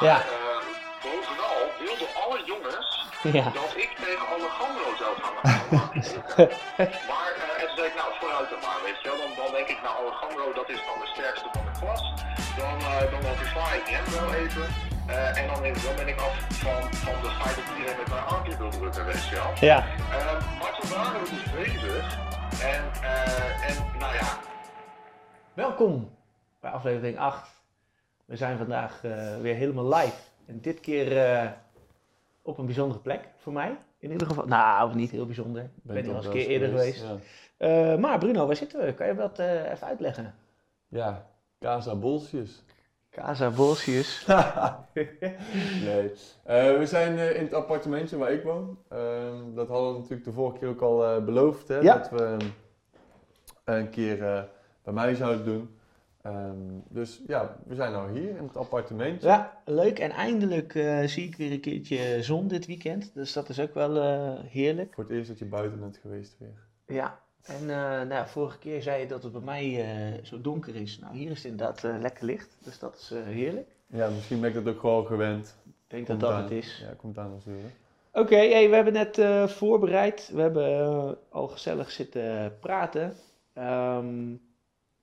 Ja. 0.00 0.16
eh, 0.20 0.26
bovenal 1.04 1.58
wilden 1.78 2.08
alle 2.24 2.38
jongens 2.52 2.88
Ja. 3.38 3.44
dat 3.60 3.72
ik 3.84 3.90
tegen 4.04 4.26
Alejandro 4.34 4.88
zou 5.02 5.12
gaan 5.22 5.34
maar 7.10 7.32
eh, 7.42 7.60
en 7.60 7.66
toen 7.66 7.76
zei 7.76 7.86
ik, 7.88 7.94
nou 8.00 8.08
vooruit 8.20 8.50
dan 8.50 8.60
maar, 8.66 8.80
weet 8.86 8.98
je 9.02 9.08
wel. 9.08 9.18
Dan, 9.22 9.30
dan 9.44 9.50
denk 9.56 9.68
ik, 9.68 9.80
nou 9.82 9.94
Alejandro, 10.02 10.44
dat 10.60 10.68
is 10.68 10.80
dan 10.88 10.98
de 11.04 11.08
sterkste 11.14 11.48
van 11.52 11.64
de 11.68 11.74
klas. 11.80 12.02
Dan, 12.60 12.76
eh 12.90 13.10
dan 13.12 13.20
motiveer 13.28 13.72
ik 13.80 13.86
hem 13.96 14.06
wel 14.16 14.34
even. 14.42 14.66
Eh, 15.06 15.38
en 15.40 15.46
dan, 15.50 15.62
dan 15.86 15.94
ben 15.96 16.08
ik 16.08 16.18
af 16.20 16.34
van, 16.64 16.80
van 16.94 17.14
de 17.22 17.30
feit 17.40 17.56
dat 17.56 17.64
iedereen 17.76 17.98
met 18.02 18.08
mijn 18.08 18.24
armpje 18.24 18.56
wil 18.56 18.70
drukken, 18.70 19.04
weet 19.04 19.24
je 19.28 19.34
wel. 19.34 19.50
Ja. 19.60 19.78
Ehm, 20.16 20.40
maar 20.60 20.72
toen 20.80 20.90
waren 20.96 21.20
we 21.22 21.28
dus 21.30 21.44
bezig. 21.58 22.18
En, 22.62 22.82
eh, 23.02 23.68
en 23.68 23.76
nou 23.98 24.14
ja, 24.14 24.28
Welkom 25.54 26.16
bij 26.60 26.70
aflevering 26.70 27.18
8. 27.18 27.48
We 28.30 28.36
zijn 28.36 28.58
vandaag 28.58 29.04
eh, 29.04 29.40
weer 29.40 29.54
helemaal 29.54 29.88
live. 29.94 30.16
En 30.46 30.60
dit 30.60 30.80
keer 30.80 31.16
eh, 31.18 31.50
op 32.42 32.58
een 32.58 32.64
bijzondere 32.66 33.00
plek 33.00 33.28
voor 33.36 33.52
mij. 33.52 33.76
In 33.98 34.10
ieder 34.10 34.26
geval. 34.26 34.46
Nou, 34.46 34.94
niet 34.94 35.10
heel 35.10 35.26
bijzonder. 35.26 35.62
Ik 35.62 35.70
ben 35.82 36.02
hier 36.02 36.10
al 36.10 36.16
eens 36.16 36.26
een 36.26 36.32
keer 36.32 36.46
eerder 36.46 36.68
geweest. 36.68 37.02
Ja, 37.02 37.16
Eh, 37.56 37.96
maar 37.98 38.18
Bruno, 38.18 38.46
waar 38.46 38.56
zitten 38.56 38.84
we? 38.84 38.94
Kan 38.94 39.06
je 39.06 39.14
dat 39.14 39.38
even 39.38 39.86
uitleggen? 39.86 40.34
ja 40.88 41.26
Casa 41.58 41.94
Bolsjes. 41.96 42.62
Casa 43.10 43.50
Bolsius. 43.50 44.26
nee. 45.84 46.12
We 46.78 46.82
zijn 46.84 47.18
in 47.34 47.42
het 47.44 47.54
appartementje 47.54 48.16
waar 48.16 48.32
ik 48.32 48.42
woon. 48.42 48.78
Ehm, 48.88 49.54
dat 49.54 49.68
hadden 49.68 49.92
we 49.92 49.98
natuurlijk 49.98 50.24
de 50.24 50.32
vorige 50.32 50.58
keer 50.58 50.68
ook 50.68 50.80
al 50.80 51.24
beloofd. 51.24 51.68
Hè, 51.68 51.78
Ja. 51.78 51.96
Dat 51.96 52.10
we 52.10 52.24
ehm, 52.24 52.46
een 53.64 53.90
keer 53.90 54.48
bij 54.82 54.92
mij 54.92 55.14
zouden 55.14 55.44
doen. 55.44 55.78
Ehm, 56.22 56.56
dus 56.88 57.20
ja, 57.26 57.56
we 57.66 57.74
zijn 57.74 57.92
nou 57.92 58.18
hier 58.18 58.36
in 58.36 58.42
het 58.46 58.56
appartementje. 58.56 59.28
Ja, 59.28 59.62
leuk. 59.64 59.98
En 59.98 60.10
eindelijk 60.10 60.74
eh, 60.74 61.02
zie 61.04 61.26
ik 61.26 61.36
weer 61.36 61.52
een 61.52 61.60
keertje 61.60 62.22
zon 62.22 62.48
dit 62.48 62.66
weekend. 62.66 63.10
Dus 63.14 63.32
dat 63.32 63.48
is 63.48 63.60
ook 63.60 63.74
wel 63.74 63.96
eh, 63.96 64.44
heerlijk. 64.44 64.94
Voor 64.94 65.04
het 65.04 65.12
eerst 65.12 65.28
dat 65.28 65.38
je 65.38 65.44
buiten 65.44 65.80
bent 65.80 65.96
geweest 65.96 66.36
weer. 66.38 66.54
Ja. 66.96 67.18
En 67.42 67.60
eh, 67.70 68.02
nou, 68.08 68.26
vorige 68.28 68.58
keer 68.58 68.82
zei 68.82 69.00
je 69.00 69.06
dat 69.06 69.22
het 69.22 69.32
bij 69.32 69.40
mij 69.40 70.20
zo 70.22 70.40
donker 70.40 70.76
is. 70.76 70.98
Nou, 70.98 71.16
hier 71.16 71.30
is 71.30 71.42
het 71.42 71.52
inderdaad 71.52 71.82
lekker 72.00 72.24
licht. 72.24 72.56
Dus 72.64 72.78
dat 72.78 72.94
is 72.94 73.12
heerlijk. 73.24 73.68
Ja, 73.86 74.08
misschien 74.08 74.40
ben 74.40 74.48
ik 74.48 74.64
dat 74.64 74.74
ook 74.74 74.80
gewoon 74.80 75.06
gewend. 75.06 75.56
Ik 75.66 75.72
denk 75.86 76.06
Komt 76.06 76.20
dat 76.20 76.28
dat 76.30 76.38
aan- 76.38 76.44
het 76.44 76.52
is. 76.52 76.84
Ja, 76.88 76.94
komt 76.96 77.18
aan 77.18 77.30
natuurlijk. 77.30 77.74
Oké, 78.12 78.36
hey, 78.36 78.68
we 78.68 78.74
hebben 78.74 78.92
net 78.92 79.20
voorbereid. 79.50 80.30
We 80.34 80.40
hebben 80.40 81.16
al 81.28 81.48
gezellig 81.48 81.90
zitten 81.90 82.56
praten. 82.60 83.14
Ehm, 83.52 84.34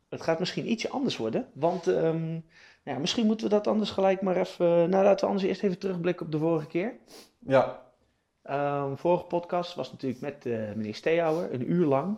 het 0.09 0.21
gaat 0.21 0.39
misschien 0.39 0.71
ietsje 0.71 0.89
anders 0.89 1.17
worden. 1.17 1.47
Want 1.53 1.87
ehm, 1.87 2.39
ja, 2.83 2.97
misschien 2.97 3.25
moeten 3.25 3.45
we 3.47 3.53
dat 3.53 3.67
anders 3.67 3.89
gelijk 3.91 4.21
maar 4.21 4.35
even... 4.37 4.65
nou, 4.89 5.03
laten 5.03 5.19
we 5.19 5.25
anders 5.31 5.43
eerst 5.49 5.63
even 5.63 5.79
terugblikken 5.79 6.25
op 6.25 6.31
de 6.31 6.37
vorige 6.37 6.67
keer. 6.67 6.93
Ja, 7.39 7.85
Ehm 8.43 8.95
vorige 8.95 9.23
podcast 9.25 9.75
was 9.75 9.91
natuurlijk 9.91 10.21
met 10.21 10.45
eh, 10.45 10.73
meneer 10.75 10.95
Steehouwer, 10.95 11.53
een 11.53 11.71
uur 11.71 11.85
lang. 11.85 12.17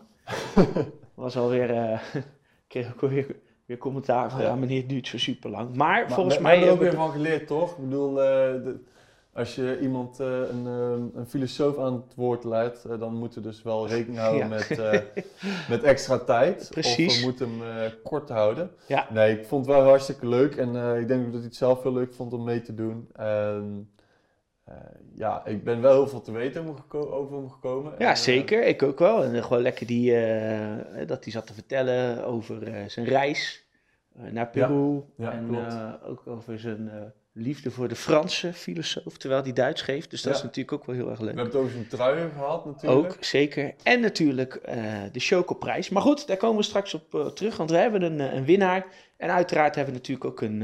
was 1.13 1.37
alweer... 1.37 1.69
eh 1.75 1.99
kreeg 2.67 2.93
ik 2.93 2.99
weer, 2.99 3.35
weer 3.65 3.77
commentaar 3.77 4.29
van, 4.31 4.41
ja, 4.41 4.47
Ja. 4.47 4.55
meneer, 4.55 4.79
het 4.79 4.89
duurt 4.89 5.07
zo 5.07 5.17
super 5.17 5.49
lang. 5.49 5.75
Maar, 5.75 5.99
Maar 6.05 6.09
volgens 6.11 6.39
mij... 6.39 6.59
we 6.59 6.65
hebben 6.65 6.85
er 6.87 6.87
ook 6.87 6.91
weer 6.91 7.01
van 7.01 7.11
geleerd, 7.11 7.47
toch? 7.47 7.71
Ik 7.71 7.83
bedoel, 7.83 8.21
eh, 8.21 8.27
de- 8.63 8.79
als 9.33 9.55
je 9.55 9.79
iemand, 9.81 10.19
eh, 10.19 10.27
een, 10.27 10.67
eh, 10.67 11.19
een 11.19 11.27
filosoof 11.27 11.77
aan 11.79 11.93
het 11.93 12.15
woord 12.15 12.43
leidt, 12.43 12.85
eh, 12.85 12.99
dan 12.99 13.13
moeten 13.15 13.41
we 13.41 13.47
dus 13.47 13.61
wel 13.61 13.87
rekening 13.87 14.17
houden 14.19 14.39
Ja. 14.41 14.47
met, 14.47 14.79
eh, 14.79 14.99
met 15.69 15.83
extra 15.83 16.17
tijd. 16.17 16.67
Precies. 16.71 17.07
Of 17.07 17.19
we 17.19 17.25
moeten 17.25 17.59
hem 17.59 17.91
kort 18.03 18.29
houden. 18.29 18.71
Ja. 18.87 19.07
Nee, 19.11 19.39
ik 19.39 19.45
vond 19.45 19.65
het 19.65 19.75
wel 19.75 19.83
hartstikke 19.85 20.27
leuk 20.27 20.55
en 20.55 20.75
ik 20.99 21.07
denk 21.07 21.23
dat 21.25 21.33
hij 21.33 21.43
het 21.43 21.55
zelf 21.55 21.83
heel 21.83 21.93
leuk 21.93 22.13
vond 22.13 22.33
om 22.33 22.43
mee 22.43 22.61
te 22.61 22.73
doen. 22.73 23.09
En, 23.13 23.89
ja, 25.15 25.45
ik 25.45 25.63
ben 25.63 25.81
wel 25.81 25.93
heel 25.93 26.07
veel 26.07 26.21
te 26.21 26.31
weten 26.31 26.75
over 26.93 27.35
hem 27.37 27.49
gekomen. 27.49 27.91
En, 27.97 28.05
Ja, 28.05 28.15
zeker. 28.15 28.63
Ik 28.63 28.83
ook 28.83 28.99
wel. 28.99 29.23
En 29.23 29.43
gewoon 29.43 29.61
lekker 29.61 29.85
die, 29.87 30.11
dat 31.05 31.23
hij 31.23 31.31
zat 31.33 31.47
te 31.47 31.53
vertellen 31.53 32.25
over 32.25 32.83
zijn 32.87 33.05
reis 33.05 33.67
naar 34.31 34.47
Peru. 34.49 35.01
ja, 35.17 35.31
en 35.31 35.47
klopt. 35.47 35.73
eh, 35.73 35.93
ook 36.05 36.27
over 36.27 36.59
zijn 36.59 37.13
liefde 37.33 37.71
voor 37.71 37.87
de 37.87 37.95
Franse 37.95 38.53
filosoof, 38.53 39.17
terwijl 39.17 39.41
hij 39.43 39.53
Duits 39.53 39.81
geeft. 39.81 40.09
Dus 40.09 40.21
dat 40.21 40.31
Ja. 40.31 40.37
is 40.39 40.43
natuurlijk 40.45 40.71
ook 40.71 40.85
wel 40.85 40.95
heel 40.95 41.09
erg 41.09 41.19
we 41.19 41.25
leuk. 41.25 41.35
hebben 41.35 41.53
het 41.53 41.61
over 41.63 41.73
zijn 41.75 41.87
truien 41.87 42.31
gehad 42.31 42.65
natuurlijk. 42.65 43.13
Ook, 43.13 43.23
zeker. 43.23 43.73
En 43.83 43.99
natuurlijk 44.01 44.53
eh, 44.55 44.83
de 45.11 45.19
Chocoprijs. 45.19 45.89
Maar 45.89 46.01
goed, 46.01 46.27
daar 46.27 46.37
komen 46.37 46.57
we 46.57 46.63
straks 46.63 46.93
op 46.93 47.15
eh, 47.15 47.25
terug, 47.27 47.57
want 47.57 47.69
we 47.69 47.77
hebben 47.77 48.01
een, 48.01 48.19
eh, 48.19 48.33
een 48.33 48.45
winnaar. 48.45 48.85
En 49.17 49.29
uiteraard 49.29 49.75
hebben 49.75 49.93
we 49.93 49.99
natuurlijk 49.99 50.25
ook 50.25 50.41
een, 50.41 50.59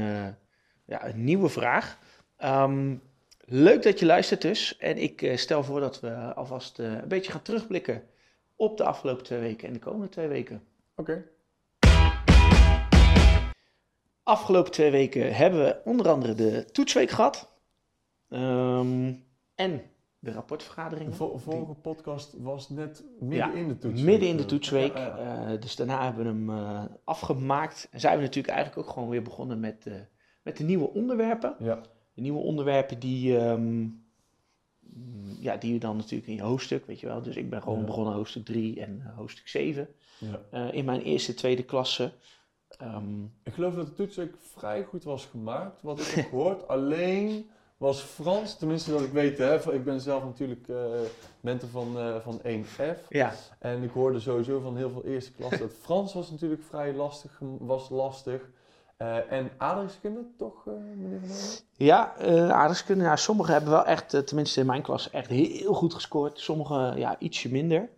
ja, 0.86 1.06
een 1.06 1.24
nieuwe 1.24 1.48
vraag. 1.48 1.98
Ehm, 2.36 2.94
leuk 3.44 3.82
dat 3.82 3.98
je 3.98 4.06
luistert 4.06 4.42
dus. 4.42 4.76
En 4.78 4.98
ik 4.98 5.32
stel 5.34 5.64
voor 5.64 5.80
dat 5.80 6.00
we 6.00 6.10
alvast 6.34 6.78
een 6.78 7.08
beetje 7.08 7.32
gaan 7.32 7.42
terugblikken 7.42 8.02
op 8.56 8.76
de 8.76 8.84
afgelopen 8.84 9.24
twee 9.24 9.40
weken 9.40 9.66
en 9.68 9.72
de 9.72 9.78
komende 9.78 10.08
twee 10.08 10.28
weken. 10.28 10.62
Oké. 10.96 11.24
Afgelopen 14.26 14.72
twee 14.72 14.90
weken 14.90 15.34
hebben 15.34 15.64
we 15.64 15.80
onder 15.84 16.08
andere 16.08 16.34
de 16.34 16.64
toetsweek 16.72 17.10
gehad. 17.10 17.52
Ehm, 18.28 19.12
en 19.54 19.82
de 20.18 20.32
rapportvergaderingen. 20.32 21.10
De 21.10 21.16
vo- 21.16 21.38
vorige 21.38 21.74
podcast 21.74 22.34
was 22.38 22.68
net 22.68 23.04
midden 23.20 23.48
Ja, 23.48 23.52
in 23.54 23.68
de 23.68 23.78
toets. 23.78 24.00
Midden 24.02 24.28
in 24.28 24.36
de 24.36 24.44
toetsweek. 24.44 24.96
Ja, 24.96 25.06
ja. 25.18 25.52
eh, 25.52 25.60
dus 25.60 25.76
daarna 25.76 26.04
hebben 26.04 26.22
we 26.22 26.28
hem 26.28 26.50
eh, 26.64 26.84
afgemaakt. 27.04 27.88
En 27.90 28.00
zijn 28.00 28.16
we 28.16 28.22
natuurlijk 28.22 28.54
eigenlijk 28.54 28.86
ook 28.88 28.94
gewoon 28.94 29.08
weer 29.08 29.22
begonnen 29.22 29.60
met, 29.60 29.86
eh, 29.86 29.94
met 30.42 30.56
de 30.56 30.64
nieuwe 30.64 30.90
onderwerpen. 30.92 31.56
Ja. 31.58 31.80
De 32.14 32.20
nieuwe 32.20 32.40
onderwerpen 32.40 32.98
die, 32.98 33.38
ehm, 33.38 33.86
ja, 35.40 35.56
die 35.56 35.72
je 35.72 35.78
dan 35.78 35.96
natuurlijk 35.96 36.28
in 36.30 36.34
je 36.36 36.42
hoofdstuk, 36.42 36.86
weet 36.86 37.00
je 37.00 37.06
wel. 37.06 37.22
Dus 37.22 37.36
ik 37.36 37.50
ben 37.50 37.62
gewoon 37.62 37.84
begonnen 37.84 38.12
hoofdstuk 38.14 38.44
3 38.44 38.80
en 38.80 39.12
hoofdstuk 39.16 39.48
7 39.48 39.88
ja. 40.18 40.40
eh, 40.50 40.72
in 40.74 40.84
mijn 40.84 41.00
eerste, 41.00 41.34
tweede 41.34 41.62
klasse. 41.62 42.12
Ehm, 42.78 43.22
Ik 43.42 43.52
geloof 43.54 43.74
dat 43.74 43.86
de 43.86 43.92
toets 43.92 44.18
ook 44.18 44.34
vrij 44.40 44.84
goed 44.84 45.04
was 45.04 45.24
gemaakt, 45.26 45.82
wat 45.82 46.00
ik 46.00 46.06
heb 46.06 46.28
gehoord. 46.28 46.68
Alleen 46.76 47.50
was 47.76 48.00
Frans, 48.00 48.56
tenminste 48.56 48.90
dat 48.90 49.00
ik 49.00 49.12
weet, 49.12 49.38
hè, 49.38 49.72
ik 49.74 49.84
ben 49.84 50.00
zelf 50.00 50.24
natuurlijk 50.24 50.68
eh 50.68 50.76
mentor 51.40 51.68
van, 51.68 51.98
eh, 51.98 52.16
van 52.20 52.40
1F. 52.42 52.80
ja, 53.08 53.32
En 53.58 53.82
ik 53.82 53.90
hoorde 53.90 54.20
sowieso 54.20 54.60
van 54.60 54.76
heel 54.76 54.90
veel 54.90 55.04
eerste 55.04 55.32
klas 55.32 55.58
dat 55.58 55.72
Frans 55.84 56.14
was 56.14 56.30
natuurlijk 56.30 56.62
vrij 56.62 56.94
lastig, 56.94 57.40
was 57.58 57.88
lastig. 57.88 58.50
Eh, 58.96 59.32
en 59.32 59.50
aardrijkskunde 59.56 60.20
toch, 60.36 60.64
meneer 60.66 61.20
Van 61.20 61.36
ja 61.86 62.16
eh 62.16 62.50
aardrijkskunde. 62.50 63.04
Ja, 63.04 63.16
sommigen 63.16 63.52
hebben 63.52 63.70
wel 63.70 63.84
echt, 63.84 64.26
tenminste 64.26 64.60
in 64.60 64.66
mijn 64.66 64.82
klas, 64.82 65.10
echt 65.10 65.30
heel 65.30 65.74
goed 65.74 65.94
gescoord. 65.94 66.40
Sommigen 66.40 66.98
ja, 66.98 67.16
ietsje 67.18 67.50
minder. 67.50 67.88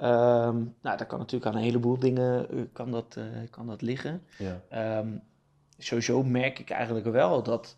Ehm, 0.00 0.56
nou, 0.82 0.96
dat 0.96 1.06
kan 1.06 1.18
natuurlijk 1.18 1.50
aan 1.50 1.56
een 1.56 1.64
heleboel 1.66 1.98
dingen 1.98 2.50
eh, 2.50 2.56
kan 2.72 2.90
dat, 2.90 3.16
eh, 3.18 3.24
kan 3.50 3.66
dat 3.66 3.82
liggen. 3.82 4.22
Ja. 4.38 4.60
Ehm, 4.68 5.08
sowieso 5.78 6.22
merk 6.22 6.58
ik 6.58 6.70
eigenlijk 6.70 7.06
wel 7.06 7.42
dat, 7.42 7.76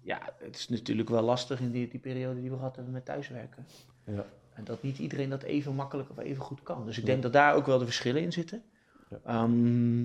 ja, 0.00 0.18
het 0.38 0.56
is 0.56 0.68
natuurlijk 0.68 1.08
wel 1.08 1.22
lastig 1.22 1.60
in 1.60 1.70
die, 1.70 1.88
die 1.88 2.00
periode 2.00 2.40
die 2.40 2.50
we 2.50 2.56
gehad 2.56 2.74
hebben 2.76 2.92
met 2.92 3.04
thuiswerken. 3.04 3.66
Ja. 4.04 4.24
En 4.52 4.64
dat 4.64 4.82
niet 4.82 4.98
iedereen 4.98 5.30
dat 5.30 5.42
even 5.42 5.74
makkelijk 5.74 6.10
of 6.10 6.18
even 6.18 6.42
goed 6.44 6.62
kan. 6.62 6.86
Dus 6.86 6.96
ik 6.96 7.02
Ja. 7.02 7.10
denk 7.10 7.22
dat 7.22 7.32
daar 7.32 7.54
ook 7.54 7.66
wel 7.66 7.78
de 7.78 7.84
verschillen 7.84 8.22
in 8.22 8.32
zitten. 8.32 8.62
Ja. 9.10 9.18
Ehm, 9.24 10.02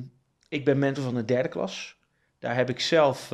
ik 0.50 0.66
ben 0.66 0.80
mentor 0.80 1.04
van 1.04 1.16
de 1.16 1.26
derde 1.26 1.50
klas. 1.50 1.98
Daar 2.40 2.56
heb 2.56 2.70
ik 2.70 2.80
zelf, 2.80 3.30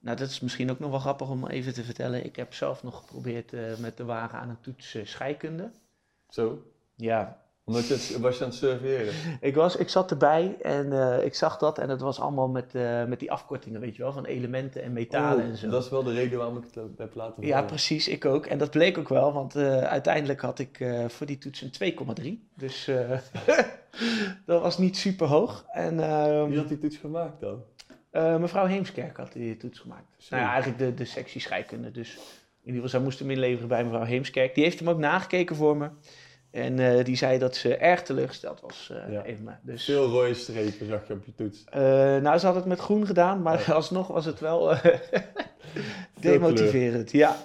nou 0.00 0.16
dat 0.16 0.20
is 0.20 0.40
misschien 0.40 0.70
ook 0.70 0.78
nog 0.78 0.90
wel 0.90 0.98
grappig 0.98 1.30
om 1.30 1.46
even 1.46 1.74
te 1.74 1.84
vertellen. 1.84 2.24
Ik 2.24 2.36
heb 2.36 2.54
zelf 2.54 2.82
nog 2.82 2.96
geprobeerd 2.98 3.52
eh, 3.52 3.76
met 3.78 3.96
de 3.96 4.04
wagen 4.04 4.38
aan 4.38 4.48
een 4.48 4.60
toets 4.60 4.94
eh, 4.94 5.04
scheikunde. 5.06 5.70
Zo, 6.28 6.62
Ja, 7.00 7.38
omdat 7.64 7.86
je 7.86 8.16
was 8.20 8.38
je 8.38 8.44
aan 8.44 8.50
het 8.50 8.58
surveilleren. 8.58 9.14
ik, 9.40 9.54
was, 9.54 9.76
ik 9.76 9.88
zat 9.88 10.10
erbij 10.10 10.56
en 10.62 10.92
eh, 10.92 11.24
ik 11.24 11.34
zag 11.34 11.58
dat 11.58 11.78
en 11.78 11.88
het 11.88 12.00
was 12.00 12.20
allemaal 12.20 12.48
met, 12.48 12.74
eh, 12.74 13.04
met 13.04 13.18
die 13.20 13.32
afkortingen, 13.32 13.80
weet 13.80 13.96
je 13.96 14.02
wel, 14.02 14.12
van 14.12 14.24
elementen 14.24 14.82
en 14.82 14.92
metalen 14.92 15.44
Oh, 15.44 15.50
en 15.50 15.56
zo. 15.56 15.68
Dat 15.68 15.84
is 15.84 15.90
wel 15.90 16.02
de 16.02 16.12
reden 16.12 16.38
waarom 16.38 16.56
ik 16.56 16.64
het 16.74 16.98
heb 16.98 17.14
laten 17.14 17.46
Ja, 17.46 17.62
precies, 17.62 18.08
ik 18.08 18.24
ook. 18.24 18.46
En 18.46 18.58
dat 18.58 18.70
bleek 18.70 18.98
ook 18.98 19.08
wel, 19.08 19.32
want 19.32 19.54
eh, 19.56 19.78
uiteindelijk 19.82 20.40
had 20.40 20.58
ik 20.58 20.80
eh, 20.80 21.08
voor 21.08 21.26
die 21.26 21.38
toets 21.38 21.60
een 21.78 21.94
2,3. 22.22 22.48
Dus 22.54 22.88
eh, 22.88 23.10
dat 24.46 24.62
was 24.62 24.78
niet 24.78 24.96
super 24.96 25.26
hoog. 25.26 25.64
En 25.72 26.00
ehm, 26.00 26.48
Wie 26.48 26.58
had 26.58 26.68
die 26.68 26.78
toets 26.78 26.96
gemaakt 26.96 27.40
dan? 27.40 27.62
eh, 28.10 28.36
mevrouw 28.36 28.66
Heemskerk 28.66 29.16
had 29.16 29.32
die 29.32 29.56
toets 29.56 29.78
gemaakt. 29.78 30.26
Nou 30.30 30.42
ja, 30.42 30.48
eigenlijk 30.50 30.78
de, 30.78 30.94
de 30.94 31.04
sectie 31.04 31.40
scheikunde. 31.40 31.90
Dus 31.90 32.14
in 32.62 32.74
ieder 32.74 32.74
geval, 32.74 32.88
zij 32.88 33.00
moest 33.00 33.18
hem 33.18 33.30
inleveren 33.30 33.68
bij 33.68 33.84
mevrouw 33.84 34.04
Heemskerk. 34.04 34.54
Die 34.54 34.64
heeft 34.64 34.78
hem 34.78 34.88
ook 34.88 34.98
nagekeken 34.98 35.56
voor 35.56 35.76
me. 35.76 35.88
En 36.50 36.78
eh, 36.78 37.04
die 37.04 37.16
zei 37.16 37.38
dat 37.38 37.56
ze 37.56 37.76
erg 37.76 38.02
teleurgesteld 38.02 38.60
was 38.60 38.90
eh, 38.92 39.12
Ja. 39.12 39.22
in 39.22 39.42
me. 39.44 39.52
Dus, 39.62 39.84
Veel 39.84 40.06
rode 40.06 40.34
strepen 40.34 40.86
zag 40.86 41.06
je 41.08 41.12
op 41.12 41.24
je 41.24 41.34
toets. 41.34 41.64
eh, 41.64 41.80
nou, 42.16 42.38
ze 42.38 42.46
had 42.46 42.54
het 42.54 42.64
met 42.64 42.78
groen 42.78 43.06
gedaan, 43.06 43.42
maar 43.42 43.64
Ja. 43.66 43.72
alsnog 43.72 44.06
was 44.06 44.24
het 44.24 44.40
wel 44.40 44.74
demotiverend. 46.20 47.10
Ja. 47.12 47.36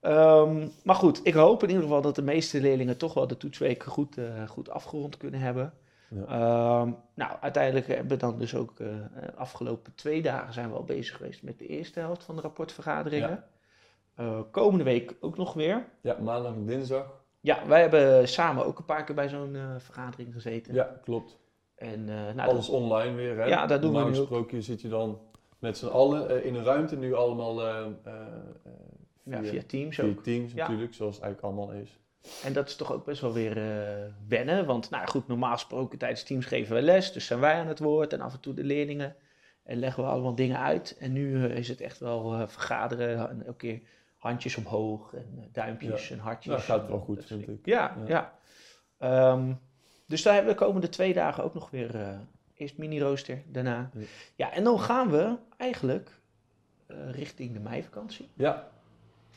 Ehm, 0.00 0.68
maar 0.84 0.94
goed, 0.94 1.20
ik 1.22 1.34
hoop 1.34 1.62
in 1.62 1.68
ieder 1.68 1.82
geval 1.84 2.00
dat 2.02 2.14
de 2.14 2.22
meeste 2.22 2.60
leerlingen 2.60 2.96
toch 2.96 3.14
wel 3.14 3.26
de 3.26 3.36
toetsweek 3.36 3.82
goed, 3.82 4.16
goed 4.46 4.70
afgerond 4.70 5.16
kunnen 5.16 5.40
hebben. 5.40 5.72
Ja. 6.08 6.20
Ehm, 6.26 6.90
nou, 7.14 7.32
uiteindelijk 7.40 7.86
hebben 7.86 8.08
we 8.08 8.16
dan 8.16 8.38
dus 8.38 8.54
ook 8.54 8.76
de 8.76 9.02
afgelopen 9.36 9.92
twee 9.94 10.22
dagen 10.22 10.52
zijn 10.52 10.68
we 10.70 10.76
al 10.76 10.84
bezig 10.84 11.16
geweest 11.16 11.42
met 11.42 11.58
de 11.58 11.66
eerste 11.66 12.00
helft 12.00 12.24
van 12.24 12.36
de 12.36 12.42
rapportvergaderingen. 12.42 13.44
Komende 14.50 14.84
week 14.84 15.14
ook 15.20 15.36
nog 15.36 15.52
weer. 15.52 15.84
Ja, 16.00 16.16
maandag 16.20 16.52
en 16.54 16.66
dinsdag. 16.66 17.06
Ja, 17.46 17.66
wij 17.66 17.80
hebben 17.80 18.28
samen 18.28 18.64
ook 18.64 18.78
een 18.78 18.84
paar 18.84 19.04
keer 19.04 19.14
bij 19.14 19.28
zo'n 19.28 19.56
eh, 19.56 19.74
vergadering 19.78 20.32
gezeten. 20.32 20.74
Ja, 20.74 21.00
klopt. 21.04 21.38
En 21.76 22.08
eh, 22.08 22.34
nou, 22.34 22.50
Alles 22.50 22.68
online 22.68 23.14
weer, 23.14 23.36
hè? 23.36 23.44
Ja, 23.44 23.66
dat 23.66 23.82
doen 23.82 23.92
we 23.92 23.98
Normaal 23.98 24.14
gesproken 24.14 24.62
zit 24.62 24.80
je 24.80 24.88
dan 24.88 25.20
met 25.58 25.78
z'n 25.78 25.86
allen 25.86 26.28
eh, 26.30 26.44
in 26.44 26.54
een 26.54 26.64
ruimte, 26.64 26.96
nu 26.96 27.14
allemaal 27.14 27.66
eh, 27.66 27.86
ja, 29.22 29.40
via, 29.40 29.50
via 29.50 29.62
Teams 29.66 29.96
via 29.96 30.04
ook. 30.04 30.22
Teams 30.22 30.52
Ja. 30.52 30.66
natuurlijk, 30.66 30.94
zoals 30.94 31.14
het 31.14 31.24
eigenlijk 31.24 31.54
allemaal 31.54 31.76
is. 31.76 31.98
En 32.44 32.52
dat 32.52 32.68
is 32.68 32.76
toch 32.76 32.92
ook 32.92 33.04
best 33.04 33.20
wel 33.20 33.32
weer 33.32 33.54
wennen. 34.28 34.66
Want 34.66 34.90
nou 34.90 35.06
goed, 35.06 35.28
normaal 35.28 35.52
gesproken 35.52 35.98
tijdens 35.98 36.22
Teams 36.22 36.46
geven 36.46 36.76
we 36.76 36.82
les. 36.82 37.12
Dus 37.12 37.26
zijn 37.26 37.40
wij 37.40 37.54
aan 37.54 37.66
het 37.66 37.78
woord 37.78 38.12
en 38.12 38.20
af 38.20 38.32
en 38.32 38.40
toe 38.40 38.54
de 38.54 38.64
leerlingen. 38.64 39.16
En 39.62 39.78
leggen 39.78 40.02
we 40.02 40.08
allemaal 40.08 40.34
dingen 40.34 40.58
uit. 40.58 40.96
En 40.98 41.12
nu 41.12 41.46
is 41.46 41.68
het 41.68 41.80
echt 41.80 41.98
wel 41.98 42.48
vergaderen. 42.48 43.28
En 43.28 43.46
elke 43.46 43.56
keer 43.56 43.80
handjes 44.26 44.56
omhoog 44.56 45.14
en 45.14 45.26
eh, 45.38 45.44
duimpjes 45.52 46.10
en 46.10 46.18
hartjes. 46.18 46.52
Nou, 46.52 46.60
gaat 46.80 46.88
wel 46.88 46.98
goed, 46.98 47.16
dat 47.16 47.24
vind 47.26 47.48
ik. 47.48 47.66
Ja, 47.66 47.96
ja. 48.06 48.06
Ja. 48.06 48.38
Ehm, 48.98 49.52
dus 50.06 50.22
daar 50.22 50.34
hebben 50.34 50.52
we 50.52 50.58
de 50.58 50.64
komende 50.64 50.88
twee 50.88 51.12
dagen 51.14 51.44
ook 51.44 51.54
nog 51.54 51.70
weer... 51.70 51.94
eh, 52.00 52.18
eerst 52.54 52.78
mini-rooster, 52.78 53.42
daarna. 53.46 53.90
Ja. 53.94 54.00
Ja, 54.34 54.52
en 54.52 54.64
dan 54.64 54.80
gaan 54.80 55.10
we 55.10 55.36
eigenlijk 55.56 56.20
eh, 56.86 57.10
richting 57.10 57.52
de 57.52 57.60
meivakantie. 57.60 58.28
Ja, 58.34 58.68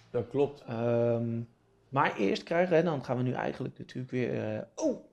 dat 0.10 0.28
klopt. 0.28 0.64
Ehm, 0.68 1.42
maar 1.90 2.16
eerst 2.18 2.44
krijgen 2.44 2.70
we, 2.70 2.76
en 2.80 2.86
dan 2.86 3.04
gaan 3.04 3.18
we 3.18 3.24
nu 3.24 3.32
eigenlijk 3.32 3.78
natuurlijk 3.78 4.12
weer. 4.12 4.68
oh, 4.76 5.06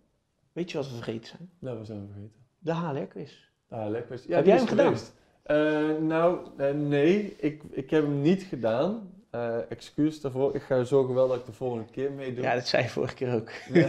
weet 0.52 0.70
je 0.70 0.76
wat 0.76 0.88
we 0.88 0.94
vergeten 0.94 1.26
zijn? 1.26 1.50
Nou, 1.58 1.78
we 1.78 1.84
zijn 1.84 2.00
we 2.00 2.12
vergeten. 2.12 2.44
De 2.58 2.72
HLR-quiz. 2.72 3.32
Ah, 3.68 3.88
lekker. 3.90 4.20
Ja, 4.26 4.34
Heb 4.34 4.44
die 4.44 4.52
jij 4.54 4.62
hem 4.62 4.66
gedaan? 4.68 6.06
nou, 6.06 6.48
nee, 6.74 7.36
ik, 7.36 7.62
ik 7.70 7.90
heb 7.90 8.02
hem 8.02 8.20
niet 8.20 8.42
gedaan. 8.42 9.14
Eh 9.36 9.70
excuus 9.70 10.20
daarvoor. 10.20 10.54
Ik 10.54 10.62
ga 10.62 10.84
zorgen 10.84 11.14
wel 11.14 11.28
dat 11.28 11.38
ik 11.38 11.46
de 11.46 11.52
volgende 11.52 11.84
keer 11.90 12.12
meedoe. 12.12 12.44
Ja, 12.44 12.54
dat 12.54 12.66
zei 12.66 12.82
je 12.82 12.88
vorige 12.88 13.14
keer 13.14 13.34
ook. 13.34 13.50
Ja. 13.72 13.88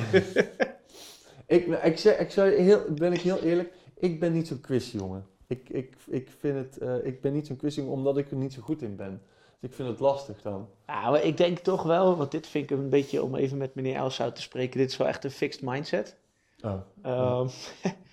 ik, 1.57 1.67
nou, 1.67 1.83
ik, 1.83 1.97
zeg, 1.97 2.19
ik 2.19 2.31
heel, 2.31 2.81
ben 2.89 3.13
ik 3.13 3.21
heel 3.21 3.39
eerlijk, 3.39 3.73
ik 3.93 4.19
ben 4.19 4.33
niet 4.33 4.47
zo'n 4.47 4.61
quizjongen. 4.61 5.25
Ik, 5.47 5.69
ik, 5.69 5.95
ik, 6.05 6.29
vind 6.39 6.57
het, 6.57 6.77
eh, 6.77 7.05
ik 7.05 7.21
ben 7.21 7.33
niet 7.33 7.47
zo'n 7.47 7.55
quizjongen 7.55 7.91
omdat 7.91 8.17
ik 8.17 8.31
er 8.31 8.37
niet 8.37 8.53
zo 8.53 8.61
goed 8.61 8.81
in 8.81 8.95
ben. 8.95 9.21
Dus 9.59 9.69
ik 9.69 9.75
vind 9.75 9.87
het 9.87 9.99
lastig 9.99 10.41
dan. 10.41 10.69
Ja, 10.87 11.09
maar 11.09 11.23
ik 11.23 11.37
denk 11.37 11.57
toch 11.57 11.83
wel, 11.83 12.17
want 12.17 12.31
dit 12.31 12.47
vind 12.47 12.71
ik 12.71 12.77
een 12.77 12.89
beetje 12.89 13.23
om 13.23 13.35
even 13.35 13.57
met 13.57 13.75
meneer 13.75 13.95
Elshout 13.95 14.35
te 14.35 14.41
spreken. 14.41 14.79
Dit 14.79 14.91
is 14.91 14.97
wel 14.97 15.07
echt 15.07 15.23
een 15.23 15.31
fixed 15.31 15.61
mindset. 15.61 16.17
Oh. 16.63 16.79
Ehm, 17.01 17.47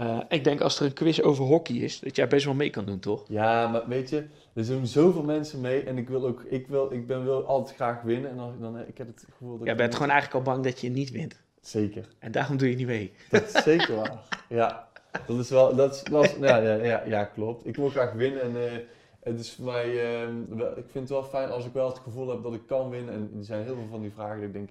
eh, 0.00 0.20
ik 0.28 0.44
denk 0.44 0.60
als 0.60 0.80
er 0.80 0.86
een 0.86 0.92
quiz 0.92 1.20
over 1.20 1.44
hockey 1.44 1.76
is, 1.76 2.00
dat 2.00 2.16
jij 2.16 2.28
best 2.28 2.44
wel 2.44 2.54
mee 2.54 2.70
kan 2.70 2.84
doen, 2.84 2.98
toch? 2.98 3.24
Ja, 3.28 3.68
maar 3.68 3.88
weet 3.88 4.10
je, 4.10 4.24
er 4.54 4.66
doen 4.66 4.86
zoveel 4.86 5.22
mensen 5.22 5.60
mee 5.60 5.82
en 5.82 5.98
ik 5.98 6.08
wil 6.08 6.26
ook, 6.26 6.42
ik 6.48 6.66
wil, 6.66 6.92
ik 6.92 7.06
ben 7.06 7.24
wil 7.24 7.44
altijd 7.46 7.76
graag 7.76 8.02
winnen 8.02 8.30
en 8.30 8.36
dan, 8.36 8.54
dan 8.60 8.78
ik 8.78 8.98
heb 8.98 9.06
het 9.06 9.24
gevoel 9.30 9.58
dat 9.58 9.66
Jij 9.66 9.76
bent 9.76 9.94
gewoon 9.94 10.10
eigenlijk 10.10 10.46
al 10.46 10.52
bang 10.52 10.64
dat 10.64 10.80
je 10.80 10.90
niet 10.90 11.10
wint. 11.10 11.40
Zeker. 11.60 12.08
En 12.18 12.32
daarom 12.32 12.56
doe 12.56 12.70
je 12.70 12.76
niet 12.76 12.86
mee. 12.86 13.12
Dat 13.30 13.54
is 13.54 13.62
zeker 13.62 13.94
waar. 13.94 14.18
Ja, 14.48 14.88
dat 15.26 15.38
is 15.38 15.50
wel, 15.50 15.74
dat 15.76 15.94
is, 15.94 16.02
wel- 16.10 16.40
ja, 16.40 16.56
ja, 16.56 16.74
ja, 16.74 17.02
ja, 17.06 17.24
klopt. 17.24 17.66
Ik 17.66 17.76
wil 17.76 17.88
graag 17.88 18.12
winnen 18.12 18.42
en 18.42 18.56
eh, 18.56 18.78
het 19.20 19.40
is 19.40 19.52
voor 19.52 19.64
mij, 19.64 20.14
ehm, 20.20 20.32
wel, 20.48 20.70
ik 20.70 20.84
vind 20.90 21.08
het 21.08 21.08
wel 21.08 21.24
fijn 21.24 21.50
als 21.50 21.66
ik 21.66 21.72
wel 21.72 21.88
het 21.88 21.98
gevoel 21.98 22.28
heb 22.28 22.42
dat 22.42 22.54
ik 22.54 22.66
kan 22.66 22.90
winnen. 22.90 23.14
En 23.14 23.30
er 23.38 23.44
zijn 23.44 23.64
heel 23.64 23.74
veel 23.74 23.88
van 23.90 24.00
die 24.00 24.12
vragen 24.14 24.36
dat 24.36 24.46
ik 24.46 24.52
denk, 24.52 24.70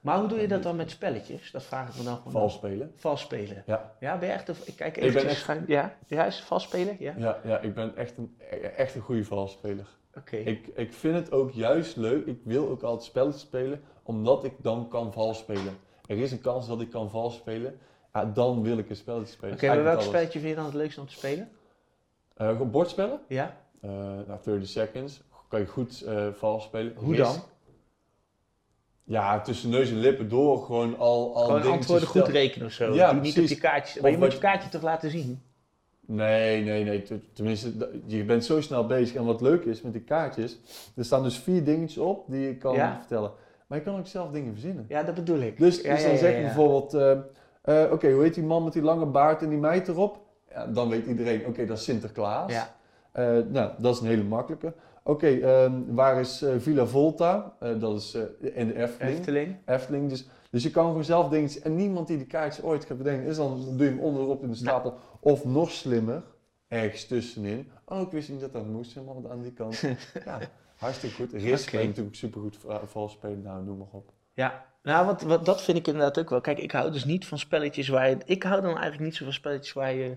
Maar 0.00 0.18
hoe 0.18 0.28
doe 0.28 0.40
je 0.40 0.48
dat 0.48 0.62
dan 0.62 0.76
met 0.76 0.90
spelletjes? 0.90 1.50
Dat 1.50 1.62
vraag 1.62 1.88
ik 1.88 1.96
me 1.96 2.04
dan 2.04 2.16
gewoon. 2.16 2.32
vals 2.32 2.54
spelen. 2.54 2.92
Vals 2.96 3.20
spelen. 3.20 3.62
Ja. 3.66 3.92
Ja, 4.00 4.18
ben 4.18 4.28
je 4.28 4.34
echt 4.34 4.48
een... 4.48 4.54
Ik 4.64 4.76
kijk 4.76 4.94
ben 4.94 5.02
even. 5.04 5.28
echt- 5.28 5.48
Ja, 5.66 5.96
ja, 6.06 6.24
is 6.24 6.40
vals 6.40 6.62
spelen? 6.62 6.96
Ja. 6.98 7.14
Ja, 7.16 7.40
ja, 7.44 7.58
ik 7.58 7.74
ben 7.74 7.96
echt 7.96 8.16
een, 8.18 8.36
echt 8.76 8.94
een 8.94 9.00
goede 9.00 9.24
valsspeler. 9.24 9.86
Oké. 10.14 10.36
Ik, 10.36 10.66
ik 10.66 10.92
vind 10.92 11.14
het 11.14 11.32
ook 11.32 11.50
juist 11.50 11.96
leuk, 11.96 12.26
ik 12.26 12.40
wil 12.44 12.68
ook 12.68 12.82
altijd 12.82 13.04
spelletjes 13.04 13.42
spelen, 13.42 13.82
omdat 14.02 14.44
ik 14.44 14.52
dan 14.58 14.88
kan 14.88 15.12
vals 15.12 15.38
spelen. 15.38 15.78
Er 16.06 16.18
is 16.18 16.32
een 16.32 16.40
kans 16.40 16.66
dat 16.66 16.80
ik 16.80 16.90
kan 16.90 17.10
vals 17.10 17.34
spelen, 17.34 17.78
ja, 18.12 18.24
dan 18.24 18.62
wil 18.62 18.78
ik 18.78 18.90
een 18.90 18.96
spelletje 18.96 19.32
spelen. 19.32 19.54
Oké, 19.54 19.66
maar 19.66 19.82
welk 19.82 19.94
alles. 19.94 20.06
spelletje 20.08 20.38
vind 20.38 20.50
je 20.50 20.56
dan 20.56 20.64
het 20.64 20.74
leukste 20.74 21.00
om 21.00 21.06
te 21.06 21.12
spelen? 21.12 21.50
Gewoon 22.36 22.70
bordspellen? 22.70 23.20
Ja. 23.28 23.56
Eh 23.80 23.90
nou, 24.26 24.38
30 24.42 24.68
seconds. 24.68 25.20
Kan 25.48 25.60
je 25.60 25.66
goed 25.66 26.02
eh 26.02 26.28
vals 26.32 26.64
spelen. 26.64 26.94
Hoe 26.96 27.14
Risk. 27.16 27.24
dan? 27.32 27.42
Ja, 29.10 29.40
tussen 29.40 29.70
neus 29.70 29.90
en 29.90 29.96
lippen 29.98 30.28
door 30.28 30.62
gewoon 30.64 30.98
al, 30.98 31.34
al 31.36 31.44
Gewoon 31.44 31.62
antwoorden 31.72 32.08
goed 32.08 32.28
rekenen 32.28 32.66
of 32.66 32.72
zo. 32.72 32.94
Ja, 32.94 33.12
niet 33.12 33.26
op 33.26 33.32
precies. 33.32 33.50
je 33.50 33.56
kaartje. 33.56 33.96
Of 33.96 34.02
Maar 34.02 34.10
je 34.10 34.18
moet 34.18 34.32
je 34.32 34.38
kaartje 34.38 34.68
toch 34.68 34.82
laten 34.82 35.10
zien? 35.10 35.42
Nee, 36.06 36.64
nee, 36.64 36.84
nee. 36.84 37.02
Tenminste, 37.32 37.90
je 38.06 38.24
bent 38.24 38.44
zo 38.44 38.60
snel 38.60 38.86
bezig. 38.86 39.16
En 39.16 39.24
wat 39.24 39.40
leuk 39.40 39.64
is 39.64 39.82
met 39.82 39.92
die 39.92 40.02
kaartjes, 40.02 40.58
er 40.96 41.04
staan 41.04 41.22
dus 41.22 41.38
vier 41.38 41.64
dingetjes 41.64 41.98
op 41.98 42.24
die 42.26 42.40
je 42.40 42.56
kan 42.56 42.74
Ja. 42.74 42.96
vertellen. 42.98 43.30
Maar 43.66 43.78
je 43.78 43.84
kan 43.84 43.98
ook 43.98 44.06
zelf 44.06 44.30
dingen 44.30 44.52
verzinnen. 44.52 44.84
Ja, 44.88 45.02
dat 45.02 45.14
bedoel 45.14 45.38
ik. 45.40 45.58
Dus, 45.58 45.80
Ja, 45.80 45.94
dus 45.94 46.02
dan 46.02 46.12
ja, 46.12 46.18
zeg 46.18 46.36
je 46.36 46.40
bijvoorbeeld, 46.42 46.94
eh, 46.94 47.10
eh, 47.84 47.92
oké, 47.92 48.10
hoe 48.12 48.22
heet 48.22 48.34
die 48.34 48.44
man 48.44 48.64
met 48.64 48.72
die 48.72 48.82
lange 48.82 49.06
baard 49.06 49.42
en 49.42 49.48
die 49.48 49.58
meid 49.58 49.88
erop? 49.88 50.18
Ja, 50.50 50.66
dan 50.66 50.88
weet 50.88 51.06
iedereen, 51.06 51.46
oké, 51.46 51.66
dat 51.66 51.78
is 51.78 51.84
Sinterklaas. 51.84 52.52
Ja. 52.52 52.74
Eh, 53.12 53.24
nou, 53.48 53.70
dat 53.78 53.94
is 53.94 54.00
een 54.00 54.06
hele 54.06 54.24
makkelijke. 54.24 54.72
Oké, 55.04 55.26
ehm, 55.28 55.72
waar 55.88 56.20
is 56.20 56.42
eh, 56.42 56.54
Villa 56.58 56.86
Volta? 56.86 57.56
Eh, 57.60 57.80
dat 57.80 58.00
is 58.00 58.14
eh, 58.14 58.22
in 58.58 58.66
de 58.66 58.82
Efteling. 58.82 59.18
Efteling. 59.18 59.56
Efteling. 59.66 60.08
Dus, 60.08 60.28
dus 60.50 60.62
je 60.62 60.70
kan 60.70 60.86
gewoon 60.86 61.04
zelf 61.04 61.28
dingen... 61.28 61.62
En 61.62 61.74
niemand 61.74 62.06
die 62.06 62.16
die 62.16 62.26
kaartjes 62.26 62.64
ooit 62.64 62.84
gaat 62.84 62.98
bedenken, 62.98 63.26
is 63.26 63.36
dan, 63.36 63.64
doe 63.76 63.84
je 63.84 63.90
hem 63.90 64.00
onderop 64.00 64.42
in 64.42 64.48
de 64.48 64.54
stapel. 64.54 64.94
Of 65.20 65.44
nog 65.44 65.70
slimmer, 65.70 66.22
ergens 66.68 67.06
tussenin. 67.06 67.70
Oh, 67.84 68.00
ik 68.00 68.10
wist 68.10 68.28
niet 68.28 68.40
dat 68.40 68.52
dat 68.52 68.66
moest, 68.66 68.94
helemaal 68.94 69.30
aan 69.30 69.42
die 69.42 69.52
kant. 69.52 69.80
ja, 70.24 70.38
hartstikke 70.76 71.16
goed. 71.16 71.32
Risk 71.32 71.70
je 71.70 71.78
natuurlijk 71.86 72.16
supergoed 72.16 72.56
va- 72.56 72.86
vals 72.86 73.12
spelen. 73.12 73.42
Nou, 73.42 73.64
noem 73.64 73.78
maar 73.78 73.86
op. 73.90 74.12
Ja. 74.32 74.68
Nou, 74.82 75.06
want 75.06 75.22
wat, 75.22 75.44
dat 75.44 75.62
vind 75.62 75.78
ik 75.78 75.86
inderdaad 75.86 76.18
ook 76.18 76.30
wel. 76.30 76.40
Kijk, 76.40 76.58
ik 76.58 76.72
hou 76.72 76.90
dus 76.90 77.04
niet 77.04 77.26
van 77.26 77.38
spelletjes 77.38 77.88
waar 77.88 78.08
je... 78.08 78.16
Ik 78.24 78.42
hou 78.42 78.60
dan 78.60 78.70
eigenlijk 78.70 79.00
niet 79.02 79.14
zo 79.14 79.24
van 79.24 79.32
spelletjes 79.32 79.72
waar 79.72 79.92
je 79.92 80.16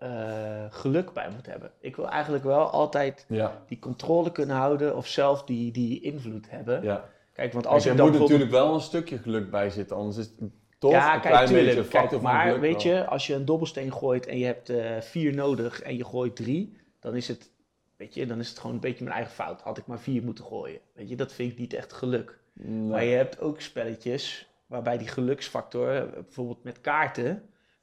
eh, 0.00 0.64
geluk 0.70 1.12
bij 1.12 1.28
moet 1.34 1.46
hebben. 1.46 1.70
Ik 1.80 1.96
wil 1.96 2.08
eigenlijk 2.08 2.44
wel 2.44 2.70
altijd 2.70 3.24
Ja, 3.28 3.62
die 3.66 3.78
controle 3.78 4.32
kunnen 4.32 4.56
houden 4.56 4.96
of 4.96 5.06
zelf 5.06 5.44
die, 5.44 5.72
die 5.72 6.00
invloed 6.00 6.50
hebben. 6.50 6.82
ja. 6.82 7.04
Kijk, 7.32 7.52
want 7.52 7.66
Als 7.66 7.74
als 7.74 7.84
er 7.84 7.90
moet 7.90 7.98
bijvoorbeeld- 7.98 8.30
natuurlijk 8.30 8.64
wel 8.64 8.74
een 8.74 8.80
stukje 8.80 9.18
geluk 9.18 9.50
bij 9.50 9.70
zitten, 9.70 9.96
anders 9.96 10.16
is 10.16 10.24
het 10.24 10.50
toch 10.78 10.90
ja, 10.90 11.14
een 11.14 11.20
kijk, 11.20 11.32
klein 11.32 11.46
tuurlijk. 11.46 11.66
beetje 11.76 11.98
een 12.00 12.08
Kijk, 12.08 12.20
maar 12.22 12.46
geluk 12.46 12.60
weet 12.60 12.82
wel. 12.82 12.92
je, 12.94 13.06
als 13.06 13.26
je 13.26 13.34
een 13.34 13.44
dobbelsteen 13.44 13.92
gooit 13.92 14.26
en 14.26 14.38
je 14.38 14.44
hebt 14.46 14.68
eh, 14.68 15.00
vier 15.00 15.34
nodig 15.34 15.82
en 15.82 15.96
je 15.96 16.04
gooit 16.04 16.36
drie, 16.36 16.76
dan 17.00 17.16
is 17.16 17.28
het, 17.28 17.50
weet 17.96 18.14
je, 18.14 18.26
dan 18.26 18.38
is 18.40 18.48
het 18.48 18.58
gewoon 18.58 18.74
een 18.74 18.80
beetje 18.80 19.04
mijn 19.04 19.16
eigen 19.16 19.34
fout. 19.34 19.60
Had 19.60 19.78
ik 19.78 19.86
maar 19.86 20.00
vier 20.00 20.22
moeten 20.22 20.44
gooien. 20.44 20.80
Weet 20.94 21.08
je, 21.08 21.16
dat 21.16 21.32
vind 21.32 21.52
ik 21.52 21.58
niet 21.58 21.72
echt 21.74 21.92
geluk. 21.92 22.38
Nee. 22.52 22.88
Maar 22.88 23.04
je 23.04 23.16
hebt 23.16 23.40
ook 23.40 23.60
spelletjes 23.60 24.48
waarbij 24.66 24.98
die 24.98 25.08
geluksfactor, 25.08 25.94
eh, 25.96 26.02
bijvoorbeeld 26.12 26.64
met 26.64 26.80
kaarten, 26.80 27.42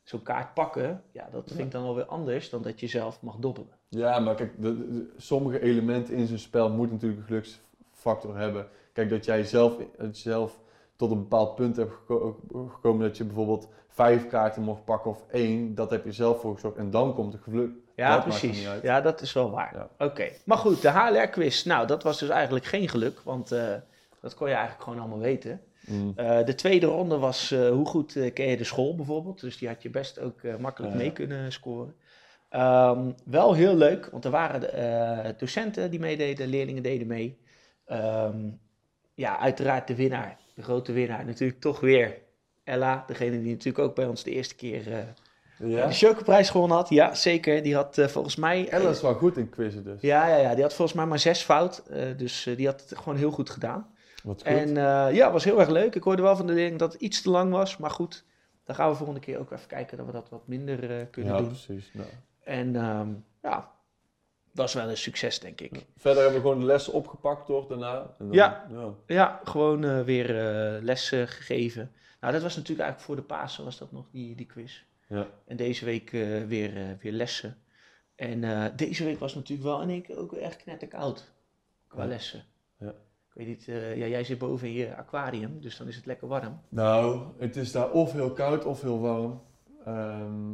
zo'n 0.10 0.24
kaart 0.24 0.54
pakken, 0.54 1.04
ja, 1.12 1.28
dat 1.32 1.44
vind 1.46 1.60
ik 1.60 1.72
dan 1.72 1.84
alweer 1.84 2.06
anders 2.06 2.50
dan 2.50 2.62
dat 2.62 2.80
je 2.80 2.88
zelf 2.88 3.22
mag 3.22 3.36
dobbelen. 3.36 3.70
Ja, 3.90 4.20
maar 4.20 4.36
kijk, 4.36 4.52
de, 4.62 4.92
de- 4.92 5.14
sommige 5.18 5.62
elementen 5.62 6.14
in 6.16 6.28
zo'n 6.28 6.38
spel 6.38 6.70
moeten 6.70 6.96
natuurlijk 6.96 7.22
een 7.22 7.28
geluksfactor 7.28 8.38
hebben. 8.38 8.68
Kijk, 8.94 9.10
dat 9.10 9.26
jij 9.26 9.44
zelf, 9.44 9.76
dat 9.98 10.16
je 10.22 10.30
zelf 10.30 10.60
tot 10.96 11.12
een 11.12 11.18
bepaald 11.18 11.56
punt 11.56 11.76
hebt 11.76 11.92
geko- 11.94 12.40
gekomen 12.70 13.08
dat 13.08 13.18
je 13.18 13.24
bijvoorbeeld 13.26 13.68
vijf 13.88 14.28
kaarten 14.28 14.62
mocht 14.64 14.84
pakken 14.86 15.12
of 15.12 15.24
één, 15.32 15.76
dat 15.76 15.90
heb 15.90 16.06
je 16.06 16.12
zelf 16.12 16.42
voor 16.42 16.54
gezorgd 16.54 16.78
en 16.78 16.90
dan 16.92 17.14
komt 17.14 17.34
het 17.34 17.42
geluk. 17.42 17.72
Ja, 17.96 18.16
Dat 18.16 18.26
maakt 18.26 18.40
precies. 18.40 18.58
niet 18.58 18.68
uit. 18.68 18.82
Ja, 18.84 19.02
dat 19.02 19.22
is 19.22 19.34
wel 19.34 19.52
waar. 19.52 19.76
Ja. 19.76 20.06
Oké. 20.06 20.30
Maar 20.46 20.58
goed, 20.58 20.82
de 20.82 20.90
HLR-quiz, 20.90 21.64
nou, 21.64 21.88
dat 21.88 22.04
was 22.04 22.20
dus 22.20 22.30
eigenlijk 22.30 22.66
geen 22.66 22.90
geluk, 22.90 23.20
want 23.20 23.52
eh, 23.52 23.74
dat 24.22 24.34
kon 24.36 24.48
je 24.48 24.54
eigenlijk 24.54 24.84
gewoon 24.84 25.00
allemaal 25.00 25.20
weten. 25.20 25.62
Mm. 25.88 26.14
Eh, 26.16 26.46
de 26.46 26.56
tweede 26.56 26.86
ronde 26.86 27.18
was 27.18 27.52
eh, 27.52 27.70
hoe 27.70 27.86
goed 27.86 28.16
eh, 28.16 28.34
ken 28.34 28.48
je 28.48 28.58
de 28.58 28.64
school 28.64 28.96
bijvoorbeeld. 28.96 29.40
Dus 29.42 29.58
die 29.58 29.68
had 29.68 29.82
je 29.82 29.90
best 29.90 30.20
ook 30.20 30.42
makkelijk 30.60 30.94
mee 30.94 31.12
kunnen 31.12 31.52
scoren. 31.52 31.96
Ehm, 32.50 33.12
wel 33.26 33.54
heel 33.54 33.76
leuk, 33.76 34.10
want 34.12 34.26
er 34.26 34.32
waren 34.32 35.36
docenten 35.38 35.92
die 35.92 36.00
meededen, 36.00 36.48
leerlingen 36.48 36.84
deden 36.84 37.08
mee. 37.08 37.38
Ehm, 37.86 38.50
ja, 39.14 39.40
uiteraard 39.40 39.88
de 39.88 39.96
winnaar, 39.96 40.38
de 40.54 40.64
grote 40.64 40.92
winnaar. 40.92 41.26
Natuurlijk 41.26 41.60
toch 41.60 41.80
weer 41.80 42.18
Ella, 42.64 43.04
degene 43.08 43.42
die 43.42 43.52
natuurlijk 43.52 43.80
ook 43.88 43.96
bij 43.96 44.06
ons 44.06 44.24
de 44.24 44.32
eerste 44.32 44.56
keer 44.56 44.84
Ja? 45.58 45.88
de 45.88 45.94
Chocoprijs 45.94 46.50
gewonnen 46.50 46.78
had. 46.78 46.90
Ja, 46.90 47.16
zeker. 47.16 47.64
Die 47.64 47.76
had 47.76 48.02
volgens 48.08 48.36
mij... 48.36 48.68
Ella 48.70 48.90
is 48.90 49.02
wel 49.02 49.14
goed 49.14 49.38
in 49.38 49.50
quizzen 49.50 49.84
dus. 49.84 50.02
ja, 50.02 50.28
ja, 50.28 50.38
ja, 50.38 50.54
die 50.54 50.64
had 50.64 50.74
volgens 50.74 50.98
mij 50.98 51.06
maar 51.06 51.20
zes 51.20 51.42
fout. 51.42 51.84
dus 52.18 52.50
die 52.56 52.66
had 52.66 52.90
het 52.90 53.00
gewoon 53.00 53.18
heel 53.18 53.32
goed 53.32 53.50
gedaan. 53.50 53.88
Wat 54.24 54.36
goed. 54.42 54.44
En 54.52 54.78
eh, 54.78 55.16
ja, 55.16 55.32
was 55.32 55.44
heel 55.44 55.60
erg 55.60 55.70
leuk. 55.70 55.96
Ik 55.96 56.04
hoorde 56.04 56.22
wel 56.22 56.36
van 56.36 56.48
de 56.48 56.54
leerling 56.54 56.80
dat 56.80 56.94
het 56.94 57.02
iets 57.02 57.22
te 57.22 57.30
lang 57.30 57.52
was. 57.52 57.78
Maar 57.78 57.90
goed, 57.92 58.24
dan 58.64 58.76
gaan 58.76 58.90
we 58.90 58.96
volgende 58.96 59.20
keer 59.22 59.40
ook 59.40 59.52
even 59.52 59.68
kijken 59.68 59.98
dat 59.98 60.06
we 60.06 60.12
dat 60.12 60.30
wat 60.30 60.48
minder 60.48 61.00
eh, 61.00 61.06
kunnen 61.12 61.32
ja, 61.34 61.38
doen. 61.38 61.48
precies. 61.48 61.90
Nou. 61.94 62.08
En 62.44 62.76
ehm, 62.76 63.10
ja, 63.42 63.72
was 64.52 64.74
wel 64.74 64.90
een 64.90 64.98
succes, 64.98 65.40
denk 65.40 65.62
ik. 65.62 65.86
Verder 65.98 66.24
hebben 66.24 66.42
we 66.42 66.48
gewoon 66.48 66.60
de 66.60 66.66
lessen 66.66 66.94
opgepakt 66.94 67.46
toch 67.46 67.68
daarna. 67.68 68.00
En 68.00 68.26
dan- 68.26 68.32
Ja. 68.32 68.68
ja. 68.72 68.94
Ja, 69.08 69.40
gewoon 69.44 69.84
eh, 69.84 70.02
weer 70.02 70.34
lessen 70.82 71.28
gegeven. 71.28 71.92
Nou, 72.22 72.34
dat 72.34 72.42
was 72.42 72.56
natuurlijk 72.56 72.82
eigenlijk 72.90 73.02
voor 73.02 73.16
de 73.16 73.36
Pasen 73.36 73.64
was 73.64 73.78
dat 73.78 73.92
nog 73.92 74.06
die, 74.12 74.36
die 74.36 74.46
quiz. 74.46 74.84
Ja. 75.08 75.28
En 75.46 75.56
deze 75.58 75.86
week 75.86 76.10
weer, 76.48 76.98
weer 77.00 77.12
lessen. 77.12 77.58
En 78.16 78.72
deze 78.76 79.04
week 79.04 79.20
was 79.20 79.36
natuurlijk 79.36 79.68
wel 79.68 79.82
in 79.82 79.90
één 79.90 80.02
keer 80.02 80.18
ook 80.18 80.34
echt 80.34 80.64
knetterkoud 80.64 81.32
qua 81.88 82.02
Ja. 82.04 82.08
lessen. 82.10 82.44
Weet 83.38 83.48
niet, 83.48 83.68
eh, 83.68 83.98
ja, 83.98 84.06
jij 84.08 84.24
zit 84.24 84.38
boven 84.38 84.68
in 84.68 84.74
je 84.74 84.96
aquarium, 84.96 85.62
dus 85.62 85.78
dan 85.78 85.88
is 85.88 85.96
het 85.96 86.06
lekker 86.06 86.28
warm. 86.28 86.60
Nou, 86.70 87.26
het 87.38 87.56
is 87.56 87.72
daar 87.72 87.92
of 87.92 88.12
heel 88.12 88.32
koud 88.32 88.66
of 88.66 88.82
heel 88.82 89.00
warm. 89.00 89.42
Ehm, 89.86 90.52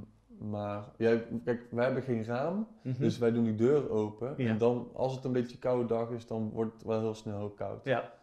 maar 0.50 0.84
ja, 0.98 1.20
kijk, 1.46 1.68
wij 1.72 1.86
hebben 1.86 2.04
geen 2.04 2.24
raam, 2.26 2.68
Mhm. 2.84 3.00
dus 3.02 3.18
wij 3.18 3.32
doen 3.32 3.44
die 3.44 3.56
deur 3.56 3.90
open. 3.90 4.34
Ja. 4.38 4.50
En 4.50 4.58
dan, 4.58 4.90
als 4.94 5.16
het 5.16 5.24
een 5.24 5.32
beetje 5.32 5.58
koude 5.58 5.86
dag 5.88 6.10
is, 6.10 6.28
dan 6.28 6.50
wordt 6.50 6.74
het 6.74 6.84
wel 6.84 7.00
heel 7.00 7.14
snel 7.16 7.38
heel 7.38 7.50
koud. 7.52 7.84
Ja, 7.86 8.14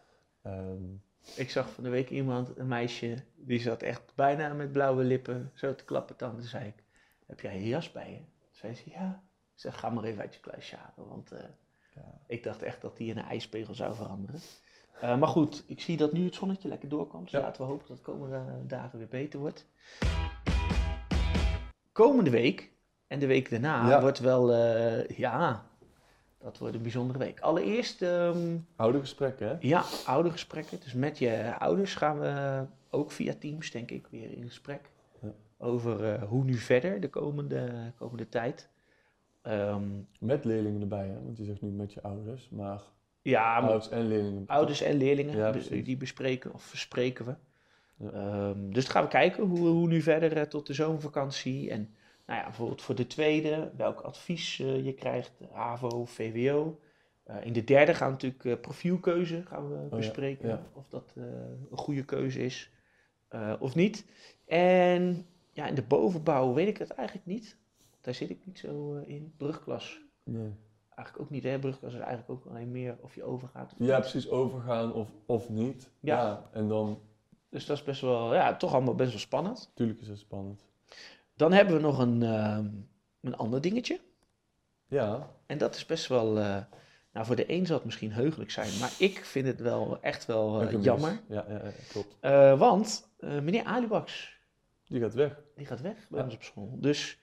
Ehm, 0.41 0.83
ik 1.35 1.49
zag 1.49 1.69
van 1.69 1.83
de 1.83 1.89
week 1.89 2.09
iemand, 2.09 2.57
een 2.57 2.67
meisje, 2.67 3.15
die 3.35 3.59
zat 3.59 3.81
echt 3.81 4.11
bijna 4.15 4.53
met 4.53 4.71
blauwe 4.71 5.03
lippen 5.03 5.51
zo 5.53 5.75
te 5.75 5.83
klappen. 5.85 6.15
Toen 6.15 6.41
zei 6.41 6.65
ik, 6.67 6.83
heb 7.27 7.39
jij 7.39 7.55
een 7.55 7.67
jas 7.67 7.91
bij 7.91 8.11
je? 8.11 8.19
Zei 8.51 8.73
ze, 8.75 8.89
ja. 8.89 9.23
Ik 9.53 9.59
zeg, 9.59 9.79
ga 9.79 9.89
maar 9.89 10.03
even 10.03 10.21
uit 10.21 10.33
je 10.33 10.39
kluisje 10.39 10.75
halen, 10.75 11.09
want... 11.09 11.31
eh. 11.31 11.39
Ik 12.27 12.43
dacht 12.43 12.61
echt 12.61 12.81
dat 12.81 12.97
die 12.97 13.09
in 13.09 13.17
een 13.17 13.23
ijspegel 13.25 13.73
zou 13.73 13.95
veranderen. 13.95 14.39
Eh, 15.01 15.17
maar 15.17 15.27
goed, 15.27 15.63
ik 15.67 15.81
zie 15.81 15.97
dat 15.97 16.11
nu 16.13 16.25
het 16.25 16.35
zonnetje 16.35 16.67
lekker 16.67 16.89
doorkomt. 16.89 17.23
Dus 17.23 17.31
Ja. 17.31 17.39
laten 17.39 17.61
we 17.61 17.67
hopen 17.67 17.87
dat 17.87 17.97
het 17.97 18.05
komende 18.05 18.35
eh, 18.35 18.43
dagen 18.67 18.97
weer 18.99 19.07
beter 19.07 19.39
wordt. 19.39 19.65
Komende 21.91 22.29
week 22.29 22.71
en 23.07 23.19
de 23.19 23.25
week 23.27 23.49
daarna 23.49 23.89
Ja. 23.89 24.01
wordt 24.01 24.19
wel, 24.19 24.53
eh, 24.53 25.17
ja, 25.17 25.65
dat 26.37 26.57
wordt 26.57 26.75
een 26.75 26.81
bijzondere 26.81 27.19
week. 27.19 27.39
Allereerst, 27.39 28.01
ehm, 28.01 28.57
Oude 28.75 28.99
gesprekken, 28.99 29.47
hè? 29.47 29.55
ja, 29.59 29.83
oudergesprekken. 30.05 30.79
Dus 30.83 30.93
met 30.93 31.17
je 31.17 31.53
ouders 31.59 31.95
gaan 31.95 32.19
we 32.19 32.63
ook 32.89 33.11
via 33.11 33.33
Teams, 33.39 33.71
denk 33.71 33.91
ik, 33.91 34.07
weer 34.07 34.31
in 34.31 34.43
gesprek. 34.43 34.81
Ja. 35.21 35.29
Over 35.57 36.21
hoe 36.23 36.43
nu 36.43 36.53
verder 36.53 36.99
de 37.01 37.09
komende, 37.09 37.91
komende 37.97 38.29
tijd. 38.29 38.69
Ehm, 39.41 39.89
Met 40.19 40.45
leerlingen 40.45 40.81
erbij, 40.81 41.07
hè? 41.07 41.23
Want 41.23 41.37
je 41.37 41.43
zegt 41.43 41.61
nu 41.61 41.69
met 41.69 41.93
je 41.93 42.01
ouders, 42.01 42.49
maar 42.49 42.81
ja, 43.21 43.57
ouders 43.59 43.89
en 43.89 44.07
leerlingen. 44.07 44.43
Ouders 44.47 44.81
en 44.81 44.95
leerlingen, 44.97 45.37
Ja, 45.37 45.45
be- 45.51 45.57
precies. 45.57 45.85
die 45.85 45.97
bespreken 45.97 46.53
of 46.53 46.63
verspreken 46.63 47.25
we. 47.25 47.35
Ja. 47.97 48.11
Ehm, 48.11 48.69
dus 48.71 48.83
dan 48.83 48.93
gaan 48.93 49.03
we 49.03 49.09
kijken 49.09 49.43
hoe, 49.43 49.67
hoe 49.67 49.87
nu 49.87 50.01
verder 50.01 50.37
eh, 50.37 50.43
tot 50.43 50.67
de 50.67 50.73
zomervakantie. 50.73 51.69
En 51.69 51.95
nou 52.25 52.39
ja, 52.39 52.45
bijvoorbeeld 52.45 52.81
voor 52.81 52.95
de 52.95 53.07
tweede, 53.07 53.71
welk 53.77 54.01
advies 54.01 54.59
eh, 54.59 54.85
je 54.85 54.93
krijgt, 54.93 55.31
HAVO, 55.51 56.05
VWO. 56.05 56.79
Eh, 57.23 57.35
in 57.45 57.53
de 57.53 57.63
derde 57.63 57.93
gaan 57.93 58.07
we 58.07 58.13
natuurlijk 58.27 58.61
profielkeuze 58.61 59.41
gaan 59.45 59.69
we 59.69 59.75
Oh 59.75 59.89
bespreken. 59.89 60.47
ja. 60.49 60.61
Of 60.73 60.87
dat 60.87 61.13
een 61.15 61.67
goede 61.77 62.05
keuze 62.05 62.39
is 62.43 62.71
of 63.59 63.75
niet. 63.75 64.05
En 64.45 65.25
ja, 65.51 65.67
in 65.67 65.75
de 65.75 65.81
bovenbouw 65.83 66.53
weet 66.53 66.67
ik 66.67 66.77
het 66.77 66.89
eigenlijk 66.89 67.27
niet. 67.27 67.57
Daar 68.01 68.13
zit 68.13 68.29
ik 68.29 68.45
niet 68.45 68.59
zo 68.59 68.95
eh, 68.95 69.09
in. 69.15 69.33
Brugklas 69.37 69.99
Nee. 70.23 70.51
eigenlijk 70.95 71.19
ook 71.25 71.29
niet. 71.29 71.43
Hè? 71.43 71.59
Brugklas 71.59 71.93
is 71.93 71.99
eigenlijk 71.99 72.29
ook 72.29 72.45
alleen 72.45 72.71
meer 72.71 72.97
of 73.01 73.15
je 73.15 73.23
overgaat 73.23 73.71
of 73.71 73.77
Ja, 73.79 73.85
niet. 73.97 74.09
precies, 74.09 74.29
overgaan 74.29 74.93
of, 74.93 75.09
of 75.25 75.49
niet. 75.49 75.89
Ja. 75.99 76.49
En 76.51 76.67
dan, 76.67 77.01
Dus 77.49 77.65
dat 77.65 77.77
is 77.77 77.83
best 77.83 78.01
wel, 78.01 78.33
ja, 78.33 78.55
toch 78.55 78.73
allemaal 78.73 78.95
best 78.95 79.09
wel 79.09 79.19
spannend. 79.19 79.67
natuurlijk 79.69 80.01
is 80.01 80.07
het 80.07 80.19
spannend. 80.19 80.65
Dan 81.35 81.51
hebben 81.51 81.75
we 81.75 81.81
nog 81.81 81.99
een, 81.99 82.23
ehm, 82.23 82.69
een 83.21 83.35
ander 83.37 83.61
dingetje. 83.61 83.99
Ja, 84.87 85.29
En 85.45 85.57
dat 85.57 85.75
is 85.75 85.85
best 85.85 86.07
wel, 86.07 86.37
eh, 86.39 86.57
nou 87.13 87.25
voor 87.25 87.35
de 87.35 87.51
een 87.51 87.65
zal 87.65 87.75
het 87.75 87.85
misschien 87.85 88.11
heugelijk 88.11 88.51
zijn, 88.51 88.79
maar 88.79 88.93
ik 88.99 89.25
vind 89.25 89.47
het 89.47 89.59
wel 89.59 90.01
echt 90.01 90.25
wel 90.25 90.61
eh, 90.61 90.83
jammer. 90.83 91.21
Ja, 91.27 91.45
ja, 91.49 91.63
ja, 91.63 91.71
klopt. 91.89 92.15
Want 92.59 93.09
meneer 93.19 93.63
Alibax, 93.63 94.37
Die 94.87 95.01
gaat 95.01 95.13
weg. 95.13 95.41
die 95.55 95.65
gaat 95.65 95.81
weg 95.81 96.07
bij 96.09 96.23
ons 96.23 96.33
op 96.35 96.43
school. 96.43 96.77
Dus 96.79 97.19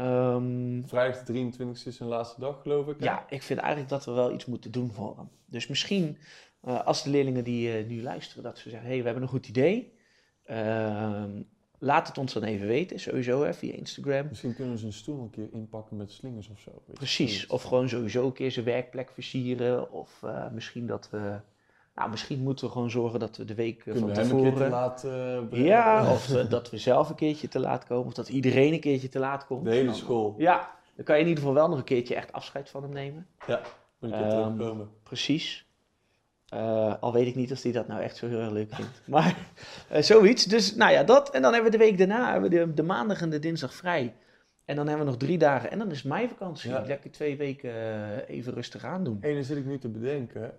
ehm, 0.00 0.88
Vrijdag 0.88 1.18
de 1.18 1.24
23 1.24 1.86
is 1.86 1.96
zijn 1.96 2.08
laatste 2.08 2.40
dag, 2.40 2.62
geloof 2.62 2.88
ik. 2.88 2.96
hè? 2.98 3.04
ja, 3.04 3.26
ik 3.28 3.42
vind 3.42 3.58
eigenlijk 3.58 3.90
dat 3.90 4.04
we 4.04 4.12
wel 4.12 4.32
iets 4.32 4.44
moeten 4.46 4.70
doen 4.70 4.92
voor 4.92 5.16
hem. 5.16 5.28
Dus 5.46 5.66
misschien 5.66 6.16
eh, 6.60 6.84
als 6.84 7.02
de 7.02 7.10
leerlingen 7.10 7.44
die 7.44 7.72
eh, 7.72 7.86
nu 7.86 8.02
luisteren, 8.02 8.42
dat 8.42 8.58
ze 8.58 8.70
zeggen, 8.70 8.88
hé, 8.88 8.94
hey, 8.94 8.98
we 8.98 9.04
hebben 9.04 9.22
een 9.22 9.28
goed 9.28 9.48
idee. 9.48 9.92
Ehm, 10.44 11.42
laat 11.78 12.08
het 12.08 12.18
ons 12.18 12.32
dan 12.32 12.42
even 12.42 12.66
weten, 12.66 13.00
sowieso 13.00 13.42
hè, 13.42 13.54
via 13.54 13.72
Instagram. 13.72 14.26
Misschien 14.28 14.54
kunnen 14.54 14.72
we 14.74 14.80
zijn 14.80 14.92
stoel 14.92 15.20
een 15.20 15.30
keer 15.30 15.48
inpakken 15.52 15.96
met 15.96 16.12
slingers 16.12 16.48
of 16.48 16.60
zo. 16.60 16.82
Precies, 16.92 17.46
of 17.46 17.62
gewoon 17.62 17.88
sowieso 17.88 18.26
een 18.26 18.32
keer 18.32 18.50
zijn 18.52 18.64
werkplek 18.64 19.10
versieren. 19.10 19.92
Of 19.92 20.22
eh, 20.22 20.50
misschien 20.50 20.86
dat 20.86 21.10
we, 21.10 21.40
nou 21.94 22.10
misschien 22.10 22.40
moeten 22.42 22.66
we 22.66 22.72
gewoon 22.72 22.90
zorgen 22.90 23.20
dat 23.20 23.36
we 23.36 23.44
de 23.44 23.54
week 23.54 23.76
eh, 23.78 23.82
Kunnen 23.84 24.00
van 24.02 24.10
we 24.10 24.20
hem 24.20 24.30
een 24.30 24.42
keer 24.42 24.52
te 24.52 24.58
tevoren... 24.58 24.70
laat 24.70 25.00
brengen? 25.48 25.66
Ja, 25.66 26.02
of 26.12 26.34
eh, 26.34 26.50
dat 26.50 26.70
we 26.70 26.78
zelf 26.78 27.08
een 27.08 27.14
keertje 27.14 27.48
te 27.48 27.58
laat 27.60 27.84
komen. 27.86 28.06
Of 28.06 28.12
dat 28.14 28.28
iedereen 28.28 28.72
een 28.72 28.80
keertje 28.80 29.08
te 29.08 29.18
laat 29.18 29.46
komt. 29.46 29.64
De 29.64 29.70
hele 29.70 29.84
Dan- 29.84 29.94
school. 29.94 30.34
Ja, 30.38 30.70
dan 30.94 31.04
kan 31.04 31.14
je 31.16 31.22
in 31.22 31.28
ieder 31.28 31.42
geval 31.44 31.58
wel 31.58 31.68
nog 31.68 31.78
een 31.78 31.84
keertje 31.84 32.14
echt 32.14 32.32
afscheid 32.32 32.70
van 32.70 32.82
hem 32.82 32.92
nemen. 32.92 33.26
Moet 33.46 33.56
een 34.00 34.10
keer 34.10 34.20
Ehm, 34.20 34.28
terugkomen. 34.56 34.90
Precies. 35.02 35.68
Al 37.00 37.12
weet 37.12 37.26
ik 37.26 37.34
niet 37.34 37.52
of 37.52 37.62
hij 37.62 37.72
dat 37.72 37.86
nou 37.88 38.00
echt 38.02 38.16
zo 38.16 38.28
heel 38.28 38.40
erg 38.40 38.50
leuk 38.50 38.74
vindt. 38.74 39.02
Maar 39.14 39.36
zoiets. 40.00 40.44
Dus 40.44 40.74
nou 40.74 40.92
ja, 40.92 41.02
dat. 41.04 41.30
En 41.30 41.42
dan 41.42 41.52
hebben 41.52 41.70
we 41.70 41.78
de 41.78 41.84
week 41.84 41.98
daarna 41.98 42.32
hebben 42.32 42.50
we 42.50 42.56
de, 42.56 42.74
de 42.74 42.82
maandag 42.82 43.20
en 43.20 43.30
de 43.30 43.38
dinsdag 43.38 43.74
vrij. 43.74 44.14
En 44.64 44.76
dan 44.76 44.86
hebben 44.86 45.04
we 45.06 45.10
nog 45.12 45.20
drie 45.20 45.38
dagen. 45.38 45.70
En 45.70 45.78
dan 45.78 45.90
is 45.90 46.02
meivakantie. 46.02 46.70
Ja. 46.70 46.82
Lekker 46.86 47.10
twee 47.10 47.36
weken 47.36 47.72
even 48.26 48.52
rustig 48.52 48.84
aan 48.84 49.04
doen. 49.04 49.18
Ene 49.20 49.42
zit 49.42 49.56
ik 49.56 49.64
nu 49.66 49.78
te 49.78 49.88
bedenken. 49.88 50.52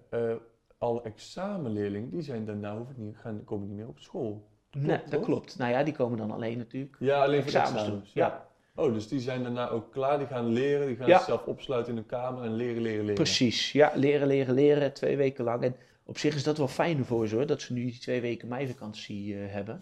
Alle 0.82 1.02
examenleerlingen, 1.02 2.10
die 2.10 2.22
zijn 2.22 2.46
daarna 2.46 2.78
hoef 2.78 2.90
ik 2.90 2.98
niet, 2.98 3.18
gaan, 3.18 3.44
komen 3.44 3.68
niet 3.68 3.78
meer 3.78 3.88
op 3.88 4.00
school. 4.00 4.48
nee, 4.72 4.98
dat 4.98 5.12
toch? 5.12 5.24
klopt. 5.24 5.58
Nou 5.58 5.72
ja, 5.72 5.84
die 5.84 5.94
komen 5.94 6.18
dan 6.18 6.32
alleen 6.32 6.58
natuurlijk. 6.58 6.96
Ja, 7.00 7.24
alleen 7.24 7.38
voor 7.44 7.48
Examens 7.52 7.72
examens. 7.82 8.14
doen. 8.14 8.24
Ja, 8.24 8.50
Oh, 8.76 8.94
dus 8.94 9.08
die 9.08 9.20
zijn 9.20 9.44
daarna 9.44 9.70
ook 9.70 9.92
klaar. 9.92 10.18
Die 10.18 10.28
gaan 10.28 10.46
leren. 10.48 10.88
Die 10.88 10.96
gaan 10.96 11.08
Ja. 11.08 11.18
zichzelf 11.18 11.46
opsluiten 11.46 11.92
in 11.92 11.98
een 11.98 12.06
kamer 12.06 12.44
en 12.44 12.54
leren, 12.56 12.82
leren, 12.82 13.00
leren. 13.02 13.16
precies. 13.16 13.72
Ja, 13.72 13.92
leren, 13.96 14.28
leren, 14.28 14.54
leren. 14.54 14.94
Twee 14.94 15.18
weken 15.18 15.44
lang. 15.44 15.64
En 15.64 15.76
op 16.04 16.18
zich 16.18 16.36
is 16.36 16.44
dat 16.44 16.58
wel 16.58 16.68
fijn 16.68 17.06
voor 17.06 17.28
ze 17.28 17.36
hoor. 17.36 17.46
Dat 17.46 17.62
ze 17.62 17.74
nu 17.74 17.84
die 17.86 18.00
twee 18.00 18.22
weken 18.22 18.48
meivakantie 18.48 19.36
eh, 19.38 19.52
hebben. 19.54 19.82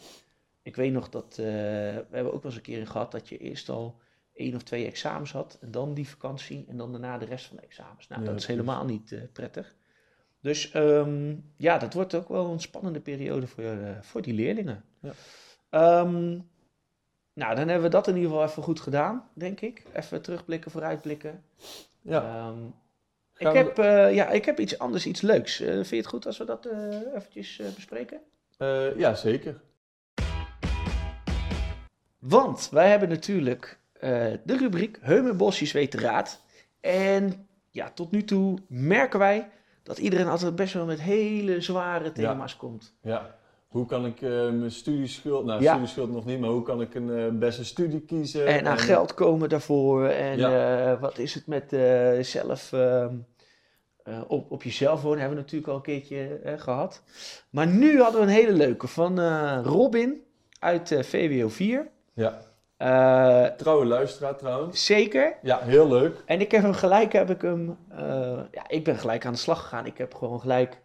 Ik 0.62 0.76
weet 0.76 0.92
nog 0.92 1.10
dat, 1.10 1.30
eh, 1.32 1.46
we 1.46 2.06
hebben 2.12 2.34
ook 2.34 2.42
wel 2.44 2.52
eens 2.52 2.56
een 2.56 2.62
keer 2.62 2.80
in 2.80 2.88
gehad 2.88 3.12
dat 3.12 3.30
je 3.30 3.38
eerst 3.38 3.70
al 3.70 4.00
één 4.34 4.56
of 4.56 4.64
twee 4.64 4.86
examens 4.86 5.32
had. 5.32 5.58
En 5.62 5.72
dan 5.72 5.94
die 5.94 6.08
vakantie 6.10 6.66
en 6.70 6.78
dan 6.78 6.92
daarna 6.92 7.18
de 7.18 7.26
rest 7.26 7.46
van 7.46 7.56
de 7.56 7.62
examens. 7.64 8.08
Nou, 8.08 8.22
Ja, 8.22 8.28
dat 8.28 8.38
is 8.38 8.46
precies. 8.46 8.62
helemaal 8.66 8.86
niet 8.86 9.12
eh, 9.12 9.20
prettig. 9.34 9.76
Dus 10.42 10.72
ehm, 10.72 11.36
ja, 11.58 11.78
dat 11.78 11.94
wordt 11.94 12.16
ook 12.16 12.28
wel 12.30 12.52
een 12.52 12.60
spannende 12.60 13.00
periode 13.00 13.48
voor, 13.48 13.64
eh, 13.64 14.02
voor 14.02 14.22
die 14.22 14.34
leerlingen. 14.34 14.84
Ja. 15.00 15.12
Ehm, 15.70 16.30
nou, 17.34 17.56
dan 17.56 17.68
hebben 17.68 17.82
we 17.82 17.90
dat 17.90 18.08
in 18.08 18.16
ieder 18.16 18.30
geval 18.32 18.46
even 18.48 18.64
goed 18.64 18.80
gedaan, 18.80 19.30
denk 19.34 19.62
ik. 19.62 19.84
Even 19.94 20.22
terugblikken, 20.22 20.72
vooruitblikken. 20.72 21.44
Ja. 22.02 22.22
Ehm, 22.24 22.66
ik, 23.38 23.48
we- 23.48 23.58
heb, 23.58 23.78
eh, 23.78 24.14
ja, 24.16 24.30
ik 24.30 24.46
heb 24.46 24.60
iets 24.60 24.80
anders, 24.80 25.06
iets 25.06 25.22
leuks. 25.22 25.60
Eh, 25.60 25.74
vind 25.74 25.90
je 25.90 25.96
het 25.96 26.08
goed 26.08 26.26
als 26.26 26.38
we 26.38 26.46
dat 26.46 26.66
eventjes 27.16 27.62
bespreken? 27.76 28.22
Ja, 28.98 29.16
zeker. 29.16 29.62
Want 32.20 32.70
wij 32.72 32.90
hebben 32.90 33.10
natuurlijk 33.10 33.80
de 34.44 34.58
rubriek 34.58 34.98
Heumenbosjes 35.02 35.72
weet 35.72 35.92
de 35.92 36.00
raad. 36.00 36.42
En 36.80 37.48
ja, 37.70 37.92
tot 37.92 38.12
nu 38.12 38.24
toe 38.24 38.58
merken 38.68 39.20
wij 39.20 39.50
dat 39.90 39.98
iedereen 39.98 40.28
altijd 40.28 40.56
best 40.56 40.74
wel 40.74 40.86
met 40.86 41.02
hele 41.02 41.62
zware 41.62 42.12
thema's 42.12 42.58
komt. 42.58 42.94
Ja. 43.02 43.36
Hoe 43.68 43.86
kan 43.86 44.06
ik 44.06 44.22
eh, 44.22 44.30
mijn 44.30 44.72
studieschuld, 44.72 45.46
nou 45.46 45.62
Ja. 45.62 45.72
studieschuld 45.72 46.12
nog 46.12 46.26
niet, 46.26 46.40
maar 46.40 46.50
hoe 46.50 46.62
kan 46.64 46.82
ik 46.82 46.96
een 46.96 47.18
eh, 47.18 47.32
beste 47.32 47.66
studie 47.66 48.00
kiezen? 48.02 48.46
En 48.46 48.68
aan 48.68 48.78
geld 48.78 49.14
komen 49.14 49.50
daarvoor. 49.50 50.06
En 50.08 50.38
Ja. 50.38 50.92
eh, 50.92 51.02
wat 51.02 51.18
is 51.18 51.34
het 51.34 51.48
met 51.48 51.74
eh, 51.74 52.20
zelf 52.22 52.74
ehm, 52.74 53.14
eh, 54.04 54.22
op, 54.28 54.52
op 54.52 54.64
jezelf 54.64 55.02
wonen, 55.02 55.20
hebben 55.20 55.38
we 55.38 55.44
natuurlijk 55.44 55.70
al 55.72 55.76
een 55.76 55.82
keertje 55.82 56.40
eh, 56.44 56.60
gehad. 56.60 57.04
Maar 57.50 57.68
nu 57.68 58.02
hadden 58.02 58.22
we 58.22 58.28
een 58.28 58.34
hele 58.34 58.54
leuke 58.54 58.88
van 58.88 59.20
eh, 59.20 59.60
Robin 59.64 60.22
uit 60.60 60.92
eh, 60.92 61.04
VWO 61.04 61.48
4. 61.50 61.88
Ja. 62.14 62.42
Eh, 62.80 63.46
Trouwe 63.46 63.86
luisteraar 63.86 64.36
trouwens. 64.36 64.86
zeker. 64.86 65.36
Ja, 65.42 65.60
heel 65.60 65.88
leuk. 65.88 66.24
En 66.26 66.42
ik 66.42 66.52
heb 66.52 66.62
hem 66.62 66.74
gelijk, 66.74 67.14
heb 67.14 67.30
ik 67.30 67.42
hem, 67.42 67.78
eh, 67.90 68.40
ja, 68.52 68.68
ik 68.68 68.84
ben 68.84 68.96
gelijk 68.96 69.26
aan 69.26 69.34
de 69.34 69.38
slag 69.38 69.62
gegaan. 69.62 69.86
Ik 69.86 69.98
heb 69.98 70.14
gewoon 70.14 70.40
gelijk 70.40 70.82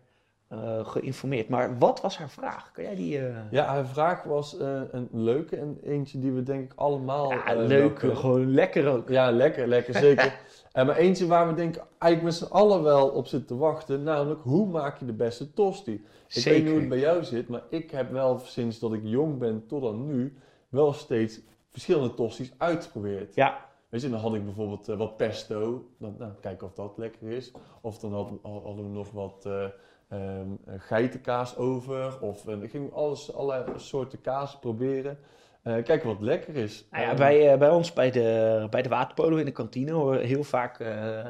eh, 0.48 0.86
geïnformeerd. 0.86 1.48
Maar 1.48 1.78
wat 1.78 2.00
was 2.00 2.18
haar 2.18 2.30
vraag? 2.30 2.70
Kan 2.72 2.84
jij 2.84 2.94
die... 2.94 3.20
Ja, 3.50 3.64
haar 3.64 3.86
vraag 3.86 4.22
was 4.22 4.56
een 4.90 5.08
leuke 5.12 5.56
en 5.56 5.78
eentje 5.82 6.18
die 6.18 6.32
we 6.32 6.42
denk 6.42 6.72
ik 6.72 6.78
allemaal... 6.78 7.30
ja, 7.30 7.56
wel 7.56 7.66
leuk, 7.66 7.94
kunnen. 7.94 8.16
gewoon 8.16 8.54
lekker 8.54 8.88
ook. 8.88 9.08
Ja, 9.08 9.30
lekker, 9.30 9.68
lekker, 9.68 9.94
zeker. 9.94 10.38
en 10.72 10.86
maar 10.86 10.96
eentje 10.96 11.26
waar 11.26 11.48
we 11.48 11.54
denk 11.54 11.76
ik 11.76 11.82
eigenlijk 11.98 12.22
met 12.22 12.48
z'n 12.48 12.54
allen 12.54 12.82
wel 12.82 13.08
op 13.08 13.26
zitten 13.26 13.48
te 13.48 13.56
wachten, 13.56 14.02
namelijk 14.02 14.40
hoe 14.42 14.66
maak 14.66 14.98
je 14.98 15.06
de 15.06 15.12
beste 15.12 15.52
tosti? 15.52 16.04
Ik 16.28 16.44
weet 16.44 16.62
niet 16.62 16.70
hoe 16.70 16.80
het 16.80 16.88
bij 16.88 16.98
jou 16.98 17.24
zit, 17.24 17.48
maar 17.48 17.62
ik 17.68 17.90
heb 17.90 18.10
wel 18.10 18.38
sinds 18.44 18.78
dat 18.78 18.92
ik 18.92 19.00
jong 19.02 19.38
ben 19.38 19.64
tot 19.66 19.84
aan 19.84 20.06
nu 20.06 20.34
wel 20.68 20.92
steeds 20.92 21.40
verschillende 21.74 22.14
tosties 22.14 22.52
uitgeprobeerd. 22.58 23.34
Ja, 23.34 23.72
Weet 23.88 24.02
je, 24.02 24.10
dan 24.10 24.20
had 24.20 24.34
ik 24.34 24.44
bijvoorbeeld 24.44 24.88
eh, 24.88 24.96
wat 24.96 25.16
pesto, 25.16 25.88
dan 25.98 26.14
nou, 26.18 26.32
kijken 26.40 26.66
of 26.66 26.72
dat 26.72 26.98
lekker 26.98 27.28
is. 27.30 27.52
Of 27.80 27.98
dan 27.98 28.12
had- 28.12 28.32
hadden 28.42 28.76
we 28.84 28.90
nog 28.96 29.10
wat 29.10 29.46
eh, 29.46 29.64
ehm, 30.08 30.48
geitenkaas 30.78 31.56
over. 31.56 32.20
Of 32.20 32.46
eh, 32.48 32.62
ik 32.62 32.70
ging 32.70 32.92
alles, 32.92 33.34
allerlei 33.34 33.78
soorten 33.78 34.20
kaas 34.20 34.58
proberen. 34.58 35.18
Eh, 35.62 35.82
kijken 35.82 36.06
wat 36.08 36.20
lekker 36.20 36.56
is. 36.56 36.86
Nou 36.90 37.04
ja, 37.04 37.10
Eh, 37.10 37.16
bij, 37.16 37.52
eh, 37.52 37.58
bij 37.58 37.70
ons 37.70 37.92
bij 37.92 38.10
de, 38.10 38.66
bij 38.70 38.82
de 38.82 38.88
waterpolo 38.88 39.36
in 39.36 39.44
de 39.44 39.52
kantine 39.52 39.92
hoor 39.92 40.16
heel 40.16 40.44
vaak, 40.44 40.80
eh, 40.80 41.26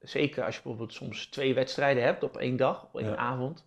zeker 0.00 0.44
als 0.44 0.54
je 0.56 0.62
bijvoorbeeld 0.62 0.92
soms 0.92 1.26
twee 1.26 1.54
wedstrijden 1.54 2.02
hebt 2.02 2.22
op 2.22 2.36
één 2.36 2.56
dag, 2.56 2.84
op 2.84 3.00
één 3.00 3.08
Ja. 3.10 3.16
avond. 3.16 3.66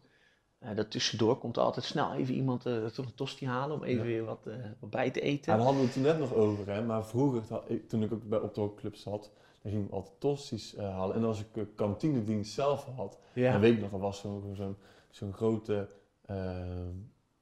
Eh, 0.60 0.76
dat 0.76 0.92
tussendoor 0.92 1.38
komt 1.38 1.58
er 1.58 1.64
altijd 1.64 1.86
snel 1.86 2.14
even 2.14 2.34
iemand 2.36 2.62
toch 2.94 3.06
een 3.06 3.16
tosti 3.16 3.48
halen 3.48 3.76
om 3.76 3.84
even 3.84 4.00
Ja. 4.00 4.04
weer 4.10 4.24
wat, 4.24 4.46
eh, 4.48 4.56
wat 4.80 4.90
bij 4.90 5.12
te 5.12 5.22
eten. 5.22 5.52
Ja, 5.52 5.58
daar 5.58 5.66
hadden 5.66 5.78
we 5.82 5.86
het 5.88 5.94
toen 5.96 6.04
net 6.04 6.20
nog 6.20 6.34
over, 6.34 6.68
hè. 6.74 6.82
Maar 6.84 7.06
vroeger, 7.06 7.62
ik- 7.68 7.90
toen 7.90 8.04
ik 8.04 8.14
ook 8.14 8.24
bij 8.30 8.40
op 8.40 8.54
de 8.54 8.90
zat, 8.94 9.32
dan 9.62 9.72
ging 9.72 9.86
ik 9.86 9.92
altijd 9.92 10.20
tosti's 10.20 10.76
halen. 10.78 11.16
En 11.16 11.24
als 11.24 11.40
ik 11.40 11.66
kantinedienst 11.76 12.54
zelf 12.54 12.86
had, 12.96 13.18
ja. 13.34 13.52
dan 13.52 13.62
weet 13.62 13.74
ik 13.74 13.82
nog, 13.82 13.92
er 13.92 14.00
was 14.00 14.20
zo'n 14.20 14.76
zo'n 15.10 15.34
grote 15.34 15.88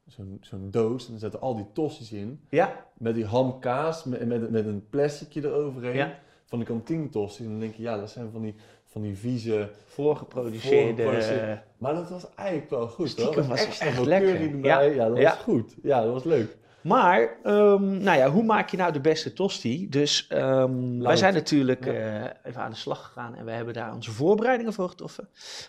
zo'n 0.05 0.37
zo'n 0.41 0.71
doos. 0.71 1.05
En 1.05 1.11
dan 1.11 1.19
zaten 1.19 1.41
al 1.41 1.55
die 1.55 1.71
tosti's 1.73 2.11
in. 2.11 2.41
ja, 2.49 2.85
Met 2.97 3.15
die 3.15 3.25
hamkaas, 3.25 4.03
met, 4.03 4.25
met, 4.27 4.49
met 4.51 4.65
een 4.65 4.89
plasticje 4.89 5.41
eroverheen. 5.47 5.95
Ja. 5.95 6.19
Van 6.45 6.59
de 6.59 6.65
kantinetosti's. 6.65 7.45
En 7.45 7.51
dan 7.51 7.59
denk 7.59 7.75
je, 7.75 7.81
ja, 7.81 7.97
dat 7.97 8.09
zijn 8.09 8.31
van 8.31 8.41
die, 8.41 8.55
van 8.93 9.01
die 9.01 9.17
vieze... 9.17 9.69
voorgeproduceerde. 9.85 10.77
Voorgeproduceerde- 11.03 11.51
eh, 11.51 11.57
Maar 11.77 11.93
dat 11.93 12.09
was 12.09 12.25
eigenlijk 12.35 12.69
wel 12.69 12.87
goed, 12.87 13.09
Stiekem 13.09 13.33
hoor. 13.39 13.47
was 13.49 13.59
het 13.59 13.67
Extra 13.67 13.85
echt 13.87 14.05
lekker. 14.05 14.57
Ja, 14.65 14.79
dat 15.07 15.17
Ja. 15.17 15.29
was 15.29 15.37
goed. 15.39 15.75
Ja, 15.83 16.01
dat 16.03 16.13
was 16.13 16.23
leuk. 16.23 16.57
Maar, 16.81 17.35
ehm, 17.43 17.97
nou 18.03 18.17
ja, 18.17 18.29
hoe 18.29 18.43
maak 18.43 18.69
je 18.69 18.77
nou 18.77 18.91
de 18.93 18.99
beste 19.01 19.33
tosti? 19.33 19.89
Dus 19.89 20.25
ehm, 20.29 20.99
wij 20.99 21.15
zijn 21.15 21.33
natuurlijk 21.33 21.85
eh, 21.85 22.23
even 22.43 22.61
aan 22.61 22.69
de 22.71 22.75
slag 22.77 23.05
gegaan 23.05 23.35
en 23.35 23.45
we 23.45 23.51
hebben 23.51 23.73
daar 23.73 23.93
onze 23.93 24.11
voorbereidingen 24.11 24.73
voor 24.73 24.89
getroffen. 24.89 25.27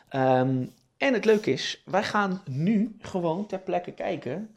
Ehm, 0.09 0.65
en 0.97 1.13
het 1.15 1.25
leuke 1.25 1.51
is, 1.53 1.83
wij 1.85 2.03
gaan 2.03 2.43
nu 2.51 2.97
gewoon 3.01 3.47
ter 3.47 3.59
plekke 3.59 3.93
kijken 3.93 4.49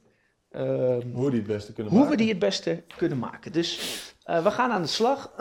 Hoe 1.13 1.29
die 1.29 1.39
het 1.39 1.47
beste 1.47 1.74
kunnen 1.74 1.91
hoe 1.93 2.01
maken. 2.01 2.17
we 2.17 2.21
die 2.24 2.31
het 2.31 2.39
beste 2.39 2.83
kunnen 2.97 3.17
maken. 3.17 3.51
Dus 3.51 3.79
eh, 4.24 4.43
we 4.43 4.51
gaan 4.51 4.71
aan 4.71 4.81
de 4.81 4.88
slag. 4.88 5.31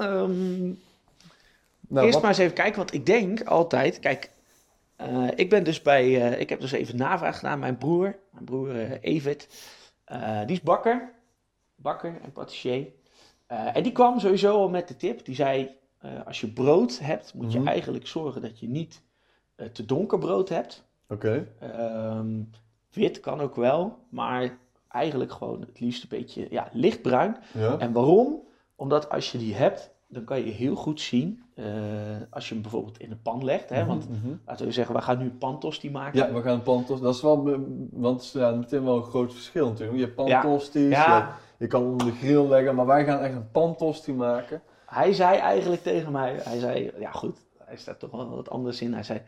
Nou, 1.89 2.01
Eerst 2.07 2.13
wat- 2.13 2.23
maar 2.23 2.31
eens 2.31 2.41
even 2.41 2.55
kijken, 2.55 2.77
want 2.77 2.95
ik 2.95 3.07
denk 3.07 3.43
altijd, 3.43 3.99
kijk, 3.99 4.31
eh, 4.97 5.27
ik 5.35 5.51
ben 5.51 5.65
dus 5.65 5.83
bij, 5.83 6.03
eh, 6.33 6.41
ik 6.41 6.49
heb 6.49 6.61
dus 6.61 6.73
even 6.73 6.97
navraag 6.97 7.39
gedaan, 7.39 7.59
mijn 7.59 7.79
broer, 7.79 8.17
mijn 8.31 8.45
broer 8.45 8.71
eh 8.81 8.91
Evert, 9.01 9.49
die 10.47 10.57
is 10.57 10.61
bakker, 10.63 11.13
bakker 11.75 12.19
en 12.23 12.33
patissier. 12.33 12.87
En 13.47 13.83
die 13.83 13.93
kwam 13.93 14.21
sowieso 14.21 14.57
al 14.57 14.69
met 14.69 14.89
de 14.89 14.97
tip, 14.97 15.25
die 15.25 15.35
zei, 15.35 15.71
als 16.25 16.41
je 16.41 16.53
brood 16.53 16.99
hebt, 16.99 17.35
moet 17.35 17.53
je 17.53 17.59
Mhm. 17.59 17.69
eigenlijk 17.69 18.07
zorgen 18.07 18.43
dat 18.43 18.59
je 18.61 18.69
niet 18.69 19.03
te 19.73 19.85
donker 19.85 20.19
brood 20.19 20.49
hebt. 20.49 20.85
Oké. 21.09 21.49
Ehm, 21.61 22.43
wit 22.93 23.21
kan 23.21 23.41
ook 23.41 23.57
wel, 23.57 23.99
maar 24.09 24.59
eigenlijk 24.89 25.33
gewoon 25.33 25.61
het 25.61 25.81
liefst 25.81 26.03
een 26.03 26.09
beetje 26.09 26.47
ja, 26.51 26.69
lichtbruin. 26.73 27.37
Ja. 27.53 27.79
En 27.79 27.93
waarom? 27.93 28.43
Omdat 28.77 29.11
als 29.11 29.33
je 29.33 29.39
die 29.39 29.55
hebt, 29.55 29.91
dan 30.09 30.25
kan 30.25 30.39
je 30.45 30.51
heel 30.51 30.75
goed 30.75 31.01
zien, 31.01 31.43
eh, 31.55 31.65
als 32.31 32.49
je 32.49 32.53
hem 32.55 32.63
bijvoorbeeld 32.63 32.99
in 32.99 33.11
een 33.11 33.23
pan 33.23 33.45
legt, 33.45 33.69
hè, 33.69 33.85
want 33.87 34.09
Mhm, 34.09 34.19
mhm. 34.19 34.37
laten 34.47 34.67
we 34.67 34.73
zeggen, 34.73 34.95
we 34.95 35.01
gaan 35.01 35.19
nu 35.19 35.25
een 35.25 35.39
pantosti 35.39 35.91
maken. 35.91 36.19
Ja, 36.19 36.33
we 36.33 36.43
gaan 36.43 36.63
pantos. 36.63 37.01
Dat 37.01 37.15
is 37.15 37.23
wel, 37.23 37.45
want 37.91 38.17
het 38.17 38.23
is 38.25 38.33
ja, 38.33 38.51
meteen 38.51 38.85
wel 38.85 38.97
een 38.97 39.03
groot 39.03 39.33
verschil 39.33 39.69
natuurlijk. 39.69 39.99
Je 39.99 40.05
hebt 40.05 40.29
Ja. 40.29 40.41
pantosties, 40.41 40.89
Ja. 40.89 41.19
je, 41.19 41.65
je 41.65 41.67
kan 41.67 41.83
hem 41.83 41.91
onder 41.91 42.07
de 42.07 42.13
grill 42.13 42.47
leggen, 42.49 42.75
maar 42.75 42.87
wij 42.87 43.05
gaan 43.05 43.21
echt 43.21 43.35
een 43.35 43.51
pantosti 43.51 44.13
maken. 44.15 44.63
Hij 44.87 45.13
zei 45.13 45.37
eigenlijk 45.39 45.83
tegen 45.83 46.13
mij, 46.13 46.35
hij 46.43 46.59
zei, 46.59 46.93
ja 46.99 47.11
goed, 47.11 47.47
hij 47.65 47.77
staat 47.77 47.99
toch 47.99 48.11
wel 48.11 48.29
wat 48.29 48.51
anders 48.51 48.81
in. 48.81 48.93
Hij 48.93 49.03
zei, 49.03 49.23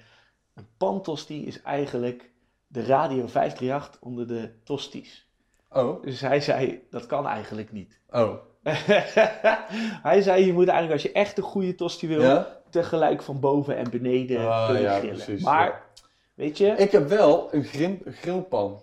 een 0.54 0.66
pantosti 0.76 1.46
is 1.46 1.62
eigenlijk 1.62 2.30
de 2.66 2.82
Radio 2.84 3.26
538 3.26 4.00
onder 4.00 4.26
de 4.26 4.50
tosties. 4.64 5.26
Oh, 5.72 6.02
Dus 6.02 6.20
hij 6.20 6.40
zei, 6.40 6.82
dat 6.90 7.06
kan 7.06 7.26
eigenlijk 7.26 7.72
niet. 7.72 8.00
oh. 8.10 8.32
hij 10.08 10.20
zei, 10.22 10.46
je 10.46 10.52
moet 10.52 10.68
eigenlijk 10.68 10.92
als 10.92 11.02
je 11.02 11.12
echt 11.12 11.36
een 11.38 11.42
goede 11.44 11.74
tosti 11.74 12.08
wil, 12.08 12.20
Ja? 12.22 12.56
tegelijk 12.70 13.22
van 13.22 13.40
boven 13.40 13.76
en 13.76 13.90
beneden 13.90 14.38
Ah, 14.38 14.80
ja, 14.80 14.98
grillen. 14.98 15.14
precies, 15.16 15.42
maar, 15.44 15.82
weet 16.34 16.58
je, 16.58 16.66
Ik 16.66 16.90
heb 16.92 17.08
wel 17.08 17.48
een 17.50 17.64
grill, 17.64 17.98
grillpan. 18.06 18.80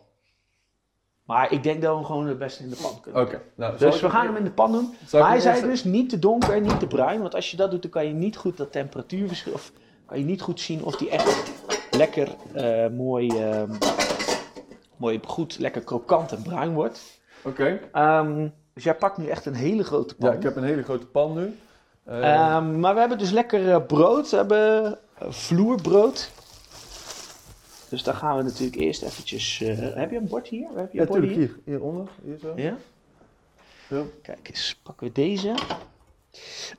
maar 1.23 1.51
ik 1.51 1.63
denk 1.63 1.81
dat 1.81 1.89
we 1.91 1.95
hem 1.97 2.05
gewoon 2.05 2.27
het 2.27 2.37
beste 2.37 2.63
in 2.63 2.69
de 2.69 2.75
pan 2.81 2.99
kunnen. 3.01 3.21
Oké. 3.21 3.41
Nou, 3.55 3.77
Dus 3.77 3.99
we 4.01 4.09
gaan 4.09 4.25
hem 4.25 4.35
in 4.35 4.43
de 4.43 4.51
pan 4.51 4.71
doen. 4.71 4.93
zal 5.05 5.19
ik 5.19 5.25
Maar 5.25 5.33
hij 5.33 5.41
zei 5.41 5.61
dus 5.61 5.83
niet 5.83 6.09
te 6.09 6.19
donker, 6.19 6.61
niet 6.61 6.79
te 6.79 6.87
bruin. 6.87 7.21
Want 7.21 7.35
als 7.35 7.51
je 7.51 7.57
dat 7.57 7.71
doet, 7.71 7.81
dan 7.81 7.91
kan 7.91 8.05
je 8.07 8.13
niet 8.13 8.37
goed 8.37 8.57
dat 8.57 8.71
temperatuurverschil. 8.71 9.53
Of 9.53 9.71
kan 10.05 10.19
je 10.19 10.25
niet 10.25 10.41
goed 10.41 10.59
zien 10.59 10.83
of 10.83 10.95
die 10.95 11.09
echt 11.09 11.51
lekker 11.91 12.27
eh, 12.53 12.87
mooi, 12.87 13.27
ehm, 13.27 13.71
mooi 14.97 15.19
goed, 15.27 15.59
lekker 15.59 15.81
krokant 15.81 16.31
en 16.31 16.41
bruin 16.41 16.73
wordt. 16.73 17.21
Oké. 17.43 17.79
Ehm, 17.91 18.47
dus 18.75 18.83
jij 18.83 18.95
pakt 18.95 19.17
nu 19.17 19.27
echt 19.27 19.45
een 19.45 19.53
hele 19.55 19.83
grote 19.83 20.15
pan. 20.15 20.29
Ja, 20.29 20.35
ik 20.35 20.43
heb 20.43 20.55
een 20.55 20.63
hele 20.63 20.83
grote 20.83 21.05
pan 21.05 21.33
nu. 21.33 21.55
Eh, 22.03 22.33
Ehm, 22.33 22.79
maar 22.79 22.93
we 22.93 22.99
hebben 22.99 23.17
dus 23.17 23.31
lekker 23.31 23.71
eh, 23.71 23.85
brood. 23.85 24.29
We 24.29 24.35
hebben 24.37 24.97
eh, 25.17 25.31
vloerbrood. 25.31 26.31
Dus 27.89 28.03
daar 28.03 28.13
gaan 28.13 28.37
we 28.37 28.43
natuurlijk 28.43 28.75
eerst 28.75 29.01
eventjes... 29.03 29.61
eh, 29.61 29.77
heb 29.77 30.11
je 30.11 30.17
een 30.17 30.27
bord 30.27 30.47
hier? 30.47 30.67
Heb 30.75 30.91
je 30.91 30.97
ja, 30.97 31.01
een 31.03 31.07
bord 31.07 31.21
natuurlijk 31.21 31.49
hier. 31.49 31.59
Hieronder. 31.65 32.07
Hier 32.23 32.37
zo. 32.39 32.53
Ja? 32.55 32.77
Zo. 33.89 34.07
Kijk 34.21 34.47
eens, 34.49 34.79
pakken 34.83 35.07
we 35.07 35.13
deze. 35.13 35.47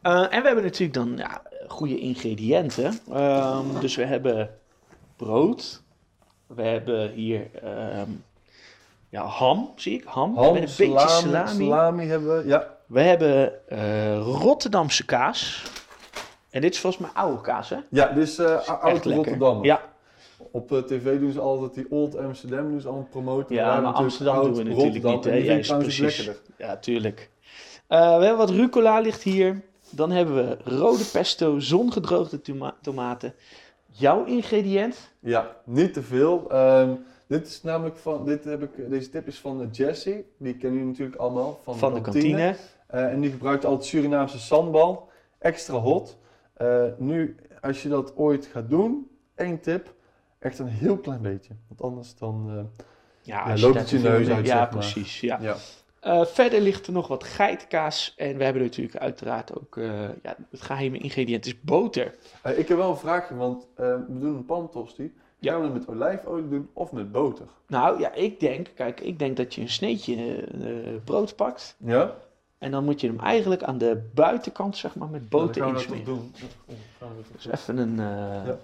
En 0.02 0.28
we 0.30 0.46
hebben 0.46 0.64
natuurlijk 0.64 0.94
dan 0.94 1.16
ja, 1.16 1.42
goede 1.68 1.98
ingrediënten. 1.98 2.98
Ehm, 3.12 3.80
dus 3.80 3.96
we 3.96 4.04
hebben 4.04 4.50
brood. 5.16 5.82
We 6.46 6.62
hebben 6.62 7.10
hier 7.10 7.46
ehm, 7.62 8.10
ja, 9.08 9.24
ham, 9.24 9.72
zie 9.76 9.94
ik. 9.98 10.04
Ham, 10.04 10.36
Ham, 10.36 10.52
met 10.52 10.54
een 10.54 10.60
beetje 10.60 11.08
salami, 11.08 11.20
salami. 11.22 11.64
salami 11.64 12.06
hebben 12.06 12.36
we. 12.36 12.48
Ja. 12.48 12.74
We 12.86 13.00
hebben 13.00 13.68
eh, 13.68 14.18
Rotterdamse 14.18 15.04
kaas. 15.04 15.64
En 16.50 16.60
dit 16.60 16.74
is 16.74 16.80
volgens 16.80 17.02
mij 17.02 17.10
oude 17.22 17.40
kaas, 17.40 17.68
hè? 17.68 17.76
Ja, 17.90 18.06
dit 18.06 18.28
is 18.28 18.38
Echt 18.38 18.68
oud. 18.80 19.04
Rotterdam. 19.04 19.64
Ja, 19.64 19.80
Op 20.50 20.72
eh, 20.72 20.78
tv 20.78 21.18
doen 21.18 21.32
ze 21.32 21.40
altijd 21.40 21.74
die 21.74 21.86
Old 21.90 22.16
Amsterdam 22.16 22.70
doen 22.70 22.80
ze 22.80 22.86
allemaal 22.88 23.08
promoten. 23.10 23.54
Ja, 23.54 23.80
maar 23.80 23.92
Amsterdam 23.92 24.42
doen 24.42 24.54
we 24.54 24.62
natuurlijk 24.62 25.04
niet, 25.04 25.24
hè? 25.24 25.34
Juist, 25.34 25.64
trouwens 25.64 25.98
precies. 25.98 26.30
ja, 26.58 26.76
tuurlijk. 26.76 27.30
We 27.88 27.94
hebben 27.96 28.36
wat 28.36 28.50
rucola 28.50 28.98
ligt 29.00 29.22
hier. 29.22 29.62
Dan 29.90 30.10
hebben 30.10 30.34
we 30.34 30.56
rode 30.76 31.04
pesto, 31.04 31.58
zongedroogde 31.58 32.40
toma- 32.40 32.74
tomaten. 32.82 33.34
Jouw 33.86 34.24
ingrediënt? 34.24 34.96
Ja, 35.20 35.56
niet 35.64 35.92
te 35.92 36.02
veel. 36.02 36.50
Ehm, 36.50 36.90
dit 37.26 37.46
is 37.46 37.62
namelijk 37.62 37.96
van, 37.96 38.24
dit 38.24 38.44
heb 38.44 38.62
ik, 38.62 38.90
deze 38.90 39.08
tip 39.08 39.26
is 39.26 39.38
van 39.38 39.60
eh, 39.60 39.66
Jesse. 39.70 40.24
Die 40.38 40.52
kennen 40.52 40.78
jullie 40.78 40.92
natuurlijk 40.92 41.20
allemaal 41.20 41.60
van, 41.62 41.78
Van 41.78 41.94
de 41.94 42.00
kantine. 42.00 42.56
Eh, 42.86 43.12
en 43.12 43.20
die 43.20 43.30
gebruikt 43.30 43.64
altijd 43.64 43.84
Surinaamse 43.88 44.38
sambal. 44.38 45.08
Extra 45.38 45.76
hot. 45.76 46.18
Eh, 46.52 46.84
nu, 46.98 47.36
als 47.60 47.82
je 47.82 47.88
dat 47.88 48.16
ooit 48.16 48.46
gaat 48.46 48.70
doen, 48.70 49.10
één 49.34 49.60
tip. 49.60 49.94
Echt 50.38 50.58
een 50.58 50.68
heel 50.68 50.98
klein 50.98 51.22
beetje. 51.22 51.54
Want 51.68 51.82
anders 51.82 52.16
dan... 52.16 52.70
Ja, 53.22 53.58
loopt 53.58 53.78
het 53.78 53.90
je 53.90 53.98
neus 53.98 54.28
uit, 54.28 54.46
Ja, 54.46 54.66
precies. 54.66 55.20
Ja. 55.20 55.38
ja. 55.40 55.56
Verder 56.26 56.60
ligt 56.60 56.86
er 56.86 56.92
nog 56.92 57.08
wat 57.08 57.24
geitenkaas. 57.24 58.14
En 58.16 58.36
we 58.36 58.44
hebben 58.44 58.62
natuurlijk 58.62 58.96
uiteraard 58.96 59.58
ook... 59.58 59.74
ja, 60.22 60.36
het 60.50 60.60
geheime 60.60 60.98
ingrediënt 60.98 61.46
is 61.46 61.60
boter. 61.60 62.14
Ik 62.56 62.68
heb 62.68 62.76
wel 62.76 62.90
een 62.90 62.96
vraagje, 62.96 63.36
want 63.36 63.66
we 63.74 64.18
doen 64.18 64.36
een 64.36 64.44
pantosti. 64.44 65.14
Ja. 65.38 65.52
Gaan 65.52 65.60
we 65.60 65.66
het 65.66 65.74
met 65.78 65.88
olijfolie 65.88 66.48
doen 66.48 66.68
of 66.72 66.92
met 66.92 67.12
boter? 67.12 67.46
Nou 67.66 68.00
ja, 68.00 68.12
ik 68.12 68.40
denk... 68.40 68.70
Kijk, 68.74 69.00
ik 69.00 69.18
denk 69.18 69.36
dat 69.36 69.54
je 69.54 69.60
een 69.60 69.68
sneetje 69.70 70.36
eh, 70.46 70.94
brood 71.04 71.36
pakt. 71.36 71.74
Ja? 71.78 72.14
En 72.58 72.70
dan 72.70 72.84
moet 72.84 73.00
je 73.00 73.06
hem 73.06 73.20
eigenlijk 73.20 73.62
aan 73.62 73.78
de 73.78 74.10
buitenkant, 74.14 74.76
zeg 74.76 74.94
maar, 74.94 75.08
met 75.08 75.28
boter 75.28 75.60
Nou, 75.62 75.72
dat 75.72 75.82
insmeren. 75.82 76.04
toch 76.06 76.16
doen. 76.16 76.32
Oh, 76.66 76.74
gaan 76.98 77.08
we 77.08 77.14
dat 77.22 77.32
Dus 77.32 77.42
doen. 77.42 77.52
even 77.52 77.76
een... 77.78 77.98
eh, 78.00 78.46
Ja. 78.46 78.56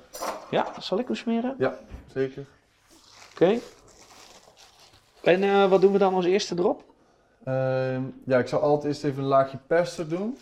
ja. 0.51 0.81
zal 0.81 0.99
ik 0.99 1.07
hem 1.07 1.17
smeren? 1.17 1.55
Ja, 1.59 1.79
zeker. 2.13 2.45
Oké. 3.33 3.59
En 5.23 5.43
eh, 5.43 5.69
wat 5.71 5.81
doen 5.81 5.93
we 5.93 5.99
dan 5.99 6.15
als 6.15 6.25
eerste 6.25 6.55
erop? 6.59 6.85
Ehm, 7.45 8.03
ja, 8.25 8.39
ik 8.39 8.49
zou 8.49 8.63
altijd 8.63 8.85
eerst 8.85 9.05
even 9.05 9.23
een 9.23 9.29
laagje 9.29 9.59
pesto 9.67 10.07
doen. 10.07 10.39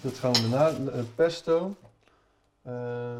Dat 0.00 0.18
gaan 0.18 0.32
we 0.32 0.48
daarna. 0.50 0.72
pesto. 1.14 1.74
Ehm, 2.62 3.12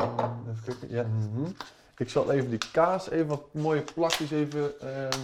even 0.51 0.65
kijken. 0.65 0.89
Ja, 0.91 1.03
mhm. 1.03 1.51
Ik 1.97 2.11
zal 2.11 2.31
even 2.31 2.51
die 2.51 2.59
kaas 2.73 3.11
even 3.11 3.27
wat 3.27 3.43
mooie 3.51 3.85
plakjes 3.95 4.31
even 4.31 4.81
ehm, 4.81 5.19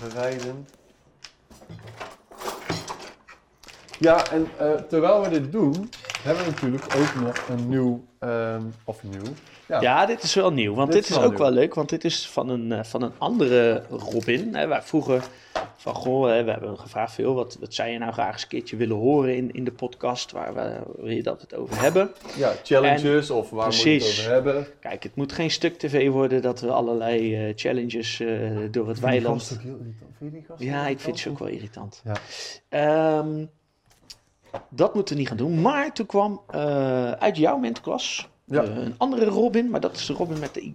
bereiden. 0.00 0.68
Ja, 3.98 4.30
en 4.30 4.48
eh, 4.58 4.74
terwijl 4.74 5.22
we 5.22 5.28
dit 5.28 5.52
doen, 5.52 5.90
hebben 6.22 6.44
we 6.44 6.50
natuurlijk 6.50 6.84
ook 6.84 7.14
nog 7.14 7.48
een 7.48 7.68
nieuw, 7.68 8.04
ehm, 8.18 8.62
of 8.84 9.02
nieuw, 9.02 9.34
ja, 9.68 9.80
Ja, 9.80 10.06
dit 10.06 10.22
is 10.22 10.34
wel 10.34 10.52
nieuw. 10.52 10.74
Want 10.74 10.92
Dit 10.92 11.06
dit, 11.06 11.16
is 11.16 11.22
ook 11.22 11.30
nieuw. 11.30 11.38
wel 11.38 11.50
leuk. 11.50 11.74
Want 11.74 11.88
dit 11.88 12.04
is 12.04 12.28
van 12.28 12.48
een, 12.48 12.72
eh, 12.72 12.84
van 12.84 13.02
een 13.02 13.12
andere 13.18 13.82
Robin. 13.90 14.54
Hè, 14.54 14.66
waar 14.66 14.84
vroeger 14.84 15.22
van, 15.76 15.94
goh, 15.94 16.26
hè, 16.28 16.44
we 16.44 16.50
hebben 16.50 16.78
gevraagd 16.78 17.14
veel. 17.14 17.34
Wat, 17.34 17.56
wat 17.60 17.74
zou 17.74 17.88
je 17.88 17.98
nou 17.98 18.12
graag 18.12 18.32
eens 18.32 18.42
een 18.42 18.48
keertje 18.48 18.76
willen 18.76 18.96
horen 18.96 19.36
in, 19.36 19.52
in 19.52 19.64
de 19.64 19.72
podcast? 19.72 20.32
Waar 20.32 20.54
we, 20.54 20.78
wil 20.96 21.10
je 21.10 21.22
dat 21.22 21.40
het 21.40 21.54
over 21.54 21.80
hebben? 21.80 22.10
ja, 22.36 22.52
challenges 22.62 23.30
of 23.30 23.50
waar 23.50 23.66
moet 23.66 23.80
je 23.80 23.90
het 23.90 23.98
Precies. 23.98 24.18
over 24.20 24.32
hebben. 24.32 24.66
Kijk, 24.80 25.02
het 25.02 25.14
moet 25.14 25.32
geen 25.32 25.50
stuk 25.50 25.78
tv 25.78 26.08
worden 26.10 26.42
dat 26.42 26.60
we 26.60 26.70
allerlei 26.70 27.34
eh, 27.48 27.52
challenges 27.56 28.20
eh, 28.20 28.28
door 28.70 28.88
het 28.88 29.00
weiland... 29.00 29.46
Vind 30.18 30.32
je 30.34 30.42
die 30.56 30.68
Ja, 30.68 30.86
ik 30.86 31.00
vind 31.00 31.18
ze 31.18 31.30
ook 31.30 31.38
wel 31.38 31.48
irritant. 31.48 32.02
Ja. 32.04 32.14
Ehm, 32.68 33.44
dat 34.68 34.94
moeten 34.94 35.14
we 35.14 35.20
niet 35.20 35.28
gaan 35.28 35.36
doen. 35.36 35.60
Maar 35.60 35.92
toen 35.92 36.06
kwam 36.06 36.42
uit 37.18 37.36
jouw 37.36 37.56
mentorklas 37.58 38.28
Ja. 38.50 38.62
eh, 38.62 38.76
een 38.76 38.94
andere 38.96 39.24
Robin, 39.24 39.70
maar 39.70 39.80
dat 39.80 39.96
is 39.96 40.06
de 40.06 40.12
Robin 40.12 40.38
met 40.38 40.54
de 40.54 40.62
Y. 40.62 40.72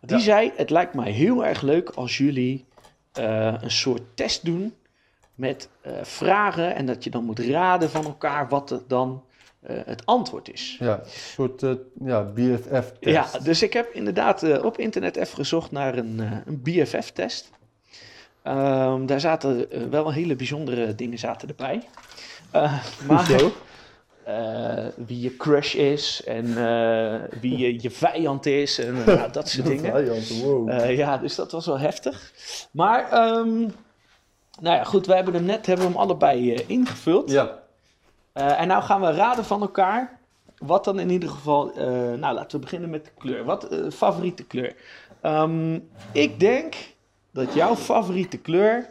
Die 0.00 0.16
Ja. 0.16 0.18
zei, 0.18 0.52
het 0.56 0.70
lijkt 0.70 0.94
mij 0.94 1.10
heel 1.10 1.44
erg 1.46 1.62
leuk 1.62 1.88
als 1.90 2.18
jullie 2.18 2.64
eh, 3.12 3.54
een 3.60 3.70
soort 3.70 4.02
test 4.14 4.44
doen 4.44 4.74
met 5.34 5.68
eh, 5.80 5.92
vragen 6.02 6.74
en 6.74 6.86
dat 6.86 7.04
je 7.04 7.10
dan 7.10 7.24
moet 7.24 7.38
raden 7.38 7.90
van 7.90 8.04
elkaar 8.04 8.48
wat 8.48 8.68
het 8.70 8.88
dan 8.88 9.24
het 9.66 10.06
antwoord 10.06 10.52
is. 10.52 10.76
Ja, 10.80 10.92
een 10.98 11.10
soort 11.10 11.62
ja, 12.04 12.22
BFF-test. 12.22 12.98
Ja, 13.00 13.26
dus 13.42 13.62
ik 13.62 13.72
heb 13.72 13.92
inderdaad 13.92 14.62
op 14.62 14.78
internet 14.78 15.16
even 15.16 15.34
gezocht 15.34 15.70
naar 15.70 15.96
een, 15.98 16.18
een 16.46 16.62
BFF-test. 16.62 17.50
Ehm, 18.42 19.06
daar 19.06 19.20
zaten 19.20 19.68
wel 19.90 20.12
hele 20.12 20.36
bijzondere 20.36 20.94
dingen 20.94 21.18
zaten 21.18 21.48
erbij. 21.48 21.82
Maar 22.52 22.84
Hoezo? 23.28 23.52
Eh, 24.26 24.86
wie 25.06 25.20
je 25.20 25.36
crush 25.36 25.74
is 25.74 26.22
en 26.24 26.46
eh, 26.46 27.20
wie 27.40 27.58
je, 27.58 27.82
je 27.82 27.90
vijand 27.90 28.46
is 28.46 28.78
en 28.78 28.96
eh, 28.96 29.06
nou, 29.06 29.32
dat 29.32 29.48
soort 29.48 29.66
dingen. 29.76 29.92
Vijand, 29.92 30.42
wow. 30.42 30.90
Ja, 30.90 31.18
dus 31.18 31.34
dat 31.34 31.52
was 31.52 31.66
wel 31.66 31.78
heftig. 31.78 32.32
Maar, 32.70 33.10
ehm, 33.10 33.58
nou 34.60 34.76
ja, 34.76 34.84
goed, 34.84 35.06
we 35.06 35.14
hebben 35.14 35.34
hem 35.34 35.44
net 35.44 35.66
hebben 35.66 35.86
we 35.86 35.92
hem 35.92 36.00
allebei 36.00 36.64
ingevuld. 36.66 37.30
ja, 37.30 37.62
en 38.32 38.68
nou 38.68 38.82
gaan 38.82 39.00
we 39.00 39.10
raden 39.10 39.44
van 39.44 39.60
elkaar. 39.60 40.18
Wat 40.58 40.84
dan 40.84 40.98
in 40.98 41.10
ieder 41.10 41.28
geval. 41.28 41.72
nou, 42.16 42.34
laten 42.34 42.58
we 42.58 42.64
beginnen 42.64 42.90
met 42.90 43.04
de 43.04 43.10
kleur. 43.18 43.44
Wat 43.44 43.68
favoriete 43.92 44.44
kleur? 44.44 44.74
Ehm, 45.20 45.78
ik 46.12 46.40
denk 46.40 46.74
dat 47.30 47.54
jouw 47.54 47.76
favoriete 47.76 48.38
kleur 48.38 48.90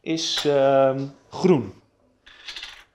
is 0.00 0.44
ehm, 0.46 1.04
groen. 1.28 1.79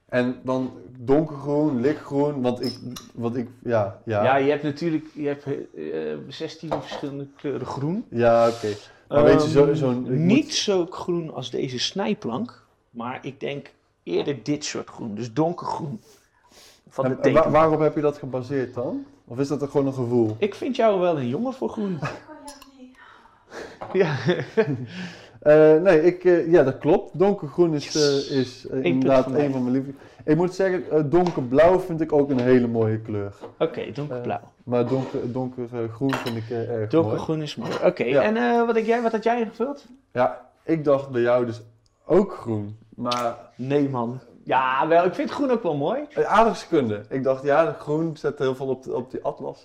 En 0.06 0.40
dan 0.44 0.72
donkergroen, 1.00 1.82
lichtgroen, 1.82 2.42
want 2.42 2.66
ik, 2.66 2.78
want 3.14 3.36
ik, 3.36 3.48
ja, 3.64 4.02
ja. 4.06 4.24
Ja, 4.24 4.36
je 4.36 4.50
hebt 4.50 4.64
natuurlijk 4.64 5.06
je 5.14 5.28
hebt, 5.28 5.46
eh, 5.76 6.18
16 6.28 6.70
verschillende 6.82 7.28
kleuren 7.36 7.68
groen. 7.68 8.06
Ja, 8.10 8.48
oké. 8.50 8.68
Maar 9.08 9.24
weet 9.24 9.44
je, 9.44 9.50
zo- 9.50 9.66
Ehm, 9.66 9.76
zo'n... 9.76 10.26
Niet 10.26 10.44
moet- 10.44 10.54
zo 10.54 10.86
groen 10.90 11.34
als 11.34 11.50
deze 11.50 11.80
snijplank. 11.80 12.64
Maar 12.90 13.20
ik 13.26 13.40
denk 13.40 13.72
eerder 14.04 14.44
dit 14.44 14.66
soort 14.66 14.90
groen. 14.90 15.16
Dus 15.16 15.34
donkergroen. 15.34 16.02
Van 16.90 17.08
de 17.10 17.16
En- 17.30 17.52
waarop 17.52 17.80
heb 17.80 17.96
je 17.96 18.02
dat 18.02 18.18
gebaseerd 18.18 18.74
dan? 18.74 19.06
Of 19.28 19.40
is 19.40 19.48
dat 19.48 19.62
er 19.62 19.68
gewoon 19.68 19.88
een 19.88 19.94
gevoel? 19.94 20.36
Ik 20.40 20.56
vind 20.56 20.76
jou 20.76 21.00
wel 21.00 21.18
een 21.20 21.28
jongen 21.28 21.54
voor 21.54 21.70
groen. 21.70 22.00
Ja, 23.94 24.16
Eh, 25.46 25.82
nee, 25.82 26.04
ik, 26.04 26.24
eh, 26.24 26.52
ja, 26.52 26.64
dat 26.64 26.78
klopt. 26.78 27.20
Donkergroen 27.20 27.74
is, 27.74 27.86
Yes. 27.94 28.30
eh, 28.30 28.38
is 28.38 28.66
inderdaad 28.66 29.26
een 29.32 29.52
van 29.52 29.64
mijn 29.64 29.76
liefde. 29.76 29.92
Ik 30.24 30.36
moet 30.36 30.54
zeggen, 30.54 31.10
donkerblauw 31.10 31.80
vind 31.80 32.02
ik 32.02 32.12
ook 32.12 32.30
een 32.30 32.40
hele 32.40 32.68
mooie 32.68 33.00
kleur. 33.00 33.34
oké, 33.60 33.92
donkerblauw. 33.94 34.40
Maar 34.64 34.88
donker, 34.88 35.32
donkergroen 35.32 36.14
vind 36.14 36.36
ik 36.38 36.50
erg 36.50 36.68
mooi. 36.70 36.88
Donkergroen 36.88 37.42
is 37.42 37.56
mooi. 37.56 37.72
Oké, 37.84 38.04
Ja. 38.04 38.22
en 38.22 38.66
wat 38.66 38.86
jij? 38.86 39.02
Wat 39.02 39.12
had 39.12 39.24
jij 39.24 39.40
ingevuld? 39.40 39.86
Ja, 40.12 40.50
ik 40.64 40.84
dacht 40.84 41.10
bij 41.10 41.22
jou 41.22 41.46
dus 41.46 41.62
ook 42.06 42.34
groen. 42.34 42.78
Maar 42.96 43.36
Nee, 43.56 43.90
man. 43.90 44.20
Ja, 44.46 44.88
wel. 44.88 45.06
Ik 45.06 45.14
vind 45.14 45.30
groen 45.32 45.52
ook 45.52 45.64
wel 45.64 45.76
mooi. 45.76 46.02
aardrijkskunde. 46.26 47.02
Ik 47.10 47.24
dacht, 47.24 47.44
ja, 47.44 47.76
groen 47.80 48.18
zet 48.18 48.40
heel 48.40 48.56
veel 48.56 48.68
op, 48.68 48.84
de- 48.84 48.96
op 48.96 49.12
die 49.12 49.24
atlas. 49.24 49.64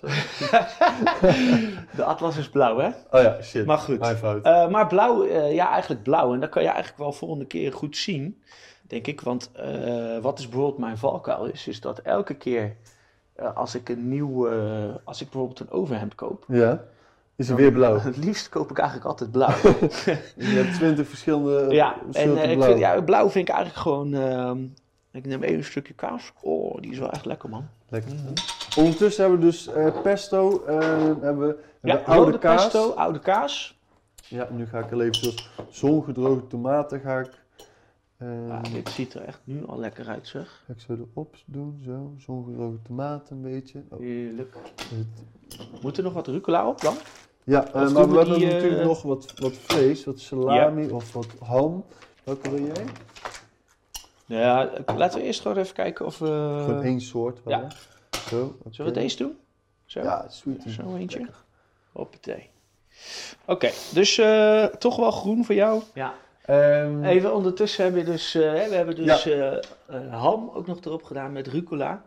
De 1.95 2.03
atlas 2.03 2.37
is 2.37 2.49
blauw, 2.49 2.77
hè? 2.77 2.87
Oh 2.87 3.21
ja, 3.21 3.41
shit. 3.41 3.65
Maar 3.65 3.77
goed. 3.77 3.99
Mijn 3.99 4.17
fout. 4.17 4.45
Eh, 4.45 4.67
maar 4.69 4.87
blauw, 4.87 5.23
eh, 5.25 5.53
ja, 5.53 5.69
eigenlijk 5.71 6.03
blauw. 6.03 6.33
En 6.33 6.39
dat 6.39 6.49
kan 6.49 6.61
je 6.61 6.67
eigenlijk 6.67 6.97
wel 6.97 7.11
volgende 7.13 7.45
keer 7.45 7.73
goed 7.73 7.97
zien, 7.97 8.41
denk 8.81 9.07
ik. 9.07 9.21
Want 9.21 9.51
eh, 9.53 10.17
wat 10.21 10.39
is 10.39 10.47
bijvoorbeeld 10.49 10.77
mijn 10.79 10.97
valkuil 10.97 11.45
is, 11.45 11.67
is 11.67 11.81
dat 11.81 11.99
elke 11.99 12.33
keer 12.33 12.75
als 13.55 13.75
ik 13.75 13.89
een 13.89 14.09
nieuw, 14.09 14.49
als 15.03 15.21
ik 15.21 15.29
bijvoorbeeld 15.29 15.59
een 15.59 15.71
overhemd 15.71 16.15
koop, 16.15 16.43
ja. 16.47 16.83
Is 17.41 17.49
er 17.49 17.55
weer 17.55 17.71
blauw. 17.71 17.99
het 18.09 18.17
liefst 18.17 18.49
koop 18.49 18.71
ik 18.71 18.77
eigenlijk 18.77 19.07
altijd 19.09 19.31
blauw. 19.31 19.55
Je 20.35 20.45
hebt 20.45 20.73
twintig 20.73 21.07
verschillende 21.07 21.73
ja, 21.73 21.95
en 22.13 22.13
soorten 22.23 22.37
eh, 22.43 22.49
ik 22.51 22.55
blauw. 22.57 22.67
vind, 22.69 22.79
ja, 22.79 23.01
blauw 23.01 23.29
vind 23.29 23.47
ik 23.47 23.53
eigenlijk 23.53 23.81
gewoon, 23.81 24.13
ehm, 24.13 24.63
ik 25.11 25.25
neem 25.25 25.43
even 25.43 25.57
een 25.57 25.63
stukje 25.63 25.93
kaas. 25.93 26.31
Oh, 26.41 26.81
die 26.81 26.91
is 26.91 26.99
wel 26.99 27.11
echt 27.11 27.25
lekker, 27.25 27.49
man. 27.49 27.67
Lekker. 27.89 28.11
Ondertussen 28.77 29.21
hebben 29.23 29.39
we 29.41 29.45
dus 29.45 29.67
eh, 29.67 30.01
pesto, 30.01 30.63
eh, 30.65 30.79
hebben 31.21 31.47
we 31.47 31.57
Ja, 31.81 31.95
hebben 31.95 32.05
oude 32.15 32.37
kaas. 32.39 32.63
pesto, 32.63 32.89
oude 32.91 33.19
kaas. 33.19 33.79
Ja, 34.27 34.47
nu 34.51 34.65
ga 34.67 34.79
ik 34.79 34.89
heel 34.89 35.01
even 35.01 35.15
zoals 35.15 35.49
zongedroogde 35.69 36.47
tomaten 36.47 36.99
ga 36.99 37.19
ik, 37.19 37.39
eh, 38.17 38.27
Ah, 38.49 38.63
dit 38.73 38.89
ziet 38.89 39.13
er 39.13 39.21
echt 39.21 39.39
nu 39.43 39.65
al 39.65 39.79
lekker 39.79 40.07
uit, 40.07 40.27
zeg. 40.27 40.63
ga 40.67 40.73
ik 40.73 40.79
zo 40.79 40.93
erop 40.93 41.35
doen, 41.45 41.81
zo. 41.85 42.13
Zongedroogde 42.17 42.81
tomaten 42.81 43.35
een 43.35 43.41
beetje. 43.41 43.83
Oh, 43.89 43.99
Heerlijk. 43.99 44.55
Moet 45.81 45.97
er 45.97 46.03
nog 46.03 46.13
wat 46.13 46.27
rucola 46.27 46.67
op 46.67 46.81
dan? 46.81 46.93
Ja, 47.43 47.65
eh, 47.67 47.73
maar 47.73 48.09
we 48.09 48.17
hebben 48.17 48.37
die, 48.39 48.47
eh, 48.47 48.53
natuurlijk 48.53 48.83
nog 48.83 49.01
wat, 49.01 49.33
wat 49.39 49.53
vlees, 49.57 50.03
wat 50.05 50.19
salami 50.19 50.89
of 50.89 51.13
wat 51.13 51.27
ham. 51.43 51.85
Welke 52.23 52.49
wil 52.49 52.63
jij? 52.65 52.85
Ja, 54.25 54.69
laten 54.95 55.19
we 55.19 55.25
eerst 55.25 55.41
gewoon 55.41 55.57
even 55.57 55.73
kijken 55.73 56.05
of 56.05 56.17
we... 56.19 56.25
Gewoon 56.65 56.83
één 56.83 57.01
soort. 57.01 57.43
wel, 57.43 57.59
ja. 57.59 57.67
Zo, 58.29 58.57
Zullen 58.69 58.93
we 58.93 58.99
deze 58.99 59.17
doen? 59.17 59.37
Zo? 59.85 60.01
Ja, 60.01 60.25
sweet. 60.29 60.63
Zo 60.67 60.95
eentje. 60.95 61.17
Lekker. 61.19 61.35
Hoppatee. 61.91 62.49
Oké, 63.45 63.69
dus 63.93 64.17
eh, 64.17 64.63
toch 64.65 64.95
wel 64.95 65.11
groen 65.11 65.45
voor 65.45 65.55
jou. 65.55 65.81
Ja. 65.93 66.13
Ehm, 66.45 67.03
Even 67.03 67.33
ondertussen 67.35 67.83
hebben 67.83 68.03
we 68.05 68.11
dus, 68.11 68.35
eh, 68.35 68.41
we 68.41 68.75
hebben 68.75 68.95
dus 68.95 69.25
eh, 69.25 69.53
eh, 69.57 69.61
ham 70.11 70.51
ook 70.53 70.67
nog 70.67 70.77
erop 70.85 71.03
gedaan 71.03 71.31
met 71.31 71.47
rucola. 71.47 72.01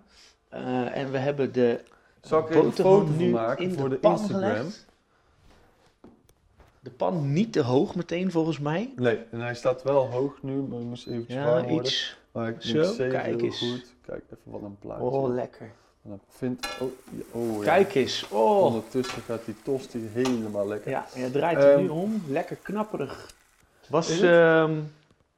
Eh, 0.48 0.96
en 0.96 1.10
we 1.10 1.18
hebben 1.18 1.52
de 1.52 1.80
Zal 2.20 2.38
ik 2.40 2.50
er 2.50 2.56
een 2.56 2.62
boterham 2.62 2.92
foto 2.92 3.06
van 3.06 3.16
nu 3.16 3.30
maken 3.30 3.64
in 3.64 3.72
voor 3.78 3.88
de 3.88 3.94
de 3.94 4.00
pan 4.00 4.12
Instagram? 4.12 4.40
gelegd. 4.50 4.86
De 6.84 6.90
pan 6.90 7.32
niet 7.32 7.52
te 7.52 7.60
hoog 7.62 7.94
meteen 7.94 8.30
volgens 8.30 8.58
mij. 8.58 8.92
Nee, 8.96 9.18
en 9.30 9.40
hij 9.40 9.54
staat 9.54 9.82
wel 9.82 10.06
hoog 10.10 10.42
nu, 10.42 10.52
maar 10.52 10.78
hij 10.78 10.88
eventjes 10.88 11.36
Ja, 11.36 11.44
worden. 11.52 11.70
iets. 11.72 12.18
Maar 12.32 12.48
ik 12.48 12.56
Zo, 12.58 12.94
kijk 12.96 13.42
eens. 13.42 13.58
goed. 13.58 13.94
Kijk 14.06 14.22
even 14.24 14.38
wat 14.52 14.62
een 14.62 14.76
plaatje. 14.78 15.04
Oh, 15.04 15.34
lekker. 15.34 15.70
En 16.02 16.10
dan 16.10 16.20
vindt, 16.28 16.68
oh, 16.80 16.88
oh, 17.32 17.56
ja. 17.58 17.64
Kijk 17.64 17.94
eens. 17.94 18.26
Oh. 18.30 18.64
Ondertussen 18.64 19.22
gaat 19.22 19.44
die 19.44 19.54
tosti 19.62 20.08
helemaal 20.12 20.68
lekker. 20.68 20.90
Ja, 20.90 21.06
je 21.14 21.30
draait 21.30 21.56
het 21.56 21.66
Ehm, 21.66 21.80
nu 21.82 21.88
om. 21.88 22.22
Lekker 22.28 22.56
knapperig. 22.56 23.34
Was 23.88 24.20
ehm, 24.20 24.80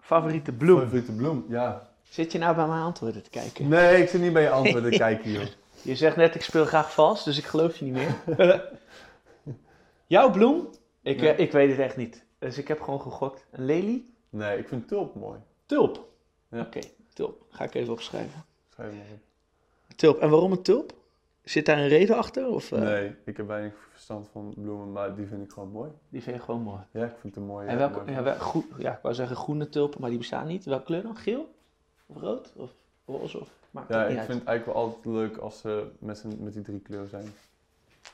favoriete 0.01 0.53
bloem. 0.53 0.79
Favoriete 0.81 1.13
bloem, 1.13 1.45
ja. 1.49 1.89
Zit 2.09 2.33
je 2.33 2.39
nou 2.39 2.55
bij 2.57 2.67
mijn 2.67 2.83
antwoorden 2.83 3.23
te 3.23 3.31
kijken? 3.31 3.69
Nee, 3.69 4.03
ik 4.03 4.09
zit 4.09 4.21
niet 4.21 4.33
bij 4.33 4.43
je 4.43 4.51
antwoorden 4.51 4.91
kijken, 5.07 5.31
joh. 5.31 5.43
Je 5.83 5.97
zegt 5.97 6.17
net, 6.17 6.35
ik 6.35 6.43
speel 6.43 6.65
graag 6.65 6.93
vals, 6.93 7.25
dus 7.25 7.39
ik 7.39 7.45
geloof 7.45 7.77
je 7.77 7.85
niet 7.85 7.95
meer. 7.95 8.15
Jouw 10.07 10.31
bloem? 10.31 10.69
Ik, 11.07 11.21
Nee. 11.21 11.31
eh, 11.33 11.39
ik 11.39 11.53
weet 11.53 11.71
het 11.71 11.79
echt 11.79 11.97
niet. 11.97 12.25
Dus 12.39 12.59
ik 12.59 12.69
heb 12.69 12.81
gewoon 12.81 13.01
gegokt. 13.01 13.47
Een 13.51 13.65
lelie? 13.65 14.15
Nee, 14.31 14.59
ik 14.59 14.69
vind 14.69 14.89
tulp 14.89 15.15
mooi. 15.15 15.39
Tulp. 15.67 16.09
Ja. 16.49 16.61
Oké, 16.61 16.81
tulp. 17.13 17.43
Ga 17.49 17.65
ik 17.65 17.75
even 17.75 17.93
opschrijven. 17.93 18.45
Schrijf 18.73 18.93
maar 18.93 19.01
op. 19.13 19.19
Tulp. 19.97 20.19
En 20.19 20.31
waarom 20.31 20.53
een 20.53 20.63
tulp? 20.63 20.93
Zit 21.43 21.67
daar 21.67 21.79
een 21.79 21.89
reden 21.89 22.17
achter? 22.17 22.47
Of, 22.49 22.73
eh, 22.73 22.81
Nee, 22.81 23.15
ik 23.25 23.37
heb 23.37 23.47
weinig 23.47 23.89
verstand 23.91 24.29
van 24.33 24.55
bloemen, 24.57 24.93
maar 24.93 25.15
die 25.17 25.27
vind 25.27 25.43
ik 25.45 25.51
gewoon 25.53 25.71
mooi. 25.71 25.91
Die 26.09 26.23
vind 26.23 26.37
je 26.37 26.43
gewoon 26.43 26.63
mooi. 26.63 26.81
Ja, 26.91 27.05
ik 27.05 27.11
vind 27.21 27.23
het 27.35 27.37
een 27.37 27.49
mooie. 27.49 27.67
en 27.69 27.79
welke, 27.79 28.11
ja, 28.11 28.23
wel, 28.23 28.35
groe- 28.35 28.65
ja, 28.79 28.93
ik 28.93 29.03
wou 29.03 29.15
zeggen 29.15 29.37
groene 29.37 29.69
tulpen, 29.69 30.01
maar 30.01 30.11
die 30.11 30.19
bestaan 30.19 30.47
niet. 30.47 30.65
Welke 30.65 30.85
kleur 30.85 31.03
dan? 31.03 31.17
Geel? 31.17 31.55
Of 32.07 32.17
rood? 32.21 32.53
Of 32.57 32.71
roze? 33.07 33.41
Of, 33.41 33.49
maakt 33.71 33.89
Ja, 33.89 34.07
ik 34.07 34.17
uit. 34.17 34.27
vind 34.27 34.39
het 34.39 34.49
eigenlijk 34.49 34.79
wel 34.79 34.87
altijd 34.89 35.05
leuk 35.05 35.37
als 35.37 35.59
ze 35.61 35.87
met, 35.99 36.25
met 36.41 36.53
die 36.53 36.63
drie 36.63 36.81
kleuren 36.81 37.09
zijn. 37.09 37.27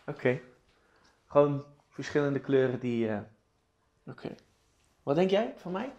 Oké. 0.07 0.41
Gewoon 1.27 1.65
verschillende 1.93 2.39
kleuren 2.41 2.81
die. 2.81 3.09
eh, 3.09 3.19
Oké. 4.07 4.29
Wat 5.03 5.15
denk 5.17 5.31
jij 5.31 5.55
van 5.57 5.73
mij? 5.73 5.91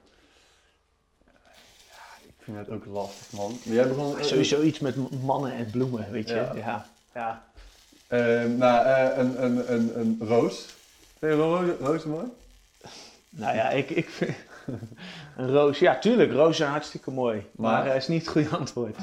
Ik 2.27 2.33
vind 2.53 2.57
het 2.57 2.69
ook 2.69 2.85
lastig, 2.85 3.31
man. 3.31 3.57
Maar 3.65 3.75
jij 3.75 3.87
begon... 3.87 4.23
Sowieso 4.23 4.61
iets 4.61 4.79
met 4.79 5.21
mannen 5.23 5.53
en 5.53 5.69
bloemen, 5.71 6.11
weet 6.11 6.29
je? 6.29 6.35
Ja. 6.35 6.53
Ja. 6.55 6.85
ja. 7.13 7.43
eh, 8.07 8.45
nou, 8.49 8.85
eh, 8.85 9.17
een, 9.17 9.43
een, 9.43 9.73
een, 9.73 9.99
een 9.99 10.17
roos. 10.27 10.65
Vind 11.19 11.31
je 11.33 11.37
ro 11.37 11.75
roos 11.79 12.03
mooi? 12.03 12.25
Nou 13.35 13.55
ja, 13.55 13.69
ik, 13.69 13.89
ik, 13.89 14.09
vind, 14.09 14.35
Een 15.37 15.51
roos, 15.51 15.79
ja, 15.79 15.99
tuurlijk. 15.99 16.31
Roos 16.31 16.57
zijn 16.57 16.69
hartstikke 16.71 17.11
mooi. 17.11 17.49
Maar, 17.55 17.85
Maar? 17.85 17.95
is 17.95 18.07
niet 18.07 18.21
het 18.21 18.29
goede 18.31 18.49
antwoord. 18.49 18.95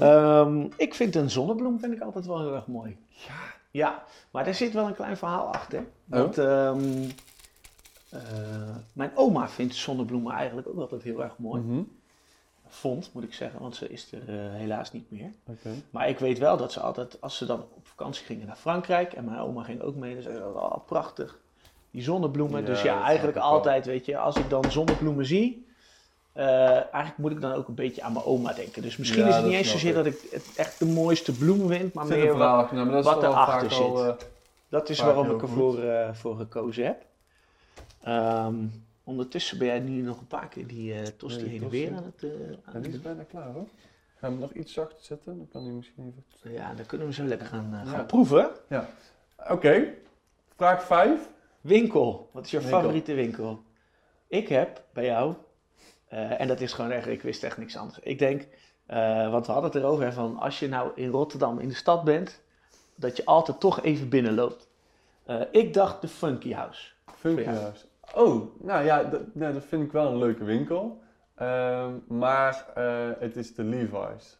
Ehm, 0.00 0.66
ik 0.76 0.94
vind 0.94 1.14
een 1.14 1.30
zonnebloem 1.30 1.78
vind 1.80 1.92
ik 1.92 2.00
altijd 2.00 2.26
wel 2.26 2.38
heel 2.40 2.54
erg 2.54 2.66
mooi. 2.66 2.96
Ja. 3.08 3.54
Ja, 3.76 4.04
maar 4.30 4.44
daar 4.44 4.54
zit 4.54 4.72
wel 4.72 4.86
een 4.86 4.94
klein 4.94 5.16
verhaal 5.16 5.52
achter. 5.52 5.84
Want 6.04 6.38
ehm, 6.38 7.02
eh, 8.08 8.20
mijn 8.92 9.10
oma 9.14 9.48
vindt 9.48 9.74
zonnebloemen 9.74 10.32
eigenlijk 10.32 10.68
ook 10.68 10.78
altijd 10.78 11.02
heel 11.02 11.22
erg 11.22 11.38
mooi. 11.38 11.62
Mhm. 11.62 11.82
Vond, 12.68 13.10
moet 13.12 13.22
ik 13.22 13.34
zeggen, 13.34 13.60
want 13.60 13.76
ze 13.76 13.88
is 13.88 14.12
er 14.12 14.28
eh, 14.28 14.52
helaas 14.52 14.92
niet 14.92 15.10
meer. 15.10 15.30
Maar 15.90 16.08
ik 16.08 16.18
weet 16.18 16.38
wel 16.38 16.56
dat 16.56 16.72
ze 16.72 16.80
altijd, 16.80 17.20
als 17.20 17.36
ze 17.36 17.46
dan 17.46 17.60
op 17.60 17.86
vakantie 17.86 18.24
gingen 18.24 18.46
naar 18.46 18.56
Frankrijk, 18.56 19.12
en 19.12 19.24
mijn 19.24 19.38
oma 19.38 19.62
ging 19.62 19.80
ook 19.80 19.94
mee, 19.94 20.14
dan 20.14 20.22
zei 20.22 20.36
ze, 20.36 20.44
oh 20.44 20.86
prachtig, 20.86 21.38
die 21.90 22.02
zonnebloemen. 22.02 22.60
Ja, 22.60 22.66
dus 22.66 22.82
ja, 22.82 23.02
eigenlijk 23.02 23.36
wel. 23.36 23.46
altijd, 23.46 23.86
weet 23.86 24.06
je, 24.06 24.18
als 24.18 24.38
ik 24.38 24.50
dan 24.50 24.70
zonnebloemen 24.70 25.26
zie, 25.26 25.65
eh, 26.36 26.70
eigenlijk 26.74 27.16
moet 27.16 27.30
ik 27.30 27.40
dan 27.40 27.52
ook 27.52 27.68
een 27.68 27.74
beetje 27.74 28.02
aan 28.02 28.12
mijn 28.12 28.24
oma 28.24 28.52
denken. 28.52 28.82
Dus 28.82 28.96
misschien 28.96 29.22
Ja, 29.22 29.28
is 29.28 29.34
het 29.34 29.44
niet 29.44 29.54
eens 29.54 29.70
zozeer 29.70 29.94
dat 29.94 30.06
ik 30.06 30.18
het 30.30 30.42
echt 30.54 30.78
de 30.78 30.84
mooiste 30.86 31.32
bloem 31.36 31.68
vind, 31.68 31.94
maar 31.94 32.06
meer 32.06 32.36
wat, 32.36 32.72
nou, 32.72 32.86
maar 32.90 33.02
wat 33.02 33.22
erachter 33.22 33.74
al, 33.74 33.96
zit. 33.96 34.06
eh, 34.06 34.14
dat 34.68 34.88
is 34.88 34.98
vaak 34.98 35.06
waarom 35.14 35.30
ik 35.34 35.42
ervoor 35.42 35.82
eh, 35.82 36.14
voor 36.14 36.36
gekozen 36.36 36.84
heb. 36.84 37.04
Ehm, 38.02 38.54
ondertussen 39.04 39.58
ben 39.58 39.66
jij 39.66 39.78
nu 39.80 40.02
nog 40.02 40.20
een 40.20 40.26
paar 40.26 40.48
keer 40.48 40.66
die 40.66 40.94
eh 40.94 41.06
tosti 41.16 41.42
Nee, 41.42 41.50
heen 41.50 41.62
en 41.62 41.68
weer 41.68 41.94
aan 41.96 42.04
het, 42.04 42.22
eh, 42.22 42.30
aan 42.64 42.72
ja, 42.74 42.80
die 42.80 42.92
is 42.92 43.00
bijna 43.00 43.22
klaar 43.22 43.52
hoor. 43.52 43.66
Gaan 44.18 44.30
we 44.30 44.36
hem 44.36 44.38
nog 44.38 44.52
iets 44.52 44.72
zachter 44.72 45.04
zetten? 45.04 45.36
Dan 45.36 45.48
kan 45.52 45.62
hij 45.64 45.72
misschien 45.72 46.14
even... 46.40 46.52
Ja, 46.52 46.74
dan 46.74 46.86
kunnen 46.86 47.06
we 47.06 47.12
zo 47.12 47.24
lekker 47.24 47.46
gaan, 47.46 47.68
eh, 47.72 47.88
gaan 47.90 47.98
Ja. 47.98 48.04
proeven. 48.04 48.50
Oké, 49.50 49.94
vraag 50.56 50.84
5. 50.84 51.28
Winkel. 51.60 52.28
Wat 52.32 52.44
is 52.44 52.50
je 52.50 52.58
Winkel. 52.58 52.78
favoriete 52.78 53.14
winkel? 53.14 53.62
Ik 54.26 54.48
heb 54.48 54.82
bij 54.92 55.04
jou, 55.04 55.34
eh, 56.16 56.40
en 56.40 56.48
dat 56.48 56.60
is 56.60 56.72
gewoon 56.72 56.90
echt, 56.90 57.06
ik 57.06 57.22
wist 57.22 57.42
echt 57.42 57.58
niks 57.58 57.76
anders. 57.76 57.98
Ik 57.98 58.18
denk, 58.18 58.46
eh, 58.86 59.30
want 59.30 59.46
we 59.46 59.52
hadden 59.52 59.70
het 59.70 59.80
erover, 59.80 60.04
hè, 60.04 60.12
van 60.12 60.38
als 60.38 60.58
je 60.58 60.68
nou 60.68 60.90
in 60.94 61.08
Rotterdam 61.10 61.58
in 61.58 61.68
de 61.68 61.74
stad 61.74 62.04
bent, 62.04 62.42
dat 62.94 63.16
je 63.16 63.24
altijd 63.24 63.60
toch 63.60 63.82
even 63.82 64.08
binnenloopt. 64.08 64.68
Eh, 65.24 65.40
ik 65.50 65.74
dacht 65.74 66.00
de 66.00 66.08
Funky 66.08 66.52
House. 66.52 66.90
Funky. 67.16 67.44
House. 67.44 67.84
Oh, 68.14 68.60
nou 68.60 68.84
ja, 68.84 69.02
dat, 69.04 69.20
nou, 69.34 69.52
dat 69.52 69.64
vind 69.64 69.82
ik 69.82 69.92
wel 69.92 70.10
een 70.10 70.18
leuke 70.18 70.44
winkel. 70.44 71.00
Ehm, 71.34 71.92
maar 72.08 72.66
het 73.18 73.36
is 73.36 73.54
de 73.54 73.62
Levi's. 73.62 74.38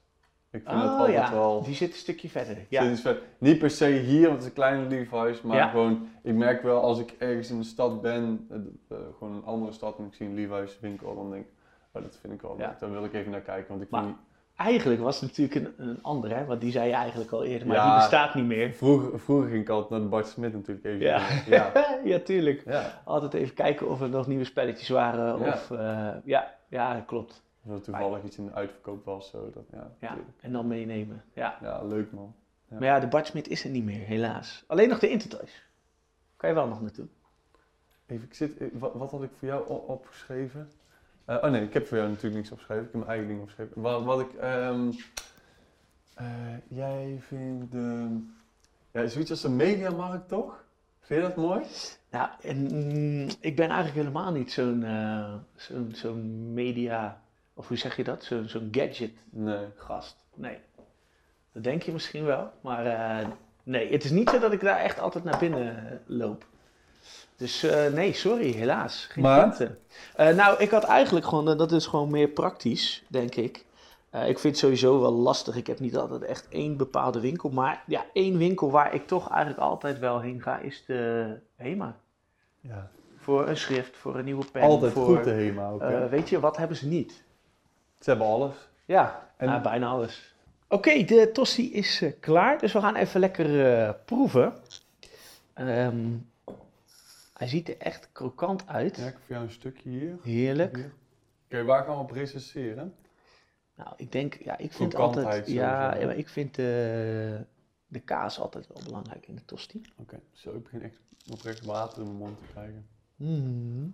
Ik 0.51 0.63
vind 0.65 0.81
het 0.81 0.91
Oh 0.91 0.99
altijd 0.99 1.17
ja, 1.17 1.31
wel... 1.31 1.63
die 1.63 1.75
zit 1.75 1.89
een 1.89 1.99
stukje 1.99 2.29
verder. 2.29 2.67
Ja. 2.69 2.95
Niet 3.39 3.59
per 3.59 3.71
se 3.71 3.87
hier, 3.87 4.23
want 4.23 4.33
het 4.33 4.41
is 4.41 4.47
een 4.47 4.53
kleine 4.53 4.87
Levi's. 4.87 5.43
Maar 5.43 5.57
Ja. 5.57 5.69
gewoon, 5.69 6.09
ik 6.23 6.35
merk 6.35 6.63
wel 6.63 6.83
als 6.83 6.99
ik 6.99 7.15
ergens 7.19 7.51
in 7.51 7.59
de 7.59 7.65
stad 7.65 8.03
ben, 8.03 8.49
gewoon 9.19 9.35
een 9.35 9.45
andere 9.45 9.73
stad, 9.73 9.99
en 9.99 10.05
ik 10.05 10.15
zie 10.15 10.27
een 10.27 10.35
Levi's 10.35 10.81
winkel, 10.81 11.15
dan 11.15 11.31
denk 11.31 11.45
ik, 11.45 11.51
oh, 11.97 12.03
dat 12.03 12.17
vind 12.21 12.33
ik 12.33 12.43
wel 12.43 12.57
leuk. 12.57 12.79
Daar 12.81 12.91
wil 12.91 13.05
ik 13.05 13.13
even 13.13 13.31
naar 13.31 13.41
kijken. 13.41 13.69
Want 13.69 13.83
ik 13.83 13.91
Maar- 13.91 14.03
vind 14.03 14.17
eigenlijk 14.57 15.01
was 15.01 15.21
het 15.21 15.31
natuurlijk 15.31 15.55
een, 15.79 15.89
een 15.89 16.03
andere, 16.03 16.35
hè, 16.35 16.45
want 16.45 16.61
die 16.61 16.71
zei 16.71 16.89
je 16.89 16.95
eigenlijk 16.95 17.31
al 17.33 17.45
eerder, 17.45 17.67
maar 17.69 17.85
die 17.87 17.95
bestaat 17.95 18.35
niet 18.35 18.45
meer. 18.45 18.73
vroeger, 18.73 19.21
vroeger 19.21 19.49
ging 19.51 19.63
ik 19.63 19.69
altijd 19.69 19.91
naar 19.91 20.01
de 20.01 20.07
Bart 20.07 20.27
Smit 20.27 20.53
natuurlijk 20.53 20.87
even. 20.87 21.01
Ja. 21.01 21.29
ja. 21.57 21.73
ja, 22.05 22.19
tuurlijk. 22.19 22.63
ja. 22.67 23.03
Altijd 23.05 23.35
even 23.35 23.55
kijken 23.55 23.89
of 23.89 24.01
er 24.01 24.09
nog 24.09 24.27
nieuwe 24.27 24.45
spelletjes 24.45 24.89
waren. 24.89 25.39
Ja. 25.39 25.47
Of, 25.53 25.71
eh, 25.71 26.09
ja, 26.25 26.55
ja, 26.69 26.95
dat 26.95 27.05
klopt. 27.05 27.43
Er 27.71 27.81
toevallig 27.81 28.23
iets 28.23 28.39
in 28.39 28.47
de 28.47 28.53
uitverkoop 28.53 29.05
was, 29.05 29.31
zo. 29.31 29.51
Dat, 29.55 29.65
ja, 29.73 29.91
Ja, 30.01 30.17
en 30.41 30.53
dan 30.53 30.67
meenemen. 30.67 31.23
Ja. 31.33 31.59
ja, 31.63 31.83
leuk 31.85 32.13
man. 32.13 32.35
Ja. 32.69 32.77
Maar 32.79 32.89
ja, 32.89 33.01
de 33.01 33.07
Bart 33.07 33.27
Smit 33.27 33.49
is 33.49 33.65
er 33.65 33.71
niet 33.71 33.85
meer, 33.85 34.01
helaas. 34.07 34.65
Alleen 34.67 34.89
nog 34.89 34.99
de 34.99 35.09
Intertoys. 35.09 35.69
Kan 36.37 36.49
je 36.49 36.55
wel 36.55 36.67
nog 36.69 36.81
naartoe. 36.81 37.07
Even, 38.07 38.25
ik 38.27 38.35
zit, 38.35 38.57
eh, 38.57 38.67
wat, 38.73 38.95
wat 38.95 39.11
had 39.11 39.23
ik 39.23 39.31
voor 39.39 39.49
jou 39.49 39.69
opgeschreven? 39.87 40.71
Eh, 41.27 41.37
oh 41.43 41.51
nee, 41.51 41.63
ik 41.63 41.73
heb 41.75 41.87
voor 41.87 41.97
jou 41.97 42.09
natuurlijk 42.09 42.35
niks 42.37 42.51
opgeschreven. 42.51 42.85
Ik 42.85 42.91
heb 42.93 43.01
mijn 43.01 43.11
eigen 43.11 43.29
ding 43.29 43.41
opgeschreven. 43.41 43.83
Wat, 43.83 44.03
wat 44.05 44.21
ik, 44.21 44.33
ehm, 44.35 44.91
eh, 46.15 46.27
jij 46.69 47.17
vindt 47.21 47.73
de, 47.73 48.19
ja, 48.93 49.07
zoiets 49.07 49.31
als 49.31 49.41
de 49.41 49.49
mediamarkt 49.49 50.29
toch? 50.29 50.65
Vind 51.01 51.23
je 51.23 51.27
dat 51.29 51.37
mooi? 51.37 51.65
Nou, 52.11 52.29
en, 52.43 52.57
mm, 52.57 53.29
ik 53.41 53.57
ben 53.57 53.69
eigenlijk 53.69 53.97
helemaal 53.97 54.33
niet 54.33 54.53
zo'n 54.53 54.85
eh, 54.85 55.35
zo'n 55.55 55.91
zo'n 55.95 56.53
media, 56.55 57.23
of 57.55 57.69
hoe 57.69 57.77
zeg 57.77 57.97
je 57.97 58.05
dat? 58.05 58.25
Zo'n 58.25 58.49
zo'n 58.49 58.69
gadget 58.71 59.13
Nee. 59.31 59.67
gast. 59.77 60.17
Nee. 60.35 60.59
Dat 61.53 61.65
denk 61.65 61.83
je 61.83 61.93
misschien 61.93 62.25
wel, 62.25 62.53
maar 62.61 62.85
nee. 63.63 63.93
Het 63.93 64.05
is 64.05 64.11
niet 64.11 64.31
zo 64.31 64.39
dat 64.39 64.53
ik 64.53 64.61
daar 64.61 64.79
echt 64.79 64.99
altijd 64.99 65.25
naar 65.25 65.39
binnen 65.39 66.01
loop. 66.07 66.47
Dus 67.37 67.63
eh, 67.63 67.93
nee, 67.93 68.13
sorry, 68.13 68.51
helaas. 68.53 69.07
Geen 69.11 69.23
Maar? 69.25 69.41
punten. 69.49 69.79
Eh, 70.17 70.35
nou, 70.35 70.59
ik 70.63 70.71
had 70.71 70.85
eigenlijk 70.85 71.27
gewoon, 71.27 71.51
eh, 71.51 71.59
dat 71.59 71.73
is 71.73 71.87
gewoon 71.87 72.11
meer 72.11 72.29
praktisch, 72.29 73.05
denk 73.09 73.35
ik. 73.35 73.65
Ik 74.27 74.39
vind 74.39 74.43
het 74.43 74.59
sowieso 74.59 75.01
wel 75.01 75.13
lastig. 75.13 75.57
Ik 75.57 75.67
heb 75.67 75.81
niet 75.81 75.97
altijd 75.97 76.23
echt 76.23 76.49
één 76.49 76.77
bepaalde 76.77 77.21
winkel. 77.21 77.49
Maar 77.51 77.83
ja, 77.87 78.05
één 78.13 78.39
winkel 78.39 78.71
waar 78.71 78.95
ik 78.95 79.07
toch 79.07 79.31
eigenlijk 79.31 79.61
altijd 79.61 79.99
wel 79.99 80.21
heen 80.21 80.43
ga, 80.43 80.59
is 80.59 80.85
de 80.87 81.35
HEMA. 81.57 81.97
Ja. 82.61 82.91
Voor 83.19 83.49
een 83.49 83.57
schrift, 83.57 83.97
voor 83.97 84.17
een 84.17 84.25
nieuwe 84.25 84.45
pen. 84.53 84.63
Altijd 84.63 84.93
voor, 84.93 85.05
goed 85.05 85.25
de 85.25 85.31
HEMA 85.31 85.71
ook. 85.71 85.81
hè? 85.81 86.09
weet 86.09 86.29
je, 86.29 86.41
wat 86.41 86.57
hebben 86.57 86.77
ze 86.77 86.87
niet? 86.87 87.23
Ze 88.01 88.11
hebben 88.11 88.27
alles. 88.29 88.55
Ja, 88.85 89.29
En- 89.37 89.49
ja, 89.49 89.61
bijna 89.61 89.89
alles. 89.89 90.35
Oké, 90.69 91.05
de 91.05 91.31
tosti 91.33 91.73
is 91.73 92.03
klaar, 92.21 92.59
dus 92.59 92.73
we 92.73 92.81
gaan 92.81 92.95
even 92.97 93.21
lekker 93.21 93.95
proeven. 93.95 94.53
Ehm, 95.55 95.97
hij 97.37 97.49
ziet 97.49 97.69
er 97.69 97.79
echt 97.79 98.13
krokant 98.13 98.67
uit. 98.67 98.97
Ja, 98.97 99.07
ik 99.07 99.13
heb 99.13 99.23
voor 99.23 99.35
jou 99.35 99.45
een 99.45 99.53
stukje 99.53 99.91
hier. 99.91 100.19
Heerlijk. 100.23 100.91
Oké, 101.45 101.65
waar 101.65 101.85
gaan 101.85 101.97
we 101.97 102.03
op 102.03 102.11
recenseren? 102.11 102.95
Nou, 103.75 103.93
ik 103.97 104.13
denk, 104.13 104.35
ja, 104.35 104.59
ik 104.59 104.73
vind 104.73 104.95
altijd, 104.95 105.47
ja, 105.47 105.81
sowieso. 105.81 106.01
ja, 106.01 106.07
maar 106.07 106.17
ik 106.17 106.29
vind 106.29 106.55
de, 106.55 107.45
de 107.87 108.01
kaas 108.01 108.39
altijd 108.39 108.67
wel 108.67 108.83
belangrijk 108.85 109.27
in 109.27 109.35
de 109.35 109.45
tosti. 109.45 109.83
Oké, 109.97 110.21
zo, 110.33 110.55
ik 110.55 110.63
begin 110.63 110.83
echt 110.83 111.01
oprecht 111.31 111.65
water 111.65 111.99
in 111.99 112.05
mijn 112.05 112.17
mond 112.17 112.39
te 112.39 112.45
krijgen. 112.53 112.89
Mhm. 113.17 113.89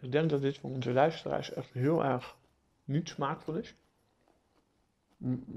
Ik 0.00 0.12
denk 0.12 0.30
dat 0.30 0.40
dit 0.40 0.58
voor 0.58 0.70
onze 0.70 0.92
luisteraars 0.92 1.52
echt 1.52 1.72
heel 1.72 2.04
erg 2.04 2.36
niet 2.84 3.08
smaakvol 3.08 3.54
is. 3.54 3.74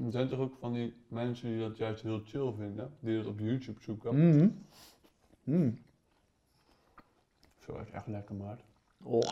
Er 0.06 0.12
zijn 0.12 0.30
toch 0.30 0.39
ook 0.39 0.56
van 0.60 0.74
die 0.74 0.93
mensen 1.08 1.50
die 1.50 1.60
dat 1.60 1.78
juist 1.78 2.04
heel 2.04 2.21
chill 2.24 2.54
vinden, 2.58 2.93
die 3.00 3.17
dat 3.17 3.26
op 3.26 3.39
YouTube 3.39 3.82
zoeken. 3.82 4.15
Mm. 5.43 5.80
Zo 7.58 7.78
is 7.78 7.89
echt 7.89 8.08
lekker, 8.08 8.36
maat. 8.36 8.62
Oh. 9.04 9.32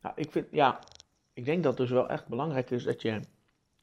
Nou, 0.00 0.14
ik 0.16 0.30
vind, 0.30 0.46
ja, 0.50 0.78
ik 1.32 1.44
denk 1.44 1.62
dat 1.62 1.76
dus 1.76 1.90
wel 1.90 2.08
echt 2.08 2.26
belangrijk 2.26 2.70
is 2.70 2.84
dat 2.84 3.02
je 3.02 3.20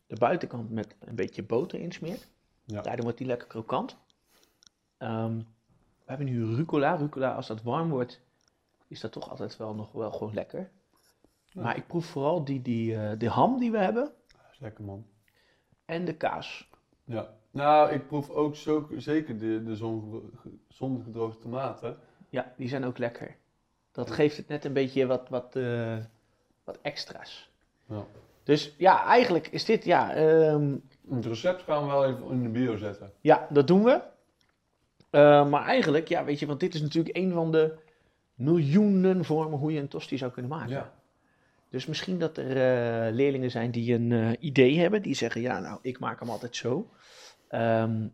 de 0.08 0.16
buitenkant 0.16 0.70
met 0.70 0.96
een 1.00 1.16
beetje 1.16 1.44
boter 1.44 1.80
insmeert. 1.80 2.28
Ja. 2.64 2.82
Daardoor 2.82 3.04
wordt 3.04 3.18
die 3.18 3.28
lekker 3.28 3.48
krokant. 3.48 3.98
Ehm, 4.98 5.38
we 5.98 6.06
hebben 6.06 6.26
nu 6.26 6.56
rucola. 6.56 6.96
Rucola, 6.96 7.36
als 7.36 7.48
dat 7.48 7.62
warm 7.62 7.90
wordt, 7.90 8.22
is 8.88 9.00
dat 9.00 9.12
toch 9.12 9.30
altijd 9.30 9.58
wel 9.58 9.74
nog 9.74 9.92
wel 9.92 10.12
gewoon 10.12 10.34
lekker. 10.34 10.72
Ja. 11.46 11.62
Maar 11.62 11.78
ik 11.78 11.88
proef 11.88 12.06
vooral 12.06 12.44
die, 12.44 12.62
die, 12.62 12.96
eh, 12.96 13.20
de 13.20 13.30
ham 13.30 13.60
die 13.60 13.72
we 13.72 13.78
hebben 13.78 14.04
Dat 14.28 14.52
is 14.52 14.60
lekker, 14.60 14.84
man. 14.84 15.06
En 15.86 16.06
de 16.06 16.14
kaas. 16.14 16.70
Ja. 17.04 17.34
Nou, 17.52 17.92
ik 17.92 18.08
proef 18.08 18.30
ook 18.30 18.56
zo, 18.56 18.90
zeker 18.98 19.38
de, 19.38 19.64
de 19.64 19.76
zon, 19.76 20.32
zongedroogde 20.68 21.40
tomaten. 21.40 21.98
Ja, 22.30 22.54
die 22.58 22.68
zijn 22.68 22.86
ook 22.86 22.98
lekker. 22.98 23.36
Dat 23.92 24.12
geeft 24.12 24.38
het 24.38 24.48
net 24.48 24.66
een 24.66 24.74
beetje 24.74 25.06
wat, 25.06 25.30
wat, 25.30 25.56
eh, 25.56 25.98
wat 26.64 26.80
extra's. 26.82 27.52
Ja. 27.86 28.06
Dus 28.44 28.76
ja, 28.78 29.06
eigenlijk 29.06 29.48
is 29.48 29.66
dit, 29.66 29.86
ja, 29.86 30.14
ehm, 30.14 30.76
Het 31.10 31.26
recept 31.26 31.62
gaan 31.62 31.84
we 31.84 31.92
wel 31.92 32.06
even 32.06 32.32
in 32.32 32.44
de 32.44 32.50
bio 32.50 32.78
zetten. 32.78 33.12
Ja, 33.22 33.48
dat 33.50 33.68
doen 33.68 33.84
we. 33.84 34.02
Eh, 35.10 35.50
maar 35.50 35.66
eigenlijk, 35.66 36.08
ja, 36.08 36.24
weet 36.24 36.40
je, 36.40 36.46
want 36.46 36.60
dit 36.60 36.74
is 36.74 36.82
natuurlijk 36.82 37.18
een 37.18 37.32
van 37.32 37.52
de 37.52 37.76
miljoenen 38.34 39.26
vormen 39.26 39.60
hoe 39.60 39.74
je 39.74 39.80
een 39.80 39.88
tosti 39.88 40.18
zou 40.18 40.32
kunnen 40.32 40.52
maken. 40.52 40.70
Ja. 40.70 40.94
Dus 41.74 41.86
misschien 41.86 42.20
dat 42.20 42.38
er 42.38 42.50
eh, 42.50 43.14
leerlingen 43.14 43.52
zijn 43.52 43.72
die 43.72 43.94
een 43.94 44.12
eh, 44.12 44.32
idee 44.40 44.80
hebben, 44.80 45.02
die 45.02 45.16
zeggen, 45.16 45.42
ja, 45.42 45.60
nou, 45.60 45.80
ik 45.82 46.00
maak 46.00 46.20
hem 46.20 46.30
altijd 46.30 46.56
zo. 46.56 46.90
Ehm, 47.48 48.08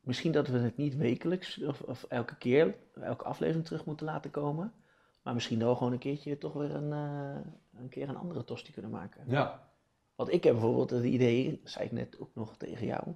misschien 0.00 0.32
dat 0.32 0.48
we 0.48 0.58
het 0.58 0.76
niet 0.76 0.96
wekelijks 0.96 1.62
of, 1.62 1.80
of 1.80 2.04
elke 2.08 2.36
keer, 2.36 2.74
elke 3.00 3.24
aflevering 3.24 3.64
terug 3.64 3.84
moeten 3.84 4.06
laten 4.06 4.30
komen. 4.30 4.72
Maar 5.22 5.34
misschien 5.34 5.58
wel 5.58 5.76
gewoon 5.76 5.92
een 5.92 5.98
keertje 5.98 6.38
toch 6.38 6.52
weer 6.52 6.74
een, 6.74 6.92
eh, 6.92 7.80
een 7.80 7.88
keer 7.88 8.08
een 8.08 8.16
andere 8.16 8.44
tosti 8.44 8.72
kunnen 8.72 8.90
maken. 8.90 9.24
Ja. 9.26 9.68
Want 10.14 10.32
ik 10.32 10.44
heb 10.44 10.52
bijvoorbeeld 10.52 10.90
het 10.90 11.04
idee, 11.04 11.60
zei 11.64 11.84
ik 11.84 11.92
net 11.92 12.20
ook 12.20 12.30
nog 12.34 12.56
tegen 12.56 12.86
jou, 12.86 13.14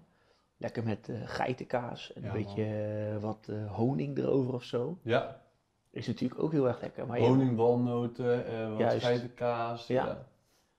lekker 0.57 0.85
met 0.85 1.09
geitenkaas 1.25 2.13
en 2.13 2.23
Ja, 2.23 2.29
een 2.29 2.43
beetje 2.43 3.19
wat 3.21 3.51
honing 3.69 4.19
erover 4.19 4.55
of 4.55 4.65
zo. 4.65 4.99
Ja. 5.03 5.43
Is 5.91 6.07
natuurlijk 6.07 6.43
ook 6.43 6.53
heel 6.53 6.67
erg 6.69 6.81
lekker. 6.81 7.07
Maar 7.07 7.19
Honing, 7.19 7.57
walnoten, 7.57 8.47
eh 8.47 8.77
wat 8.77 9.03
geitenkaas. 9.03 9.87
Ja. 9.87 10.05
Ja. 10.07 10.27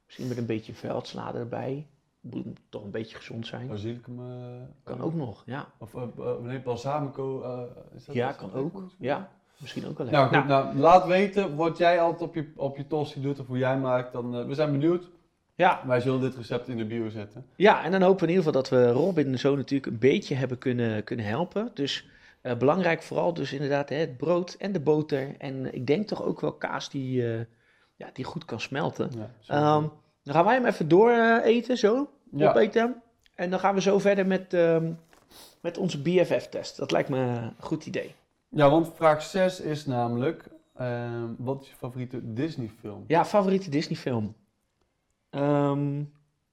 misschien 0.06 0.28
met 0.28 0.38
een 0.38 0.45
beetje 0.45 0.74
veldslade 0.74 1.38
erbij. 1.38 1.88
Moet 2.19 2.45
toch 2.69 2.84
een 2.84 2.91
beetje 2.91 3.15
gezond 3.17 3.47
zijn. 3.47 3.67
Basilicum. 3.67 4.19
eh, 4.19 4.26
Kan 4.84 5.02
ook 5.02 5.13
nog, 5.13 5.43
ja. 5.45 5.67
Of 5.78 5.93
uh, 5.93 6.04
nee, 6.41 6.60
balsamico. 6.60 7.41
eh, 7.41 7.62
is 7.95 8.06
dat 8.06 8.15
Ja, 8.15 8.32
kan 8.32 8.54
ook. 8.54 8.84
Ja. 9.00 9.30
misschien 9.58 9.88
ook 9.88 9.97
wel 9.97 10.08
lekker. 10.08 10.32
Nou 10.32 10.41
goed, 10.41 10.47
nou, 10.47 10.76
laat 10.78 11.06
weten 11.06 11.56
wat 11.56 11.78
jij 11.78 12.00
altijd 12.02 12.21
op 12.30 12.36
je, 12.36 12.52
op 12.56 12.78
je 12.78 12.88
tosti 12.88 13.21
doet 13.21 13.39
of 13.39 13.47
hoe 13.47 13.58
jij 13.58 13.78
maakt. 13.80 14.13
Dan, 14.13 14.36
eh, 14.36 14.45
we 14.45 14.54
zijn 14.56 14.71
benieuwd. 14.71 15.10
ja, 15.56 15.82
Wij 15.86 16.00
zullen 16.02 16.21
dit 16.21 16.36
recept 16.36 16.67
in 16.67 16.78
de 16.78 16.86
bio 16.86 17.10
zetten. 17.10 17.45
Ja, 17.56 17.84
en 17.84 17.91
dan 17.91 18.02
hopen 18.02 18.19
we 18.19 18.32
in 18.32 18.38
ieder 18.38 18.45
geval 18.45 18.62
dat 18.62 18.69
we 18.69 18.91
Robin 18.91 19.39
zo 19.39 19.56
natuurlijk 19.56 19.91
een 19.91 20.00
beetje 20.00 20.36
hebben 20.36 20.58
kunnen, 20.58 21.04
kunnen 21.04 21.26
helpen. 21.26 21.71
Dus 21.74 22.10
eh, 22.41 22.58
belangrijk 22.58 23.04
vooral 23.04 23.34
dus 23.34 23.54
inderdaad 23.54 23.89
hè, 23.89 23.95
het 23.95 24.17
brood 24.17 24.54
en 24.54 24.71
de 24.71 24.80
boter. 24.80 25.36
En 25.38 25.73
ik 25.73 25.88
denk 25.88 26.08
toch 26.08 26.23
ook 26.23 26.41
wel 26.41 26.54
kaas 26.54 26.89
die, 26.89 27.34
eh, 27.34 27.45
ja, 27.95 28.10
die 28.13 28.25
goed 28.25 28.45
kan 28.45 28.60
smelten. 28.60 29.12
Ja. 29.15 29.32
Ehm, 29.47 29.88
dan 30.23 30.34
gaan 30.34 30.45
wij 30.45 30.56
hem 30.56 30.65
even 30.65 30.88
door 30.88 31.10
eh, 31.10 31.45
eten, 31.45 31.77
zo. 31.77 32.10
Ja. 32.32 32.49
Opeten. 32.49 33.01
En 33.36 33.49
dan 33.49 33.60
gaan 33.60 33.75
we 33.75 33.82
zo 33.82 33.99
verder 33.99 34.27
met, 34.27 34.54
ehm, 34.54 34.93
met 35.62 35.77
onze 35.77 36.01
BFF-test. 36.01 36.77
Dat 36.77 36.91
lijkt 36.91 37.10
me 37.10 37.17
een 37.17 37.54
goed 37.60 37.86
idee. 37.86 38.15
ja, 38.49 38.69
want 38.69 38.91
vraag 38.95 39.23
6 39.23 39.60
is 39.60 39.86
namelijk, 39.86 40.49
ehm, 40.75 41.27
wat 41.38 41.62
is 41.62 41.69
je 41.69 41.75
favoriete 41.75 42.34
Disney 42.34 42.69
film? 42.80 43.04
Ja, 43.08 43.25
favoriete 43.25 43.69
Disney-film? 43.69 44.36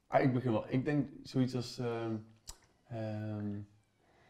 Ah, 0.08 0.22
ik 0.22 0.32
begin 0.32 0.52
wel. 0.52 0.64
Ik 0.68 0.84
denk 0.84 1.08
zoiets 1.22 1.54
als, 1.54 1.80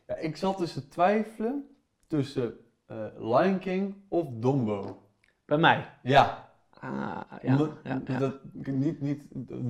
ja, 0.08 0.16
ik 0.16 0.36
zat 0.36 0.56
tussen 0.56 0.88
twijfelen 0.88 1.76
tussen 2.06 2.54
eh, 2.86 2.96
Lion 3.18 3.58
King 3.58 3.94
of 4.08 4.26
Dumbo. 4.30 5.02
bij 5.44 5.58
mij. 5.58 5.86
Ja, 6.02 6.46
Ah, 6.80 7.20
ja, 7.42 7.50
Omdat- 7.52 7.70
ja, 7.84 8.00
ja. 8.06 8.18
Dat, 8.18 8.34
niet, 8.52 9.00
niet, 9.00 9.22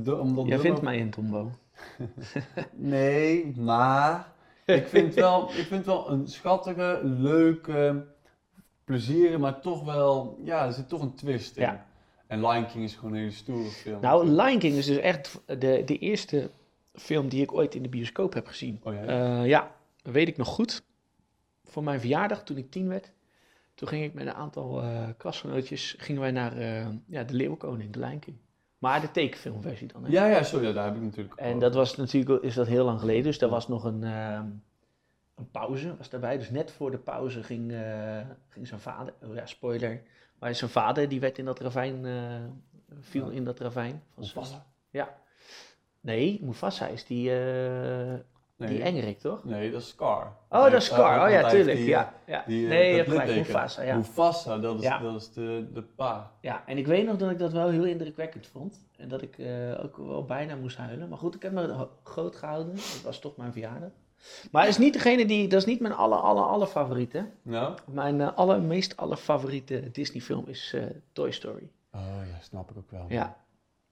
de, 0.04 0.16
omdat 0.16 0.46
Jij 0.46 0.56
Dumbo- 0.56 0.62
vindt 0.62 0.82
mij 0.82 0.98
in 0.98 1.10
Tombo. 1.10 1.50
Nee, 2.72 3.52
maar 3.56 4.32
ik 4.64 4.86
vind, 4.86 5.14
wel, 5.14 5.42
ik 5.48 5.66
vind 5.66 5.84
wel 5.84 6.10
een 6.10 6.26
schattige, 6.26 7.00
leuke, 7.04 8.06
plezierige, 8.84 9.38
maar 9.38 9.60
toch 9.60 9.84
wel, 9.84 10.38
ja, 10.44 10.66
er 10.66 10.72
zit 10.72 10.88
toch 10.88 11.02
een 11.02 11.14
twist 11.14 11.56
in. 11.56 11.62
Ja. 11.62 11.86
En 12.26 12.40
Lion 12.46 12.66
King 12.66 12.84
is 12.84 12.94
gewoon 12.94 13.12
een 13.12 13.18
hele 13.18 13.30
stoere 13.30 13.68
film. 13.70 14.00
Nou, 14.00 14.28
Lion 14.28 14.58
King 14.58 14.74
is 14.74 14.86
dus 14.86 14.96
echt 14.98 15.40
de, 15.46 15.82
de 15.84 15.98
eerste 15.98 16.50
film 16.94 17.28
die 17.28 17.42
ik 17.42 17.52
ooit 17.52 17.74
in 17.74 17.82
de 17.82 17.88
bioscoop 17.88 18.32
heb 18.34 18.46
gezien. 18.46 18.80
Oh 18.82 18.94
ja? 18.94 19.02
Eh, 19.04 19.46
ja, 19.46 19.70
dat 20.08 20.16
weet 20.16 20.28
ik 20.28 20.36
nog 20.36 20.48
goed. 20.48 20.82
Voor 21.64 21.82
mijn 21.82 22.00
verjaardag, 22.00 22.42
toen 22.42 22.56
ik 22.56 22.70
tien 22.70 22.88
werd, 22.88 23.12
toen 23.74 23.88
ging 23.88 24.04
ik 24.04 24.14
met 24.14 24.26
een 24.26 24.32
aantal 24.34 24.82
eh 24.82 25.08
klasgenootjes 25.16 25.94
gingen 25.98 26.20
wij 26.20 26.30
naar 26.30 26.56
eh, 26.56 26.86
ja, 27.06 27.24
de 27.24 27.34
Leeuwenkoning, 27.34 27.92
de 27.92 27.98
Lion 27.98 28.18
King. 28.18 28.36
Maar 28.78 29.00
de 29.00 29.10
tekenfilmversie 29.10 29.86
dan. 29.88 30.04
Hè? 30.04 30.10
ja, 30.10 30.26
ja, 30.26 30.42
sorry, 30.42 30.72
daar 30.72 30.84
heb 30.84 30.94
ik 30.96 31.02
natuurlijk 31.02 31.34
En 31.36 31.48
over. 31.48 31.60
dat 31.60 31.74
was 31.74 31.96
natuurlijk, 31.96 32.42
is 32.42 32.54
dat 32.54 32.66
heel 32.66 32.84
lang 32.84 33.00
geleden, 33.00 33.22
dus 33.22 33.38
daar 33.38 33.48
was 33.48 33.68
nog 33.68 33.84
een, 33.84 34.04
ehm, 34.04 34.46
een 35.34 35.50
pauze 35.50 35.96
was 35.96 36.08
daarbij. 36.08 36.38
Dus 36.38 36.50
net 36.50 36.70
voor 36.70 36.90
de 36.90 36.98
pauze 36.98 37.42
ging, 37.42 37.72
eh, 37.72 38.20
ging 38.48 38.66
zijn 38.66 38.80
vader, 38.80 39.14
oh 39.22 39.34
ja, 39.34 39.46
spoiler, 39.46 40.02
maar 40.38 40.54
zijn 40.54 40.70
vader 40.70 41.08
die 41.08 41.20
werd 41.20 41.38
in 41.38 41.44
dat 41.44 41.60
ravijn, 41.60 42.06
eh, 42.06 42.44
viel 43.00 43.26
Ja. 43.30 43.36
in 43.36 43.44
dat 43.44 43.60
ravijn. 43.60 44.02
Van 44.14 44.22
Mufasa? 44.22 44.66
Ja. 44.90 45.16
Nee, 46.00 46.38
Mufasa 46.42 46.86
is 46.86 47.04
die, 47.06 47.30
eh 47.30 48.14
Nee, 48.58 48.68
die 48.68 48.82
Engerik, 48.82 49.18
toch? 49.18 49.44
nee, 49.44 49.70
dat 49.70 49.80
is 49.80 49.88
Scar. 49.88 50.32
Oh, 50.48 50.62
dat 50.62 50.72
is 50.72 50.84
Scar. 50.84 51.24
Oh 51.26 51.30
ja, 51.30 51.48
tuurlijk. 51.48 51.76
Die, 51.76 51.86
ja, 51.86 52.12
ja. 52.26 52.44
die, 52.46 52.62
eh, 52.64 52.68
nee, 52.70 52.90
je 52.90 52.96
dat 52.96 53.06
hebt 53.06 53.20
gelijk. 53.20 53.38
Mufasa, 53.46 53.82
ja. 53.82 53.96
Mufasa, 53.96 54.58
dat 54.58 54.76
is, 54.76 54.82
Ja. 54.82 54.98
dat 54.98 55.20
is 55.20 55.32
de, 55.32 55.66
de 55.72 55.82
pa. 55.82 56.32
ja. 56.40 56.62
En 56.66 56.78
ik 56.78 56.86
weet 56.86 57.06
nog 57.06 57.16
dat 57.16 57.30
ik 57.30 57.38
dat 57.38 57.52
wel 57.52 57.68
heel 57.68 57.84
indrukwekkend 57.84 58.46
vond. 58.46 58.86
En 58.96 59.08
dat 59.08 59.22
ik 59.22 59.38
eh, 59.38 59.84
ook 59.84 59.96
wel 59.96 60.24
bijna 60.24 60.54
moest 60.56 60.76
huilen. 60.76 61.08
Maar 61.08 61.18
goed, 61.18 61.34
ik 61.34 61.42
heb 61.42 61.52
me 61.52 61.86
groot 62.02 62.36
gehouden. 62.36 62.74
Het 62.74 63.02
was 63.04 63.18
toch 63.18 63.36
mijn 63.36 63.52
verjaardag. 63.52 63.90
Maar 64.50 64.68
is 64.68 64.78
niet 64.78 64.92
degene 64.92 65.26
die... 65.26 65.48
Dat 65.48 65.60
is 65.60 65.66
niet 65.66 65.80
mijn 65.80 65.94
aller, 65.94 66.18
aller, 66.18 66.42
aller 66.44 66.66
favoriete. 66.66 67.26
Nou? 67.42 67.74
Mijn 67.86 68.20
eh, 68.20 68.36
allermeest 68.36 68.96
allerfavoriete 68.96 69.90
Disney 69.92 70.20
film 70.22 70.44
is 70.46 70.72
eh, 70.74 70.82
Toy 71.12 71.30
Story. 71.30 71.70
Oh 71.94 72.00
ja, 72.32 72.38
snap 72.40 72.70
ik 72.70 72.76
ook 72.76 72.90
wel. 72.90 73.04
Ja. 73.08 73.36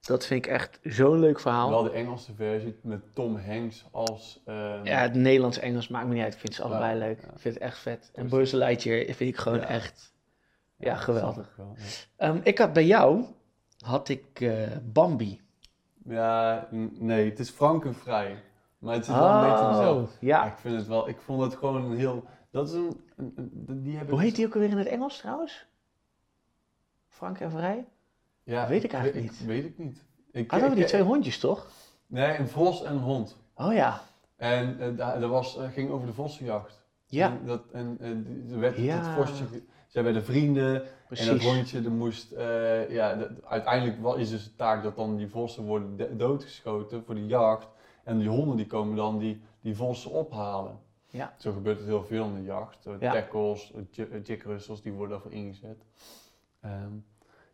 Dat 0.07 0.27
vind 0.27 0.47
ik 0.47 0.53
echt 0.53 0.79
zo'n 0.83 1.19
leuk 1.19 1.40
verhaal. 1.40 1.71
Wel 1.71 1.83
de 1.83 1.90
Engelse 1.90 2.35
versie 2.35 2.79
met 2.83 3.14
Tom 3.14 3.37
Hanks 3.37 3.85
als... 3.90 4.42
ehm, 4.45 4.85
Ja, 4.85 4.99
het 4.99 5.14
Nederlands-Engels 5.14 5.88
maakt 5.88 6.07
me 6.07 6.14
niet 6.14 6.23
uit. 6.23 6.35
Ik 6.35 6.40
vind 6.40 6.55
ze 6.55 6.62
Ja, 6.62 6.69
allebei 6.69 6.99
leuk. 6.99 7.21
ja. 7.21 7.27
Ik 7.33 7.38
vind 7.38 7.55
het 7.55 7.62
echt 7.62 7.79
vet. 7.79 8.11
En 8.14 8.29
Buzz 8.29 8.53
Lightyear 8.53 9.05
vind 9.05 9.21
ik 9.31 9.37
gewoon 9.37 9.59
Ja. 9.59 9.64
echt... 9.66 10.14
Ja, 10.79 10.95
geweldig. 10.95 11.55
wel. 11.57 11.77
Ehm, 12.16 12.40
ik 12.42 12.59
had 12.59 12.73
bij 12.73 12.87
jou... 12.87 13.25
Had 13.79 14.09
ik 14.09 14.40
eh, 14.40 14.66
Bambi. 14.83 15.40
Ja, 16.05 16.69
nee, 16.71 17.31
het 17.31 17.38
is 17.38 17.51
frankenvrij. 17.51 18.42
Maar 18.79 18.95
het 18.95 19.03
is 19.03 19.09
wel 19.14 19.29
een 19.29 19.51
beetje 19.51 19.69
dezelfde. 19.69 20.27
Ja, 20.27 20.45
ja. 20.45 20.53
ik 20.53 20.59
vind 20.59 20.77
het 20.77 20.87
wel, 20.87 21.09
ik 21.09 21.21
vond 21.21 21.42
het 21.42 21.55
gewoon 21.57 21.85
een 21.90 21.97
heel, 21.97 22.25
dat 22.51 22.69
is 22.69 22.75
een, 22.75 23.01
een- 23.16 23.33
een- 23.66 23.83
die 23.83 23.97
heb 23.97 24.09
Hoe 24.11 24.19
ik- 24.19 24.25
heet 24.25 24.37
die 24.37 24.47
ook 24.47 24.55
alweer 24.55 24.71
in 24.71 24.77
het 24.79 24.87
Engels 24.87 25.19
trouwens? 25.19 25.66
Frank 27.09 27.40
en 27.40 27.51
Vrij? 27.51 27.87
Ja, 28.46 28.61
Dat 28.61 28.68
weet 28.68 28.85
ik 28.85 28.92
eigenlijk 28.92 29.24
niet. 29.30 29.44
weet 29.46 29.64
ik 29.64 29.78
niet. 29.78 30.04
Ik, 30.32 30.50
Hadden 30.50 30.68
we 30.70 30.74
die 30.76 30.85
twee 30.85 31.02
hondjes 31.02 31.38
toch? 31.38 31.70
Nee, 32.06 32.38
een 32.38 32.48
vos 32.48 32.82
en 32.85 32.92
een 32.92 32.98
hond. 32.98 33.37
Oh 33.54 33.72
ja. 33.72 34.00
En 34.37 34.80
eh, 34.80 34.96
daar 34.96 35.20
dat 35.20 35.30
was, 35.30 35.56
eh, 35.56 35.68
ging 35.72 35.90
over 35.90 36.06
de 36.06 36.12
vossenjacht. 36.12 36.85
Ja, 37.06 37.30
En, 37.30 37.40
dat, 37.46 37.62
en 37.72 37.96
eh, 38.00 38.52
er 38.52 38.61
werd 38.61 38.76
het, 38.76 38.85
Ja. 38.85 38.96
het 38.96 39.26
vosje, 39.28 39.44
zij 39.87 40.02
werden 40.02 40.24
vrienden. 40.24 40.82
En 41.11 41.26
dat 41.26 41.42
hondje, 41.42 41.82
er 41.82 41.90
moest, 41.90 42.32
eh, 42.32 42.90
ja, 42.90 43.14
dat- 43.14 43.44
uiteindelijk 43.44 44.00
wa- 44.02 44.14
is 44.16 44.30
dus 44.30 44.44
de 44.44 44.54
taak 44.54 44.82
dat 44.82 44.96
dan 44.96 45.16
die 45.16 45.28
vossen 45.28 45.64
worden 45.64 45.96
de- 45.96 46.16
doodgeschoten 46.16 47.04
voor 47.04 47.14
de 47.14 47.26
jacht. 47.26 47.68
En 48.04 48.18
die 48.18 48.28
honden 48.28 48.56
die 48.56 48.66
komen 48.66 48.96
dan 48.96 49.18
die, 49.18 49.40
die 49.61 49.76
vossen 49.76 50.11
ophalen. 50.11 50.78
Ja. 51.09 51.35
Zo 51.38 51.52
gebeurt 51.52 51.78
het 51.78 51.87
heel 51.87 52.04
veel 52.04 52.24
in 52.24 52.35
de 52.35 52.42
jacht. 52.42 52.87
Eh, 52.87 52.92
Ja. 53.00 53.12
Tackles, 53.12 53.72
eh, 53.72 53.80
J- 53.90 54.30
eh, 54.32 54.40
Russells, 54.44 54.82
die 54.82 54.92
worden 54.92 55.11
daarvoor 55.11 55.32
ingezet. 55.32 55.85
Ehm, 56.61 56.92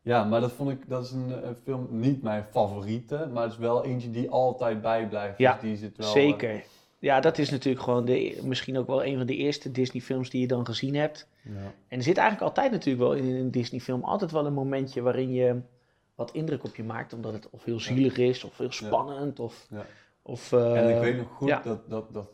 ja, 0.02 0.24
maar 0.24 0.40
dat 0.40 0.52
vond 0.52 0.70
ik, 0.70 0.88
dat 0.88 1.04
is 1.04 1.10
een, 1.10 1.42
eh, 1.42 1.50
film, 1.62 1.88
niet 1.90 2.22
mijn 2.22 2.44
favoriete, 2.50 3.28
maar 3.32 3.42
het 3.42 3.52
is 3.52 3.58
wel 3.58 3.84
eentje 3.84 4.10
die 4.10 4.30
altijd 4.30 4.82
bijblijft. 4.82 5.38
Ja, 5.38 5.52
dus 5.52 5.60
die 5.62 5.76
zit 5.76 5.96
wel, 5.96 6.06
eh, 6.06 6.12
Zeker. 6.12 6.64
Ja, 6.98 7.20
dat 7.20 7.38
is 7.38 7.50
natuurlijk 7.50 7.84
gewoon 7.84 8.04
de, 8.04 8.40
misschien 8.44 8.78
ook 8.78 8.86
wel 8.86 9.04
een 9.04 9.16
van 9.16 9.26
de 9.26 9.36
eerste 9.36 9.70
Disney-films 9.70 10.30
die 10.30 10.40
je 10.40 10.46
dan 10.46 10.66
gezien 10.66 10.94
hebt. 10.94 11.28
ja. 11.42 11.50
En 11.88 11.98
er 11.98 12.02
zit 12.02 12.16
eigenlijk 12.16 12.48
altijd 12.48 12.70
natuurlijk 12.72 13.04
wel 13.04 13.14
in 13.14 13.34
een 13.34 13.50
Disney-film 13.50 14.04
altijd 14.04 14.30
wel 14.30 14.46
een 14.46 14.52
momentje 14.52 15.02
waarin 15.02 15.32
je 15.32 15.60
wat 16.14 16.32
indruk 16.32 16.64
op 16.64 16.76
je 16.76 16.84
maakt, 16.84 17.12
omdat 17.12 17.32
het 17.32 17.50
of 17.50 17.64
heel 17.64 17.80
zielig 17.80 18.16
is, 18.16 18.44
of 18.44 18.58
heel 18.58 18.72
spannend, 18.72 19.40
of... 19.40 19.66
Ja. 19.70 19.86
of 20.22 20.52
eh, 20.52 20.76
En 20.76 20.96
ik 20.96 21.02
weet 21.02 21.16
nog 21.16 21.28
goed 21.28 21.48
dat, 21.48 21.88
dat, 21.88 22.12
dat, 22.12 22.30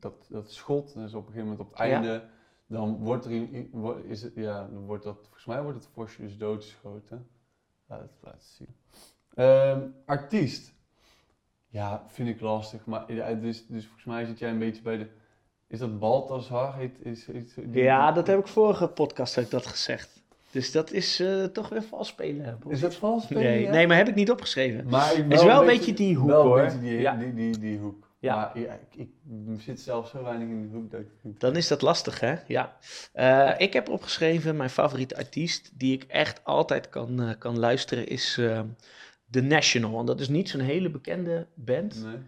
dat, 0.00 0.14
dat 0.28 0.52
schot, 0.52 0.94
dus 0.94 1.14
op 1.14 1.26
een 1.26 1.32
gegeven 1.32 1.48
moment 1.48 1.60
op 1.60 1.70
het 1.70 1.78
einde, 1.78 2.22
dan 2.66 2.96
wordt 2.98 3.24
er 3.24 3.30
in, 3.30 3.70
is 4.08 4.22
het, 4.22 4.32
ja, 4.34 4.68
dan 4.72 4.86
wordt 4.86 5.04
dat, 5.04 5.16
volgens 5.22 5.44
mij 5.46 5.62
wordt 5.62 5.78
het 5.78 5.88
vosje 5.92 6.22
dus 6.22 6.36
doodgeschoten. 6.38 7.28
Laat 7.88 8.00
het 8.00 8.10
laten 8.20 8.40
zien. 8.56 8.68
Ehm, 9.34 9.80
artiest. 10.06 10.74
Ja, 11.68 12.02
vind 12.06 12.28
ik 12.28 12.40
lastig, 12.40 12.86
maar 12.86 13.12
ja, 13.12 13.32
dus, 13.34 13.66
dus 13.66 13.84
volgens 13.84 14.04
mij 14.04 14.24
zit 14.24 14.38
jij 14.38 14.50
een 14.50 14.58
beetje 14.58 14.82
bij 14.82 14.96
de, 14.96 15.06
is 15.66 15.78
dat 15.78 15.98
Balthazar? 15.98 16.76
Heet, 16.76 16.98
is, 17.04 17.28
is, 17.28 17.54
die- 17.54 17.82
Ja, 17.82 18.12
dat 18.12 18.26
heb 18.26 18.38
ik 18.38 18.46
vorige 18.46 18.88
podcast 18.88 19.34
heb 19.34 19.44
ik 19.44 19.50
dat 19.50 19.66
gezegd. 19.66 20.24
Dus 20.50 20.72
dat 20.72 20.90
is 20.92 21.20
eh, 21.20 21.44
toch 21.44 21.68
weer 21.68 21.82
vals 21.82 22.08
spelen. 22.08 22.58
Is 22.68 22.80
dat 22.80 22.94
vals? 22.94 23.28
Nee, 23.28 23.62
ja? 23.62 23.70
nee, 23.70 23.86
maar 23.86 23.96
heb 23.96 24.08
ik 24.08 24.14
niet 24.14 24.30
opgeschreven. 24.30 24.88
Maar 24.88 25.14
ik 25.18 25.32
is 25.32 25.44
wel 25.44 25.60
een 25.60 25.66
beetje 25.66 25.94
die 25.94 26.16
hoek, 26.16 26.26
wel 26.28 26.58
een 26.58 26.64
beetje 26.64 26.80
die, 26.80 26.98
Ja. 26.98 27.14
die, 27.16 27.34
die, 27.34 27.58
die 27.58 27.78
hoek. 27.78 28.05
Ja. 28.18 28.36
Maar 28.36 28.58
ja, 28.60 28.78
ik, 28.90 28.94
ik 28.94 29.60
zit 29.60 29.80
zelf 29.80 30.08
zo 30.08 30.22
weinig 30.22 30.48
in 30.48 30.60
die 30.60 30.70
hoek 30.70 30.90
dat 30.90 31.00
ik 31.00 31.40
Dan 31.40 31.56
is 31.56 31.68
dat 31.68 31.82
lastig, 31.82 32.20
hè? 32.20 32.34
Ja. 32.46 32.76
Eh, 33.12 33.54
ik 33.58 33.72
heb 33.72 33.88
opgeschreven, 33.88 34.56
mijn 34.56 34.70
favoriete 34.70 35.16
artiest, 35.16 35.78
die 35.78 35.92
ik 35.92 36.04
echt 36.04 36.44
altijd 36.44 36.88
kan, 36.88 37.22
eh, 37.22 37.30
kan 37.38 37.58
luisteren, 37.58 38.06
is 38.06 38.38
eh, 38.38 38.60
The 39.30 39.40
National. 39.40 40.00
En 40.00 40.06
dat 40.06 40.20
is 40.20 40.28
niet 40.28 40.48
zo'n 40.48 40.60
hele 40.60 40.90
bekende 40.90 41.46
band. 41.54 42.04
Nee. 42.04 42.18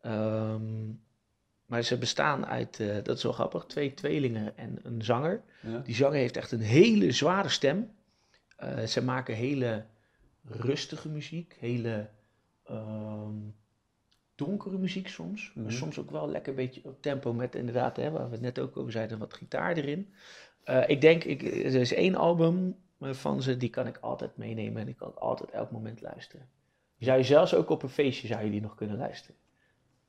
Ehm, 0.00 0.92
maar 1.66 1.82
ze 1.82 1.98
bestaan 1.98 2.46
uit, 2.46 2.76
dat 3.02 3.16
is 3.16 3.22
wel 3.22 3.32
grappig, 3.32 3.64
twee 3.64 3.94
tweelingen 3.94 4.56
en 4.56 4.78
een 4.82 5.02
zanger. 5.02 5.42
Ja? 5.60 5.78
Die 5.78 5.94
zanger 5.94 6.18
heeft 6.18 6.36
echt 6.36 6.52
een 6.52 6.60
hele 6.60 7.12
zware 7.12 7.48
stem. 7.48 7.90
Ze 8.86 9.02
maken 9.02 9.34
hele 9.34 9.84
rustige 10.44 11.08
muziek, 11.08 11.56
hele 11.60 12.10
ehm, 12.64 13.32
donkere 14.34 14.78
muziek 14.78 15.08
soms. 15.08 15.52
Maar 15.54 15.64
Mhm. 15.64 15.72
soms 15.74 15.98
ook 15.98 16.10
wel 16.10 16.28
lekker 16.30 16.48
een 16.50 16.56
beetje 16.64 16.80
op 16.84 17.02
tempo 17.02 17.32
met 17.32 17.54
inderdaad, 17.54 17.96
hè, 17.96 18.10
waar 18.10 18.26
we 18.26 18.32
het 18.32 18.40
net 18.40 18.58
ook 18.58 18.76
over 18.76 18.92
zeiden, 18.92 19.18
wat 19.18 19.34
gitaar 19.34 19.76
erin. 19.76 20.12
Eh, 20.64 20.88
ik 20.88 21.00
denk, 21.00 21.24
ik, 21.24 21.42
er 21.42 21.74
is 21.74 21.92
één 21.94 22.14
album 22.14 22.76
eh, 23.00 23.10
van 23.12 23.42
ze, 23.42 23.56
die 23.56 23.70
kan 23.70 23.86
ik 23.86 23.98
altijd 24.00 24.36
meenemen 24.36 24.82
en 24.82 24.88
ik 24.88 24.96
kan 24.96 25.12
altijd 25.18 25.50
elk 25.50 25.70
moment 25.70 26.00
luisteren. 26.00 26.48
Zou 26.98 27.18
je 27.18 27.24
zelfs 27.24 27.54
ook 27.54 27.70
op 27.70 27.82
een 27.82 27.88
feestje 27.88 28.26
zou 28.26 28.44
je 28.44 28.50
die 28.50 28.60
nog 28.60 28.74
kunnen 28.74 28.96
luisteren. 28.96 29.36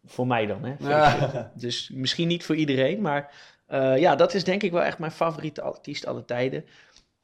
Voor 0.06 0.28
mij 0.28 0.46
dan, 0.46 0.64
hè. 0.64 0.76
Ja. 0.90 1.52
Dus 1.56 1.90
misschien 1.94 2.28
niet 2.28 2.44
voor 2.46 2.56
iedereen, 2.56 3.02
maar 3.02 3.34
eh, 3.66 3.98
ja, 3.98 4.16
dat 4.16 4.34
is 4.34 4.44
denk 4.44 4.64
ik 4.64 4.72
wel 4.72 4.82
echt 4.84 5.00
mijn 5.00 5.12
favoriete 5.12 5.62
artiest 5.62 6.06
alle 6.06 6.26
tijden. 6.26 6.66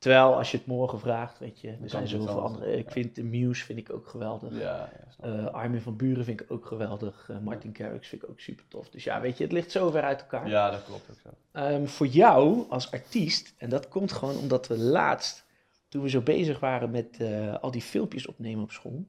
Terwijl 0.01 0.35
als 0.35 0.51
je 0.51 0.57
het 0.57 0.65
morgen 0.65 0.99
vraagt, 0.99 1.39
weet 1.39 1.59
je, 1.59 1.67
er 1.67 1.89
zijn 1.89 2.07
zoveel 2.07 2.41
andere. 2.41 2.77
Ik 2.77 2.91
vind 2.91 3.15
de 3.15 3.23
Muse 3.23 3.65
vind 3.65 3.79
ik 3.79 3.93
ook 3.93 4.07
geweldig. 4.07 4.59
Ja. 4.59 4.89
Eh, 5.19 5.45
Armin 5.45 5.81
van 5.81 5.95
Buren 5.95 6.25
vind 6.25 6.41
ik 6.41 6.51
ook 6.51 6.65
geweldig. 6.65 7.29
Eh, 7.29 7.39
Martin 7.39 7.75
Garrix 7.75 8.07
vind 8.07 8.23
ik 8.23 8.29
ook 8.29 8.39
super 8.39 8.67
tof. 8.67 8.89
Dus 8.89 9.03
ja, 9.03 9.21
weet 9.21 9.37
je, 9.37 9.43
het 9.43 9.53
ligt 9.53 9.71
zo 9.71 9.89
ver 9.89 10.01
uit 10.01 10.21
elkaar. 10.21 10.47
ja, 10.47 10.69
dat 10.69 10.83
klopt 10.83 11.09
ook 11.09 11.17
zo. 11.23 11.29
Ehm, 11.51 11.85
voor 11.85 12.07
jou 12.07 12.69
als 12.69 12.91
artiest, 12.91 13.53
en 13.57 13.69
dat 13.69 13.87
komt 13.87 14.11
gewoon 14.11 14.37
omdat 14.37 14.67
we 14.67 14.77
laatst, 14.77 15.45
toen 15.89 16.01
we 16.01 16.09
zo 16.09 16.21
bezig 16.21 16.59
waren 16.59 16.91
met 16.91 17.17
eh, 17.19 17.55
al 17.57 17.71
die 17.71 17.81
filmpjes 17.81 18.27
opnemen 18.27 18.63
op 18.63 18.71
school, 18.71 19.05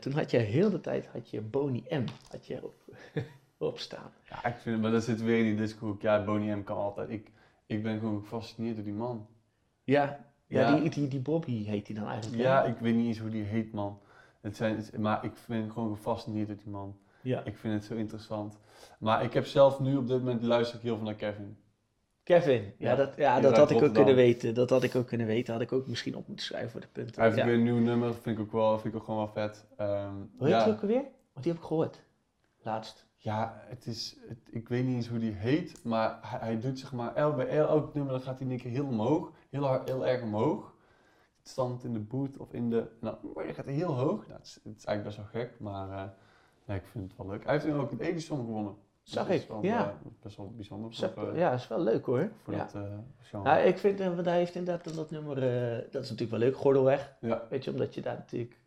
toen 0.00 0.12
had 0.12 0.30
je 0.30 0.38
heel 0.38 0.70
de 0.70 0.80
tijd 0.80 1.06
had 1.06 1.30
je 1.30 1.40
Boney 1.40 1.82
M 1.88 2.04
had 2.30 2.46
je 2.46 2.64
op, 2.64 2.74
op 3.70 3.78
staan. 3.78 4.12
Ja, 4.28 4.44
ik 4.44 4.56
vind, 4.56 4.80
maar 4.80 4.90
dat 4.90 5.04
zit 5.04 5.22
weer 5.22 5.38
in 5.38 5.44
die 5.44 5.56
discohoek. 5.56 6.02
Ja, 6.02 6.24
Boney 6.24 6.56
M 6.56 6.64
kan 6.64 6.76
altijd. 6.76 7.10
Ik, 7.10 7.30
ik 7.66 7.82
ben 7.82 7.98
gewoon 7.98 8.20
gefascineerd 8.20 8.74
door 8.76 8.84
die 8.84 8.94
man. 8.94 9.26
Ja, 9.90 10.24
ja, 10.46 10.60
Ja. 10.60 10.76
Die, 10.80 10.90
die, 10.90 11.08
die 11.08 11.20
Bobby 11.20 11.64
heet 11.64 11.86
hij 11.86 11.96
dan 11.96 12.08
eigenlijk. 12.08 12.42
hè? 12.42 12.48
Ja, 12.48 12.64
ik 12.64 12.78
weet 12.78 12.94
niet 12.94 13.06
eens 13.06 13.18
hoe 13.18 13.30
die 13.30 13.42
heet, 13.42 13.72
man. 13.72 13.98
Het 14.40 14.56
zijn, 14.56 14.84
maar 14.98 15.24
ik 15.24 15.32
ben 15.46 15.70
gewoon 15.72 15.94
gefascineerd 15.96 16.46
door 16.46 16.56
die 16.56 16.72
man. 16.72 16.96
ja. 17.22 17.44
Ik 17.44 17.56
vind 17.56 17.74
het 17.74 17.84
zo 17.84 17.94
interessant. 17.94 18.58
Maar 18.98 19.24
ik 19.24 19.32
heb 19.32 19.46
zelf 19.46 19.80
nu 19.80 19.96
op 19.96 20.06
dit 20.08 20.18
moment 20.18 20.42
luister 20.42 20.76
ik 20.76 20.82
heel 20.82 20.96
veel 20.96 21.04
naar 21.04 21.14
Kevin. 21.14 21.56
Kevin, 22.22 22.62
ja, 22.78 22.90
Ja, 22.90 22.96
dat, 22.96 23.16
ja, 23.16 23.40
dat 23.40 23.56
had 23.56 23.70
ik 23.70 23.82
ook 23.82 23.94
kunnen 23.94 24.14
weten. 24.14 24.54
Dat 24.54 24.70
had 24.70 24.82
ik 24.82 24.94
ook 24.94 25.06
kunnen 25.06 25.26
weten. 25.26 25.52
Had 25.52 25.62
ik 25.62 25.72
ook 25.72 25.86
misschien 25.86 26.16
op 26.16 26.26
moeten 26.26 26.46
schrijven 26.46 26.70
voor 26.70 26.80
de 26.80 26.86
punten. 26.92 27.14
Hij 27.14 27.24
heeft 27.24 27.36
ja. 27.38 27.44
weer 27.44 27.54
een 27.54 27.62
nieuw 27.62 27.78
nummer, 27.78 28.14
vind 28.14 28.38
ik 28.38 28.44
ook 28.44 28.52
wel, 28.52 28.78
vind 28.78 28.94
ik 28.94 29.00
ook 29.00 29.04
gewoon 29.06 29.20
wel 29.20 29.46
vet. 29.46 29.66
Ehm, 29.76 30.14
Hoe 30.36 30.46
heet 30.46 30.48
ja, 30.56 30.64
die 30.64 30.72
ook 30.72 30.80
alweer? 30.80 31.02
Want 31.32 31.44
die 31.44 31.52
heb 31.52 31.60
ik 31.60 31.66
gehoord. 31.66 32.02
Laatst. 32.62 33.06
ja, 33.16 33.62
het 33.68 33.86
is, 33.86 34.16
het, 34.28 34.38
ik 34.50 34.68
weet 34.68 34.84
niet 34.84 34.94
eens 34.96 35.08
hoe 35.08 35.18
die 35.18 35.32
heet, 35.32 35.80
maar 35.84 36.18
hij, 36.22 36.38
hij 36.38 36.60
doet 36.60 36.78
zeg 36.78 36.92
maar, 36.92 37.14
el, 37.14 37.32
bij 37.34 37.46
el- 37.48 37.68
elk 37.68 37.94
nummer 37.94 38.12
dan 38.12 38.22
gaat 38.22 38.34
hij 38.38 38.44
in 38.46 38.52
één 38.52 38.60
keer 38.60 38.70
heel 38.70 38.86
omhoog, 38.86 39.32
heel, 39.50 39.64
hard, 39.64 39.88
heel 39.88 40.06
erg 40.06 40.22
omhoog. 40.22 40.74
Het 41.38 41.48
stand 41.48 41.84
in 41.84 41.92
de 41.92 41.98
boot 41.98 42.38
of 42.38 42.52
in 42.52 42.70
de, 42.70 42.86
nou, 43.00 43.16
dan 43.34 43.54
gaat 43.54 43.66
heel 43.66 43.94
hoog. 43.94 44.26
Nou, 44.26 44.38
het, 44.38 44.46
is, 44.46 44.60
het 44.62 44.76
is 44.76 44.84
eigenlijk 44.84 45.16
best 45.16 45.32
wel 45.32 45.42
gek, 45.42 45.60
maar 45.60 45.90
eh, 45.90 46.10
nee, 46.64 46.78
ik 46.78 46.86
vind 46.86 47.08
het 47.08 47.16
wel 47.16 47.26
leuk. 47.26 47.44
Hij 47.44 47.52
heeft 47.52 47.74
ook 47.74 47.90
een 47.90 48.00
Edison 48.00 48.38
gewonnen. 48.38 48.74
Zag 49.02 49.28
ik, 49.28 49.48
wel, 49.48 49.62
ja. 49.62 49.88
eh, 49.88 50.10
best 50.22 50.36
wel 50.36 50.52
bijzonder 50.56 50.90
eh, 51.16 51.36
ja, 51.36 51.50
dat 51.50 51.58
is 51.58 51.68
wel 51.68 51.80
leuk 51.80 52.04
hoor. 52.06 52.30
voor 52.42 52.54
ja. 52.54 52.58
dat 52.72 52.82
genre. 53.20 53.44
Nou, 53.44 53.66
ik 53.66 53.78
vind, 53.78 53.98
want 53.98 54.24
hij 54.24 54.36
heeft 54.36 54.54
inderdaad 54.54 54.94
dat 54.94 55.10
nummer, 55.10 55.34
dat 55.90 56.02
is 56.02 56.10
natuurlijk 56.10 56.30
wel 56.30 56.38
leuk, 56.38 56.56
Gordelweg. 56.56 57.12
ja. 57.20 57.42
Weet 57.50 57.64
je, 57.64 57.70
omdat 57.70 57.94
je 57.94 58.00
daar 58.00 58.16
natuurlijk... 58.16 58.58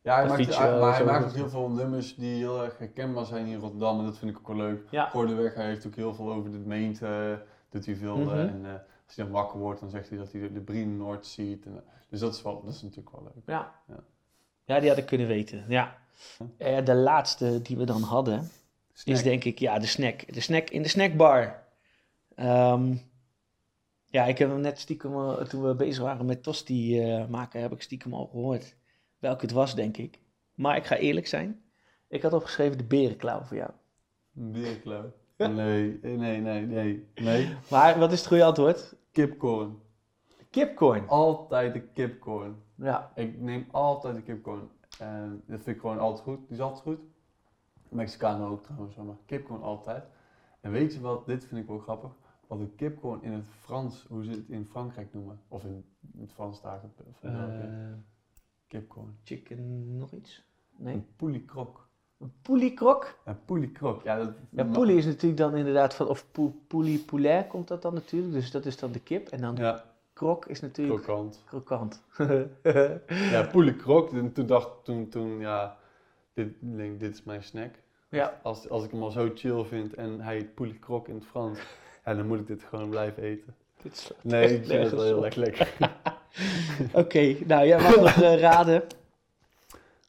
Ja, 0.00 0.14
hij 0.14 0.26
maakt, 0.26 0.42
feature 0.42 0.68
hij- 0.68 0.80
maar 0.80 0.88
hij 0.88 0.98
zo 0.98 1.04
maakt 1.04 1.24
ook 1.24 1.32
heel 1.32 1.48
veel 1.48 1.70
nummers 1.70 2.14
die 2.14 2.34
heel 2.36 2.64
erg 2.64 2.78
herkenbaar 2.78 3.24
zijn 3.24 3.44
hier 3.44 3.54
in 3.54 3.60
Rotterdam. 3.60 3.98
En 3.98 4.04
dat 4.04 4.18
vind 4.18 4.30
ik 4.30 4.38
ook 4.38 4.46
wel 4.46 4.56
leuk. 4.56 4.86
Ja. 4.90 5.08
Gordeweg, 5.08 5.54
hij 5.54 5.66
heeft 5.66 5.86
ook 5.86 5.94
heel 5.94 6.14
veel 6.14 6.32
over 6.32 6.50
de 6.50 6.58
gemeente. 6.58 7.42
Doet 7.68 7.86
hij 7.86 7.96
veel. 7.96 8.16
Mhm. 8.16 8.36
en 8.38 8.82
als 9.06 9.16
hij 9.16 9.24
dan 9.24 9.34
wakker 9.34 9.58
wordt, 9.58 9.80
dan 9.80 9.90
zegt 9.90 10.08
hij 10.08 10.18
dat 10.18 10.32
hij 10.32 10.40
de, 10.40 10.52
de 10.52 10.60
Brien 10.60 10.96
Noord 10.96 11.26
ziet. 11.26 11.66
En, 11.66 11.76
eh, 11.76 11.92
dus 12.08 12.20
dat 12.20 12.34
is, 12.34 12.42
wel, 12.42 12.62
dat 12.64 12.74
is 12.74 12.82
natuurlijk 12.82 13.10
wel 13.10 13.22
leuk. 13.22 13.46
Ja. 13.46 13.74
Ja. 13.88 14.04
ja, 14.64 14.80
die 14.80 14.88
had 14.88 14.98
ik 14.98 15.06
kunnen 15.06 15.26
weten, 15.26 15.64
ja. 15.68 16.00
Eh, 16.56 16.84
de 16.84 16.94
laatste 16.94 17.62
die 17.62 17.76
we 17.76 17.84
dan 17.84 18.02
hadden, 18.02 18.50
Snack. 18.92 19.16
is 19.16 19.22
denk 19.22 19.44
ik, 19.44 19.58
ja, 19.58 19.78
de 19.78 19.86
snack. 19.86 20.32
De 20.32 20.40
snack 20.40 20.70
in 20.70 20.82
de 20.82 20.88
snackbar. 20.88 21.62
Ehm, 22.34 22.94
ja, 24.06 24.24
ik 24.24 24.38
heb 24.38 24.48
hem 24.48 24.60
net 24.60 24.78
stiekem, 24.78 25.14
eh, 25.14 25.44
toen 25.44 25.62
we 25.62 25.74
bezig 25.74 26.02
waren 26.02 26.26
met 26.26 26.42
tosti 26.42 27.00
eh, 27.00 27.26
maken, 27.26 27.60
heb 27.60 27.72
ik 27.72 27.82
stiekem 27.82 28.14
al 28.14 28.26
gehoord 28.26 28.74
welke 29.18 29.44
het 29.44 29.54
was, 29.54 29.74
denk 29.74 29.96
ik. 29.96 30.18
Maar 30.54 30.76
ik 30.76 30.84
ga 30.84 30.96
eerlijk 30.96 31.26
zijn, 31.26 31.62
ik 32.08 32.22
had 32.22 32.32
opgeschreven 32.32 32.78
de 32.78 32.84
berenklauw 32.84 33.42
voor 33.42 33.56
jou. 33.56 33.70
Berenklauw. 34.30 35.12
Nee, 35.48 35.98
nee, 36.02 36.40
nee, 36.40 36.66
nee, 36.66 37.08
nee. 37.14 37.56
Maar 37.70 37.98
wat 37.98 38.12
is 38.12 38.18
het 38.18 38.28
goede 38.28 38.44
antwoord? 38.44 38.96
Kipcorn. 39.12 39.78
Kipcorn. 40.50 41.08
Altijd 41.08 41.72
de 41.72 41.80
kipcorn. 41.80 42.62
Ja, 42.74 43.12
Ik 43.14 43.40
neem 43.40 43.66
altijd 43.70 44.14
de 44.14 44.22
kipcorn. 44.22 44.68
En 44.98 45.42
dat 45.46 45.62
vind 45.62 45.76
ik 45.76 45.80
gewoon 45.80 45.98
altijd 45.98 46.22
goed. 46.22 46.38
Die 46.48 46.56
is 46.56 46.60
altijd 46.60 46.82
goed. 46.82 46.98
Mexicanen 47.88 48.46
ook 48.48 48.62
trouwens, 48.62 48.96
maar 48.96 49.16
kipcorn 49.26 49.62
altijd. 49.62 50.04
En 50.60 50.70
weet 50.70 50.94
je 50.94 51.00
wat, 51.00 51.26
dit 51.26 51.44
vind 51.44 51.60
ik 51.60 51.66
wel 51.66 51.78
grappig. 51.78 52.10
Wat 52.46 52.58
een 52.58 52.74
kipcorn 52.74 53.22
in 53.22 53.32
het 53.32 53.46
Frans, 53.60 54.06
hoe 54.08 54.24
ze 54.24 54.30
het 54.30 54.48
in 54.48 54.66
Frankrijk 54.70 55.12
noemen. 55.12 55.40
Of 55.48 55.64
in 55.64 55.84
het 56.18 56.32
Frans 56.32 56.62
daar. 56.62 56.80
Eh, 57.20 57.32
kipcorn. 58.66 59.18
chicken 59.24 59.96
nog 59.98 60.12
iets? 60.12 60.44
Nee. 60.76 60.94
Een 60.94 61.06
poulie 61.16 61.44
croque. 61.44 61.82
Een 62.22 62.32
poulie-krok? 62.42 63.14
Een 63.24 63.44
poulie 63.44 63.72
croque. 63.72 64.00
Ja, 64.04 64.16
dat, 64.16 64.28
Ja, 64.50 64.64
poulie 64.64 64.96
is 64.96 65.04
natuurlijk 65.04 65.36
dan 65.40 65.56
inderdaad 65.56 65.94
van, 65.94 66.08
of 66.08 66.24
pou- 66.32 66.52
poulie 66.66 66.98
poulet 66.98 67.46
komt 67.46 67.68
dat 67.68 67.82
dan 67.82 67.94
natuurlijk, 67.94 68.32
dus 68.32 68.50
dat 68.50 68.66
is 68.66 68.76
dan 68.76 68.92
de 68.92 69.00
kip. 69.00 69.28
En 69.28 69.40
dan 69.40 69.56
Ja, 69.56 69.84
krok 70.12 70.46
is 70.46 70.60
natuurlijk 70.60 71.02
krokant. 71.02 71.42
krokant. 71.46 72.02
Ja. 72.62 73.50
En 74.12 74.32
toen 74.32 74.46
dacht 74.46 74.68
toen, 74.82 75.08
toen 75.08 75.38
ja, 75.40 75.76
dit, 76.34 76.46
ik 76.46 76.54
denk, 76.76 77.00
dit 77.00 77.12
is 77.14 77.22
mijn 77.22 77.42
snack. 77.42 77.74
ja, 78.08 78.40
Als, 78.42 78.68
als 78.68 78.84
ik 78.84 78.90
hem 78.90 79.02
al 79.02 79.10
zo 79.10 79.30
chill 79.34 79.64
vind 79.64 79.94
en 79.94 80.20
hij 80.20 80.34
heet 80.34 80.54
poulie 80.54 80.78
croque 80.78 81.10
in 81.12 81.16
het 81.18 81.26
Frans, 81.26 81.58
ja, 82.04 82.14
dan 82.14 82.26
moet 82.26 82.38
ik 82.38 82.46
dit 82.46 82.62
gewoon 82.62 82.88
blijven 82.88 83.22
eten. 83.22 83.54
dit 83.82 83.92
is 83.92 84.10
Nee, 84.22 84.54
ik 84.56 84.64
vind 84.66 84.82
het 84.82 84.92
wel 84.92 85.04
heel 85.04 85.24
erg 85.24 85.34
lekker. 85.34 85.72
Oké, 86.92 87.36
nou 87.46 87.66
jij 87.66 87.80
mag 87.82 87.96
nog 87.96 88.22
eh, 88.22 88.38
raden. 88.40 88.82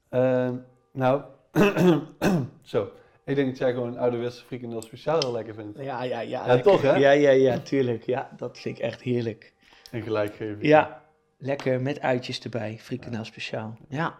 Ehm, 0.09 0.55
nou, 0.91 1.21
zo. 2.61 2.91
Ik 3.25 3.35
denk 3.35 3.47
dat 3.47 3.57
jij 3.57 3.71
gewoon 3.73 3.87
een 3.87 3.97
ouderwetse 3.97 4.43
frikandel 4.45 4.81
speciaal 4.81 5.31
lekker 5.31 5.53
vindt. 5.53 5.79
Ja, 5.79 6.03
ja, 6.03 6.19
ja. 6.19 6.45
Ja, 6.45 6.45
lekker. 6.45 6.71
toch, 6.71 6.81
hè? 6.81 6.95
Ja, 6.95 7.11
ja, 7.11 7.29
ja, 7.29 7.59
tuurlijk. 7.59 8.05
Ja, 8.05 8.29
dat 8.37 8.59
vind 8.59 8.77
ik 8.77 8.83
echt 8.83 9.01
heerlijk. 9.01 9.53
En 9.91 10.01
gelijk 10.01 10.35
geven. 10.35 10.57
Ja, 10.67 11.01
lekker 11.37 11.81
met 11.81 12.01
uitjes 12.01 12.39
erbij, 12.39 12.77
frikandel 12.81 13.25
speciaal. 13.25 13.77
Ja. 13.89 14.15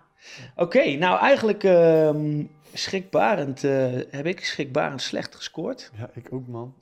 Oké, 0.56 0.96
nou 0.96 1.20
eigenlijk 1.20 1.64
ehm, 1.64 2.44
schrikbarend 2.74 3.64
eh, 3.64 3.92
heb 4.10 4.26
ik 4.26 4.46
schrikbarend 4.46 5.02
slecht 5.02 5.36
gescoord. 5.36 5.92
Ja, 6.00 6.10
ik 6.14 6.28
ook, 6.34 6.48
man. 6.48 6.76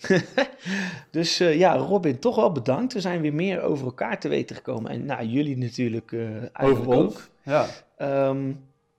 Dus 1.11 1.39
eh, 1.39 1.57
ja, 1.57 1.75
Robin, 1.75 2.19
toch 2.19 2.35
wel 2.35 2.51
bedankt. 2.51 2.93
We 2.93 2.99
zijn 3.01 3.21
weer 3.21 3.33
meer 3.33 3.61
over 3.61 3.85
elkaar 3.85 4.19
te 4.19 4.27
weten 4.27 4.55
gekomen. 4.55 4.91
En 4.91 5.05
nou, 5.05 5.25
jullie 5.25 5.57
natuurlijk 5.57 6.13
eigenlijk 6.13 6.79
Over 6.79 6.87
ons. 6.87 7.15
ook. 7.15 7.21
Ja. 7.43 7.65
Ehm, 7.97 8.51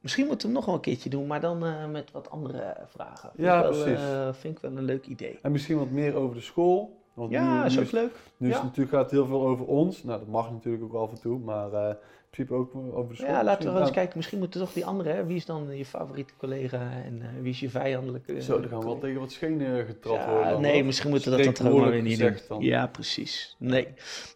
misschien 0.02 0.26
moeten 0.26 0.46
we 0.48 0.52
hem 0.52 0.56
nog 0.62 0.64
wel 0.66 0.74
een 0.74 0.80
keertje 0.80 1.10
doen, 1.10 1.26
maar 1.26 1.40
dan 1.40 1.64
eh, 1.64 1.88
met 1.88 2.10
wat 2.10 2.30
andere 2.30 2.76
vragen. 2.88 3.30
Ja, 3.36 3.60
wel, 3.62 3.70
precies. 3.70 4.00
eh, 4.02 4.32
vind 4.32 4.56
ik 4.56 4.62
wel 4.62 4.76
een 4.76 4.84
leuk 4.84 5.06
idee. 5.06 5.38
En 5.42 5.52
misschien 5.52 5.78
wat 5.78 5.90
meer 5.90 6.14
over 6.14 6.36
de 6.36 6.42
school. 6.42 7.00
Want 7.14 7.30
Ja, 7.30 7.60
nu, 7.60 7.64
is 7.66 7.78
ook 7.78 7.90
leuk. 7.90 8.12
nu 8.36 8.48
is 8.48 8.54
het 8.54 8.62
natuurlijk 8.64 8.94
gaat 8.96 9.02
het 9.02 9.10
heel 9.10 9.26
veel 9.26 9.46
over 9.46 9.66
ons. 9.66 10.02
Nou, 10.02 10.18
dat 10.18 10.28
mag 10.28 10.50
natuurlijk 10.50 10.84
ook 10.84 10.94
af 10.94 11.10
en 11.10 11.20
toe. 11.20 11.38
Maar 11.38 11.72
eh, 11.72 11.94
principe 12.32 12.54
ook 12.54 12.74
over 12.94 13.08
de 13.08 13.16
school. 13.16 13.30
Ja, 13.30 13.44
laten 13.44 13.66
we 13.66 13.72
wel 13.72 13.80
eens 13.82 13.90
kijken. 13.90 14.16
Misschien 14.16 14.38
moeten 14.38 14.60
toch 14.60 14.72
die 14.72 14.86
andere, 14.86 15.10
hè? 15.10 15.26
Wie 15.26 15.36
is 15.36 15.44
dan 15.46 15.76
je 15.76 15.84
favoriete 15.84 16.32
collega 16.38 16.90
en 17.04 17.22
eh, 17.22 17.28
wie 17.40 17.50
is 17.50 17.60
je 17.60 17.70
vijandelijke? 17.70 18.42
Zo, 18.42 18.60
dan 18.60 18.68
gaan 18.68 18.78
we 18.78 18.84
wel 18.84 18.98
tegen 18.98 19.20
wat 19.20 19.32
schenen 19.32 19.86
getrapt 19.86 20.18
Ja, 20.24 20.30
worden. 20.30 20.52
dan, 20.52 20.60
nee, 20.60 20.74
hoor. 20.74 20.84
misschien 20.84 21.10
moeten 21.10 21.30
we 21.30 21.36
dat 21.36 21.44
dan 21.44 21.54
toch 21.70 21.80
maar 21.80 21.90
weer 21.90 22.02
niet 22.02 22.18
doen. 22.18 22.36
Dan. 22.48 22.60
Ja, 22.60 22.86
precies. 22.86 23.56
Nee. 23.58 23.88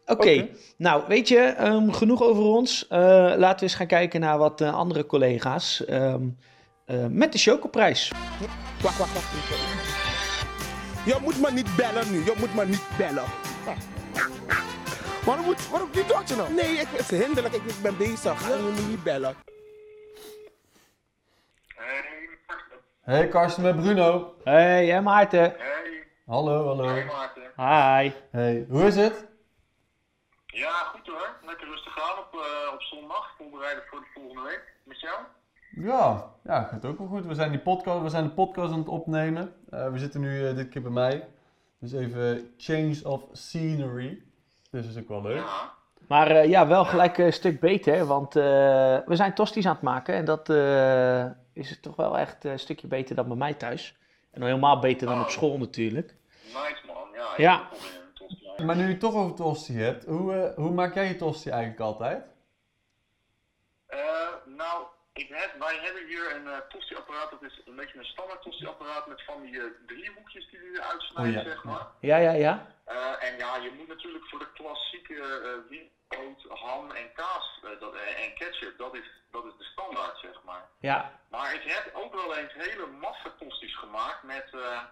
Oké, 0.07 0.49
nou 0.77 1.03
weet 1.09 1.29
je, 1.29 1.39
ehm, 1.39 1.91
genoeg 1.91 2.23
over 2.23 2.43
ons. 2.43 2.87
Eh, 2.89 2.99
laten 3.37 3.57
we 3.57 3.63
eens 3.63 3.75
gaan 3.75 3.87
kijken 3.87 4.21
naar 4.21 4.39
wat 4.39 4.61
eh, 4.61 4.75
andere 4.75 5.07
collega's 5.07 5.85
ehm, 5.85 6.23
eh, 6.85 7.07
met 7.11 7.33
de 7.33 7.39
Chocoprijs. 7.39 8.13
Wacht, 8.83 8.99
wacht, 8.99 9.13
wacht. 9.13 9.35
Je 11.07 11.19
moet 11.23 11.41
me 11.41 11.51
niet 11.53 11.77
bellen 11.77 12.11
nu. 12.13 12.19
Je 12.25 12.35
moet 12.39 12.55
me 12.55 12.67
niet 12.67 12.87
bellen. 12.99 13.25
Waarom 15.27 15.45
moet... 15.45 15.69
Waarom 15.69 15.93
wie 15.93 16.05
doet 16.05 16.29
je 16.29 16.37
nou? 16.37 16.53
Nee, 16.53 16.73
ik, 16.73 16.89
het 16.89 17.13
is 17.13 17.25
hinderlijk. 17.25 17.55
Ik 17.55 17.83
ben 17.83 17.97
bezig. 17.97 18.49
Je 18.49 18.63
moet 18.63 18.75
me 18.81 18.87
niet 18.89 19.03
bellen. 19.03 19.35
Hey, 21.77 22.03
Karsten. 22.47 22.79
Hey 23.01 23.29
Karsten 23.29 23.63
met 23.63 23.77
Bruno. 23.77 24.35
Hey, 24.45 24.87
hè 24.87 25.01
Maarten. 25.01 25.41
Hey, 25.41 26.07
Hallo, 26.27 26.67
hallo. 26.67 26.89
hey 26.89 27.05
Maarten. 27.05 27.43
Hi. 27.57 28.13
Hey, 28.31 28.67
hoe 28.69 28.83
is 28.87 28.97
het? 28.97 29.27
Ja, 30.47 30.71
goed 30.71 31.07
hoor. 31.07 31.29
Lekker 31.47 31.67
rustig 31.69 31.99
aan 32.03 32.19
op, 32.19 32.33
eh, 32.35 32.73
op 32.75 32.83
zondag. 32.83 33.35
Voorbereiden 33.39 33.85
voor 33.91 34.01
de 34.01 34.07
volgende 34.15 34.43
week. 34.43 34.63
Met 34.83 35.01
jou? 35.01 35.17
Ja, 35.71 36.31
ja, 36.45 36.63
gaat 36.63 36.85
ook 36.85 36.99
wel 36.99 37.07
goed. 37.07 37.27
We 37.27 37.35
zijn, 37.35 37.51
die 37.51 37.61
podcast, 37.61 38.03
we 38.03 38.09
zijn 38.09 38.25
de 38.25 38.31
podcast 38.31 38.73
aan 38.73 38.79
het 38.79 38.89
opnemen. 38.89 39.55
Eh, 39.71 39.91
we 39.93 39.99
zitten 39.99 40.21
nu 40.21 40.49
eh, 40.49 40.55
dit 40.57 40.69
keer 40.69 40.83
bij 40.83 40.91
mij. 40.91 41.29
Dus 41.79 41.93
even 41.93 42.55
change 42.57 43.01
of 43.05 43.23
scenery. 43.33 44.23
Dus 44.71 44.85
dat 44.87 44.95
is 44.97 45.03
ook 45.03 45.09
wel 45.09 45.23
leuk. 45.23 45.45
Ja. 45.45 45.75
Maar 46.09 46.31
eh, 46.31 46.49
ja, 46.49 46.67
wel 46.67 46.85
gelijk 46.85 47.19
een 47.19 47.33
stuk 47.33 47.61
beter, 47.61 48.07
want 48.07 48.37
eh, 48.37 48.43
we 49.07 49.17
zijn 49.17 49.35
tosties 49.35 49.67
aan 49.67 49.73
het 49.73 49.83
maken. 49.83 50.15
En 50.15 50.25
dat 50.25 50.51
eh, 50.51 51.25
is 51.53 51.81
toch 51.81 51.97
wel 51.97 52.19
echt 52.19 52.45
een 52.45 52.59
stukje 52.59 52.87
beter 52.87 53.17
dan 53.17 53.29
bij 53.29 53.37
mij 53.37 53.55
thuis. 53.55 53.97
En 54.31 54.41
nog 54.41 54.49
helemaal 54.49 54.79
beter 54.79 55.07
dan 55.07 55.21
op 55.21 55.29
school 55.31 55.59
natuurlijk. 55.59 56.15
Nice 56.45 56.83
man. 56.87 56.97
Ja. 57.15 57.33
ik 57.33 57.39
Ja. 57.39 57.69
tosti. 58.15 58.65
Maar 58.65 58.77
nu 58.77 58.83
je 58.83 58.89
het 58.89 59.01
toch 59.01 59.15
over 59.15 59.35
tosti 59.35 59.79
hebt, 59.79 60.05
hoe, 60.05 60.35
eh, 60.35 60.55
hoe 60.57 60.71
maak 60.71 60.95
jij 60.95 61.09
je 61.09 61.17
tosti 61.17 61.51
eigenlijk 61.51 61.81
altijd? 61.81 62.25
Eh, 63.87 63.99
nou, 64.57 64.83
ik 65.17 65.29
heb, 65.29 65.59
wij 65.59 65.79
hebben 65.83 66.07
hier 66.07 66.35
een 66.35 66.45
uh, 66.47 66.57
tosti-apparaat. 66.69 67.31
Dat 67.31 67.43
is 67.43 67.61
een 67.65 67.77
beetje 67.77 67.99
een 67.99 68.05
standaard 68.05 68.43
tosti-apparaat 68.43 69.07
met 69.07 69.23
van 69.25 69.43
die 69.43 69.61
eh, 69.61 69.65
driehoekjes 69.87 70.49
die 70.51 70.61
je 70.61 70.71
eruit 70.75 71.03
snijdt, 71.03 71.37
Oh 71.37 71.43
ja, 71.43 71.51
zeg 71.51 71.65
maar. 71.65 71.87
Ja, 72.01 72.17
ja, 72.17 72.33
ja. 72.33 72.67
Eh, 72.85 73.29
en 73.29 73.39
ja, 73.39 73.57
je 73.57 73.71
moet 73.77 73.89
natuurlijk 73.89 74.25
voor 74.29 74.39
de 74.39 74.53
klassieke 74.53 74.97
ik 75.09 75.19
eh 75.19 75.53
eh, 75.53 75.59
wie, 75.69 75.93
brood, 76.09 76.59
ham 76.61 76.91
en 76.91 77.13
kaas 77.13 77.61
eh, 77.63 77.81
dat, 77.81 77.95
eh, 77.95 78.25
en 78.25 78.35
ketchup, 78.35 78.79
dat 78.79 78.95
is, 78.95 79.11
dat 79.31 79.45
is 79.45 79.53
de 79.59 79.65
standaard, 79.65 80.19
zeg 80.19 80.43
maar. 80.45 80.69
Ja, 80.81 81.21
Maar 81.31 81.55
ik 81.55 81.63
heb 81.63 81.95
ook 81.95 82.15
wel 82.15 82.37
eens 82.37 82.53
hele 82.53 82.87
massatosties 82.87 83.77
gemaakt 83.77 84.23
met, 84.23 84.49
eh, 84.55 84.83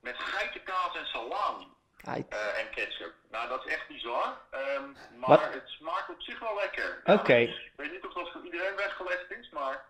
met 0.00 0.16
geitenkaas 0.18 0.96
en 0.96 1.06
salami 1.06 1.64
eh, 1.64 1.79
en 2.04 2.70
ketchup. 2.74 3.14
Nou, 3.30 3.48
dat 3.48 3.66
is 3.66 3.72
echt 3.72 3.88
bizar, 3.88 4.38
ehm, 4.50 4.82
maar 5.18 5.28
Wat? 5.28 5.40
het 5.40 5.62
smaakt 5.66 6.10
op 6.10 6.20
zich 6.22 6.40
wel 6.40 6.54
lekker. 6.54 7.00
Oké. 7.04 7.34
Ik 7.36 7.72
weet 7.76 7.92
niet 7.92 8.06
of 8.06 8.12
dat 8.12 8.30
voor 8.32 8.44
iedereen 8.44 8.76
weggelegd 8.76 9.30
is, 9.40 9.50
maar... 9.50 9.84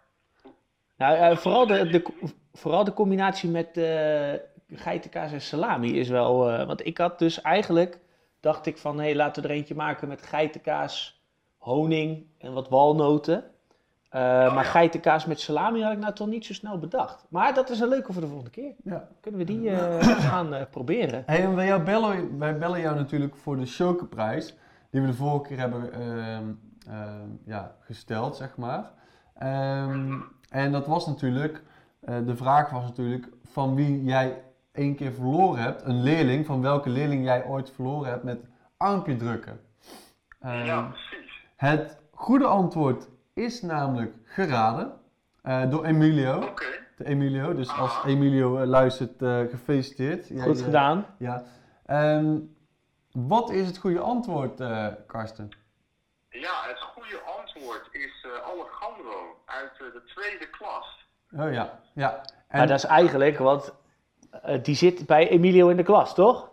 Nou, 0.97 1.17
eh, 1.17 1.37
vooral, 1.37 1.67
de, 1.67 1.87
de, 1.89 2.31
vooral 2.53 2.85
de 2.85 2.93
combinatie 2.93 3.49
met 3.51 3.77
eh 3.77 4.35
geitenkaas 4.75 5.33
en 5.33 5.41
salami 5.41 5.99
is 5.99 6.09
wel... 6.09 6.51
eh, 6.51 6.67
want 6.67 6.87
ik 6.87 6.99
had 6.99 7.19
dus 7.19 7.41
eigenlijk, 7.41 7.99
dacht 8.41 8.67
ik 8.67 8.79
van, 8.79 8.99
hé, 8.99 9.05
hey, 9.05 9.15
laten 9.15 9.43
we 9.43 9.49
er 9.49 9.55
eentje 9.55 9.75
maken 9.75 10.09
met 10.09 10.27
geitenkaas, 10.27 11.21
honing 11.59 12.27
en 12.39 12.53
wat 12.53 12.69
walnoten. 12.69 13.51
Eh, 14.11 14.21
maar 14.55 14.65
ja. 14.65 14.71
geitenkaas 14.71 15.27
met 15.27 15.41
salami 15.41 15.83
had 15.83 15.93
ik 15.93 15.99
nou 15.99 16.15
toch 16.15 16.29
niet 16.29 16.45
zo 16.45 16.53
snel 16.53 16.79
bedacht. 16.79 17.27
Maar 17.29 17.55
dat 17.55 17.71
is 17.71 17.81
een 17.81 17.89
leuke 17.89 18.13
voor 18.13 18.23
de 18.23 18.29
volgende 18.29 18.51
keer. 18.51 18.75
Ja. 18.85 19.09
Kunnen 19.21 19.41
we 19.41 19.47
die 19.47 19.71
eh, 19.71 20.19
gaan 20.29 20.55
eh, 20.55 20.63
proberen? 20.71 21.23
Hey, 21.27 21.43
en 21.43 21.55
wij, 21.55 21.67
jou 21.67 21.83
bellen, 21.83 22.39
wij 22.39 22.59
bellen 22.59 22.81
jou 22.81 22.97
natuurlijk 22.97 23.37
voor 23.37 23.57
de 23.57 23.67
Chokerprijs, 23.67 24.57
die 24.91 25.01
we 25.01 25.07
de 25.07 25.15
vorige 25.15 25.49
keer 25.49 25.59
hebben 25.59 25.93
ehm, 25.93 26.45
ehm, 26.89 27.29
ja, 27.45 27.75
gesteld, 27.81 28.37
zeg 28.37 28.57
maar. 28.57 28.91
Ehm, 29.35 30.19
en 30.49 30.73
dat 30.73 30.87
was 30.87 31.07
natuurlijk, 31.07 31.63
eh, 32.01 32.15
de 32.27 32.37
vraag 32.37 32.71
was 32.71 32.83
natuurlijk 32.83 33.29
van 33.45 33.75
wie 33.75 34.05
jij 34.05 34.43
één 34.73 34.95
keer 34.95 35.13
verloren 35.13 35.63
hebt, 35.63 35.83
een 35.83 36.03
leerling, 36.03 36.47
van 36.47 36.63
welke 36.63 36.89
leerling 36.89 37.25
jij 37.25 37.45
ooit 37.45 37.71
verloren 37.71 38.11
hebt 38.11 38.25
met 38.25 38.41
armpje 38.77 39.17
drukken. 39.17 39.61
Ja, 40.41 40.83
precies. 40.83 41.43
het 41.57 41.99
goede 42.11 42.47
antwoord 42.47 43.09
is 43.41 43.63
namelijk 43.63 44.15
geraden 44.25 45.01
eh, 45.43 45.71
door 45.71 45.85
Emilio. 45.85 46.43
Oké. 46.43 46.67
De 46.97 47.05
Emilio, 47.07 47.55
dus 47.55 47.69
als 47.77 47.91
Ah. 47.97 48.05
Emilio 48.07 48.59
eh, 48.59 48.67
luistert, 48.67 49.23
eh, 49.23 49.41
gefeliciteerd. 49.41 50.29
Jij, 50.29 50.43
Goed 50.47 50.63
gedaan. 50.63 51.07
ja. 51.19 51.43
Ehm, 51.87 52.39
wat 53.13 53.51
is 53.51 53.67
het 53.67 53.79
goede 53.79 54.01
antwoord, 54.01 54.61
eh, 54.61 54.87
Karsten? 55.07 55.49
Ja, 56.29 56.53
het 56.63 56.81
goede 56.81 57.21
antwoord 57.39 57.89
is 57.93 58.25
eh 58.27 58.49
Alejandro 58.51 59.37
uit 59.45 59.71
de 59.79 60.03
tweede 60.05 60.49
klas. 60.51 61.07
Oh 61.37 61.53
ja, 61.53 61.81
ja. 61.95 62.21
En, 62.49 62.59
Maar 62.59 62.67
dat 62.67 62.77
is 62.79 62.85
eigenlijk, 62.85 63.39
want 63.39 63.73
eh, 64.43 64.63
die 64.63 64.75
zit 64.75 65.07
bij 65.07 65.29
Emilio 65.29 65.69
in 65.69 65.77
de 65.77 65.83
klas, 65.83 66.15
toch? 66.15 66.51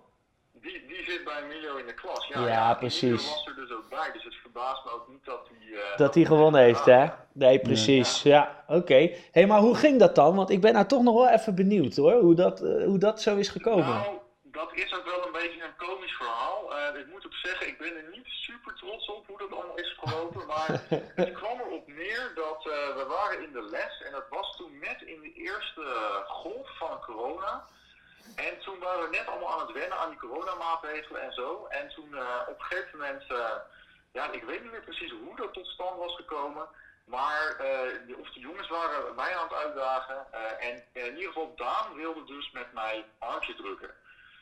Die, 0.54 0.86
die 0.88 1.04
zit 1.04 1.24
bij 1.24 1.44
Emilio 1.44 1.76
in 1.76 1.86
de 1.86 1.94
klas. 1.94 2.28
Ja, 2.28 2.40
Ja, 2.40 2.48
ja 2.48 2.74
precies. 2.74 3.02
Emilio 3.04 3.30
was 3.30 3.48
er 3.48 3.56
dus 3.56 3.72
ook 3.72 3.90
bij, 3.90 4.10
dus 4.14 4.24
het 4.24 4.36
verbaast 4.36 4.86
me 4.86 4.92
ook 4.92 5.08
niet 5.08 5.26
dat 5.26 5.47
Dat 5.96 6.16
hij 6.16 6.26
gewonnen 6.26 6.62
heeft, 6.62 6.86
hè? 6.86 7.06
Nee, 7.34 7.60
precies. 7.60 8.22
Ja, 8.22 8.64
oké. 8.68 9.10
Hé, 9.32 9.46
maar 9.46 9.60
hoe 9.60 9.76
ging 9.76 10.00
dat 10.00 10.16
dan? 10.16 10.36
Want 10.36 10.50
ik 10.50 10.62
ben 10.62 10.74
nou 10.74 10.86
toch 10.86 11.04
nog 11.04 11.16
wel 11.16 11.30
even 11.30 11.56
benieuwd, 11.56 11.96
hoor. 11.96 12.14
Hoe 12.14 12.36
dat, 12.36 12.62
eh, 12.62 12.84
hoe 12.84 12.98
dat 12.98 13.22
zo 13.22 13.36
is 13.36 13.50
gekomen. 13.50 13.86
Nou, 13.86 14.18
dat 14.44 14.72
is 14.74 14.94
ook 14.94 15.06
wel 15.06 15.26
een 15.26 15.32
beetje 15.32 15.64
een 15.64 15.88
komisch 15.88 16.16
verhaal. 16.16 16.76
Eh, 16.76 17.00
ik 17.00 17.08
moet 17.12 17.26
ook 17.26 17.34
zeggen, 17.34 17.68
ik 17.68 17.78
ben 17.78 17.96
er 17.96 18.10
niet 18.12 18.28
super 18.28 18.74
trots 18.74 19.10
op 19.10 19.28
hoe 19.28 19.38
dat 19.38 19.52
allemaal 19.52 19.78
is 19.78 19.98
gelopen. 20.00 20.46
Maar 20.46 20.82
het 21.22 21.32
kwam 21.32 21.60
erop 21.60 21.88
neer 21.88 22.32
dat 22.36 22.60
eh, 22.66 22.96
we 22.96 23.06
waren 23.08 23.44
in 23.44 23.52
de 23.52 23.68
les 23.72 24.02
en 24.06 24.12
dat 24.12 24.26
was 24.30 24.56
toen 24.58 24.80
net 24.80 25.02
in 25.06 25.22
de 25.22 25.34
eerste 25.34 25.84
golf 26.28 26.78
van 26.78 27.00
corona. 27.06 27.66
En 28.36 28.60
toen 28.64 28.80
waren 28.80 29.04
we 29.04 29.16
net 29.18 29.28
allemaal 29.28 29.54
aan 29.54 29.68
het 29.68 29.72
wennen 29.72 29.98
aan 29.98 30.10
die 30.10 30.20
coronamaatregelen 30.20 31.22
en 31.22 31.34
zo. 31.34 31.66
En 31.70 31.90
toen 31.90 32.16
eh, 32.16 32.42
op 32.48 32.60
een 32.60 32.66
gegeven 32.66 32.98
moment, 33.00 33.24
ja, 34.12 34.32
ik 34.32 34.43
weet 34.43 34.62
niet 34.62 34.72
meer 34.72 34.82
precies 34.84 35.12
hoe 35.12 35.36
dat 35.36 35.53
tot 35.53 35.68
stand 35.68 35.97
was 35.97 36.16
gekomen. 36.16 36.68
Maar 37.05 37.47
eh, 37.49 37.91
de- 38.08 38.18
of 38.20 38.30
de 38.30 38.39
jongens 38.39 38.68
waren 38.68 39.16
mij 39.16 39.36
aan 39.36 39.43
het 39.47 39.53
uitdagen. 39.58 40.26
eh, 40.32 40.68
en 40.68 40.84
in 40.93 41.16
ieder 41.16 41.32
geval 41.32 41.53
Daan 41.55 41.93
wilde 41.93 42.24
dus 42.24 42.51
met 42.51 42.74
mij 42.74 43.05
armpje 43.20 43.55
drukken. 43.55 43.93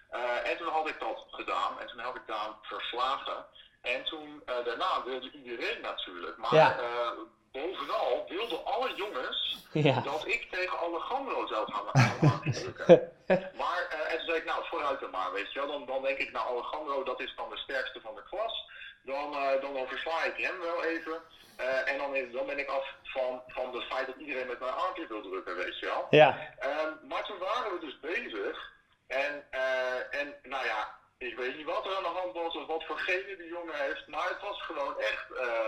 Eh, 0.10 0.50
en 0.52 0.58
toen 0.58 0.68
had 0.68 0.88
ik 0.90 1.00
dat 1.00 1.26
gedaan 1.32 1.80
en 1.80 1.88
toen 1.88 2.00
heb 2.00 2.16
ik 2.16 2.22
Daan 2.28 2.58
verslagen. 2.62 3.46
En 3.82 4.04
toen 4.04 4.42
eh, 4.46 4.66
daarna 4.66 5.04
wilde 5.04 5.32
iedereen 5.32 5.82
natuurlijk. 5.82 6.38
Maar 6.38 6.54
Ja. 6.56 6.78
eh, 6.80 7.12
bovenal 7.52 8.26
wilden 8.28 8.66
alle 8.66 8.94
jongens 8.96 9.58
Ja. 9.72 10.00
dat 10.02 10.28
ik 10.28 10.48
tegen 10.52 10.80
Alejandro 10.80 11.46
zou 11.48 11.72
gaan 11.72 11.92
armpje 12.32 12.52
drukken. 12.52 13.12
Maar, 13.58 13.88
eh, 13.90 14.12
en 14.12 14.18
toen 14.18 14.26
zei 14.26 14.38
ik, 14.38 14.46
nou, 14.46 14.66
vooruit 14.66 15.00
dan 15.00 15.10
maar, 15.10 15.32
weet 15.32 15.54
je 15.54 15.60
wel. 15.60 15.68
Dan, 15.68 15.86
dan 15.86 16.02
denk 16.02 16.18
ik, 16.18 16.32
nou, 16.32 16.48
Alejandro, 16.48 17.04
dat 17.04 17.20
is 17.22 17.34
dan 17.36 17.50
de 17.50 17.58
sterkste 17.58 18.02
van 18.02 18.16
de 18.16 18.24
klas. 18.30 18.65
Dan, 19.06 19.34
eh, 19.34 19.62
dan, 19.62 19.74
dan 19.74 19.88
versla 19.88 20.24
ik 20.24 20.38
hem 20.38 20.60
wel 20.60 20.84
even. 20.84 21.22
Eh, 21.58 21.92
en 21.92 21.98
dan, 21.98 22.16
is- 22.16 22.32
dan 22.32 22.46
ben 22.46 22.60
ik 22.60 22.68
af 22.70 22.88
van, 23.04 23.44
van 23.48 23.76
het 23.76 23.84
feit 23.84 24.06
dat 24.08 24.16
iedereen 24.18 24.48
met 24.48 24.60
mijn 24.60 24.74
armpje 24.74 25.08
wil 25.08 25.22
drukken, 25.22 25.56
weet 25.56 25.80
je 25.80 25.86
wel. 25.86 26.08
Ja. 26.10 26.54
Ehm, 26.60 26.92
maar 27.08 27.24
toen 27.26 27.38
waren 27.38 27.74
we 27.74 27.80
dus 27.80 28.00
bezig. 28.00 28.74
En, 29.08 29.48
eh, 29.52 30.20
en 30.20 30.36
nou 30.44 30.66
ja, 30.66 30.94
ik 31.18 31.38
weet 31.38 31.56
niet 31.56 31.66
wat 31.66 31.86
er 31.86 31.96
aan 31.96 32.04
de 32.04 32.20
hand 32.20 32.34
was 32.34 32.56
of 32.56 32.66
wat 32.68 32.84
voor 32.86 33.00
genen 33.00 33.38
die 33.38 33.48
jongen 33.48 33.76
heeft. 33.76 34.08
Maar 34.08 34.28
het 34.30 34.42
was 34.42 34.62
gewoon 34.62 35.00
echt, 35.00 35.26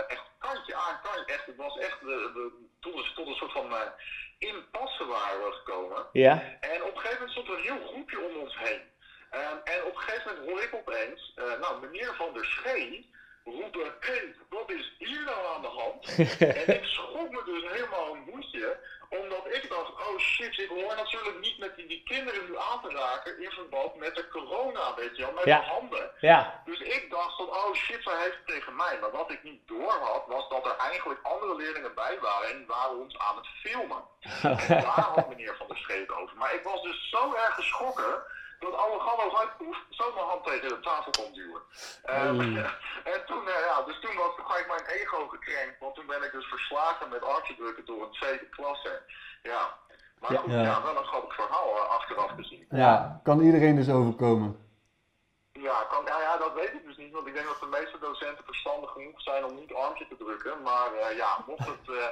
echt 0.07 0.23
kantje 0.39 0.75
aan 0.75 0.99
kantje. 1.03 1.33
Echt, 1.33 1.45
het 1.45 1.55
was 1.55 1.77
echt 1.77 1.99
de, 1.99 2.31
de, 2.33 2.51
tot, 2.79 2.93
een, 2.95 3.13
tot 3.15 3.27
een 3.27 3.35
soort 3.35 3.51
van 3.51 3.73
impasse 4.39 5.05
waren 5.05 5.39
we 5.45 5.51
gekomen. 5.51 6.05
Ja. 6.11 6.57
En 6.59 6.83
op 6.83 6.91
een 6.95 6.99
gegeven 6.99 7.13
moment 7.19 7.31
stond 7.31 7.47
er 7.47 7.53
een 7.57 7.61
heel 7.77 7.87
groepje 7.87 8.19
om 8.19 8.35
ons 8.37 8.57
heen. 8.57 8.81
Ehm, 9.29 9.55
en 9.63 9.83
op 9.83 9.95
een 9.95 10.01
gegeven 10.01 10.31
moment 10.35 10.49
hoor 10.49 10.61
ik 10.61 10.73
opeens, 10.75 11.33
nou, 11.35 11.79
meneer 11.81 12.15
Van 12.15 12.33
der 12.33 12.45
Schee 12.45 13.15
roepen, 13.47 13.93
hé, 13.99 14.33
wat 14.49 14.69
is 14.71 14.95
hier 14.97 15.23
nou 15.23 15.55
aan 15.55 15.61
de 15.61 15.67
hand? 15.67 16.15
en 16.67 16.75
ik 16.75 16.83
schrok 16.83 17.29
me 17.31 17.41
dus 17.45 17.71
helemaal 17.71 18.13
een 18.13 18.29
moedje, 18.33 18.77
omdat 19.09 19.45
ik 19.45 19.69
dacht, 19.69 19.91
oh 19.91 20.17
shit, 20.19 20.57
ik 20.59 20.69
hoor 20.69 20.95
natuurlijk 20.95 21.39
niet 21.39 21.57
met 21.57 21.75
die, 21.75 21.87
die 21.87 22.03
kinderen 22.05 22.45
nu 22.49 22.57
aan 22.57 22.81
te 22.81 22.89
raken 22.89 23.41
in 23.43 23.49
verband 23.51 23.95
met 23.95 24.15
de 24.15 24.27
corona, 24.27 24.95
weet 24.95 25.17
je 25.17 25.23
wel, 25.23 25.33
met 25.33 25.43
Ja. 25.45 25.59
de 25.59 25.65
handen. 25.65 26.11
Ja. 26.19 26.61
Dus 26.65 26.79
ik 26.79 27.07
dacht 27.09 27.35
van, 27.35 27.47
oh 27.49 27.73
shit, 27.73 28.03
zij 28.03 28.17
heeft 28.23 28.35
het 28.37 28.47
tegen 28.47 28.75
mij. 28.75 28.97
Maar 29.01 29.11
wat 29.11 29.31
ik 29.31 29.43
niet 29.43 29.67
door 29.67 29.91
had, 29.91 30.23
was 30.27 30.49
dat 30.49 30.65
er 30.65 30.75
eigenlijk 30.77 31.19
andere 31.23 31.55
leerlingen 31.55 31.93
bij 31.95 32.19
waren 32.19 32.49
en 32.49 32.57
die 32.57 32.67
waren 32.67 32.97
ons 32.99 33.17
aan 33.17 33.35
het 33.35 33.47
filmen. 33.47 34.03
En 34.67 34.81
daar 34.81 34.99
had 35.15 35.29
meneer 35.29 35.55
Van 35.57 35.67
der 35.67 35.77
Scheet 35.77 36.11
over. 36.11 36.37
Maar 36.37 36.53
ik 36.53 36.63
was 36.63 36.81
dus 36.81 37.09
zo 37.09 37.33
erg 37.33 37.55
geschrokken 37.55 38.23
dat 38.59 39.31
zei, 39.37 39.49
poef, 39.57 39.77
zo 39.89 40.13
mijn 40.13 40.25
hand 40.25 40.43
tegen 40.45 40.69
de 40.69 40.79
tafel 40.79 41.11
kon 41.11 41.33
duwen. 41.33 41.61
Ehm, 42.03 42.39
en 43.13 43.25
toen, 43.25 43.47
eh, 43.47 43.59
ja, 43.69 43.81
dus 43.81 43.99
toen 43.99 44.15
was 44.15 44.31
gelijk 44.35 44.67
mijn 44.67 44.85
ego 44.99 45.27
gekrenkt, 45.27 45.79
want 45.79 45.95
toen 45.95 46.05
ben 46.05 46.23
ik 46.23 46.31
dus 46.31 46.45
verslagen 46.45 47.09
met 47.09 47.23
armpje 47.23 47.55
drukken 47.55 47.85
door 47.85 48.01
een 48.03 48.11
tweede 48.11 48.49
klasse. 48.49 49.01
Ja, 49.43 49.77
maar 50.19 50.31
Ja. 50.31 50.39
goed, 50.39 50.51
Ja. 50.51 50.61
ja. 50.61 50.83
wel 50.83 50.97
een 50.97 51.05
grappig 51.05 51.35
verhaal 51.35 51.75
eh, 51.77 51.89
achteraf 51.89 52.31
gezien. 52.31 52.65
Ja, 52.69 53.19
kan 53.23 53.39
iedereen 53.41 53.75
dus 53.75 53.89
overkomen. 53.89 54.65
Ja, 55.51 55.83
kan, 55.89 56.05
ja, 56.05 56.21
ja, 56.21 56.37
dat 56.37 56.53
weet 56.53 56.73
ik 56.73 56.85
dus 56.85 56.97
niet, 56.97 57.13
want 57.13 57.27
ik 57.27 57.33
denk 57.33 57.47
dat 57.47 57.59
de 57.59 57.77
meeste 57.79 57.99
docenten 57.99 58.43
verstandig 58.45 58.91
genoeg 58.91 59.21
zijn 59.21 59.45
om 59.45 59.55
niet 59.55 59.73
armpje 59.73 60.07
te 60.07 60.17
drukken. 60.17 60.61
Maar 60.61 60.93
eh, 60.93 61.17
ja, 61.17 61.43
mocht, 61.47 61.65
het, 61.65 61.89
eh, 61.89 62.05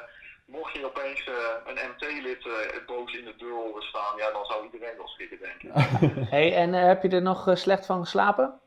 mocht 0.46 0.74
je 0.74 0.86
opeens 0.86 1.24
eh, 1.28 1.34
een 1.66 1.90
MT-lid 1.90 2.46
eh, 2.46 2.86
boos 2.86 3.14
in 3.14 3.26
de 3.26 3.34
deur 3.38 3.54
horen 3.54 3.84
staan, 3.84 4.18
ja, 4.18 4.32
dan 4.32 4.46
zou 4.46 4.66
iedereen 4.66 4.98
wel 4.98 5.08
schrikken, 5.08 5.40
denk 5.40 5.64
ik. 5.64 5.72
hey, 6.36 6.56
en 6.56 6.74
eh, 6.74 6.86
heb 6.86 7.04
je 7.04 7.10
er 7.10 7.22
nog 7.22 7.50
slecht 7.54 7.86
van 7.86 8.00
geslapen? 8.04 8.60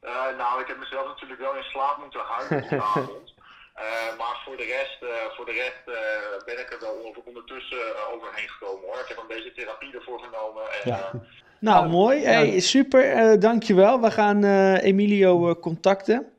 Eh, 0.00 0.10
nou, 0.38 0.60
ik 0.60 0.66
heb 0.66 0.78
mezelf 0.78 1.06
natuurlijk 1.06 1.40
wel 1.40 1.56
in 1.56 1.62
slaap 1.62 1.98
moeten 1.98 2.20
huilen 2.20 2.68
die 2.68 2.80
avond. 2.94 3.34
Eh, 3.74 4.18
maar 4.18 4.42
voor 4.44 4.56
de 4.56 4.64
rest, 4.64 5.02
eh, 5.02 5.36
voor 5.36 5.44
de 5.44 5.52
rest 5.52 5.82
eh, 5.86 6.44
ben 6.46 6.58
ik 6.60 6.72
er 6.72 6.80
wel 6.80 7.06
over- 7.08 7.22
ondertussen 7.24 7.78
overheen 8.14 8.48
gekomen 8.48 8.84
hoor. 8.86 8.98
Ik 9.00 9.08
heb 9.08 9.18
een 9.18 9.26
beetje 9.36 9.52
therapie 9.52 9.94
ervoor 9.94 10.18
genomen. 10.20 10.62
En, 10.72 10.90
Ja. 10.90 11.10
Nou, 11.58 11.88
mooi. 11.88 12.24
Hey, 12.24 12.60
super. 12.60 13.10
eh 13.12 13.40
dankjewel. 13.40 14.00
We 14.00 14.10
gaan 14.10 14.44
eh, 14.44 14.82
Emilio 14.84 15.48
eh, 15.48 15.54
contacten. 15.60 16.32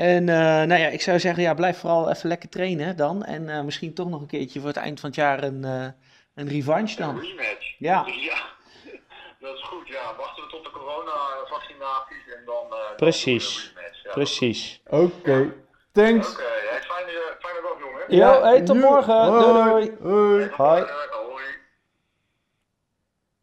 En 0.00 0.28
eh, 0.28 0.36
nou 0.36 0.74
ja, 0.80 0.86
ik 0.88 1.00
zou 1.00 1.18
zeggen, 1.18 1.42
ja, 1.42 1.54
blijf 1.54 1.78
vooral 1.78 2.10
even 2.10 2.28
lekker 2.28 2.48
trainen 2.48 2.96
dan. 2.96 3.24
En 3.24 3.48
eh, 3.48 3.60
misschien 3.62 3.94
toch 3.94 4.08
nog 4.08 4.20
een 4.20 4.26
keertje 4.26 4.58
voor 4.60 4.68
het 4.68 4.76
eind 4.76 5.00
van 5.00 5.08
het 5.08 5.18
jaar 5.18 5.42
een, 5.42 5.64
eh, 5.64 5.86
een 6.34 6.48
revanche 6.48 7.00
een 7.02 7.06
dan. 7.06 7.20
rematch. 7.20 7.74
Ja. 7.78 8.04
ja. 8.30 8.38
Dat 9.40 9.54
is 9.54 9.62
goed, 9.62 9.88
ja. 9.88 10.14
Wachten 10.18 10.44
we 10.44 10.50
tot 10.50 10.64
de 10.64 10.70
corona-vaccinaties 10.70 12.34
en 12.36 12.42
dan. 12.44 12.64
eh, 12.64 12.70
dan 12.70 12.96
Precies. 12.96 13.72
een 13.74 13.80
rematch. 13.82 14.02
Ja. 14.02 14.10
Precies. 14.12 14.80
Oké, 14.86 15.52
thanks. 15.92 16.32
Oké, 16.32 16.42
hey, 16.42 16.80
fijne, 16.82 17.36
fijne 17.40 17.60
dag, 17.62 17.78
jongen. 17.80 18.04
Ja, 18.08 18.42
hey, 18.42 18.60
tot 18.62 18.76
morgen. 18.76 19.14
Hoi. 19.24 19.40
Doei, 19.42 19.96
doei. 20.00 20.48
Hoi. 20.56 20.80
Hoi. 20.80 20.84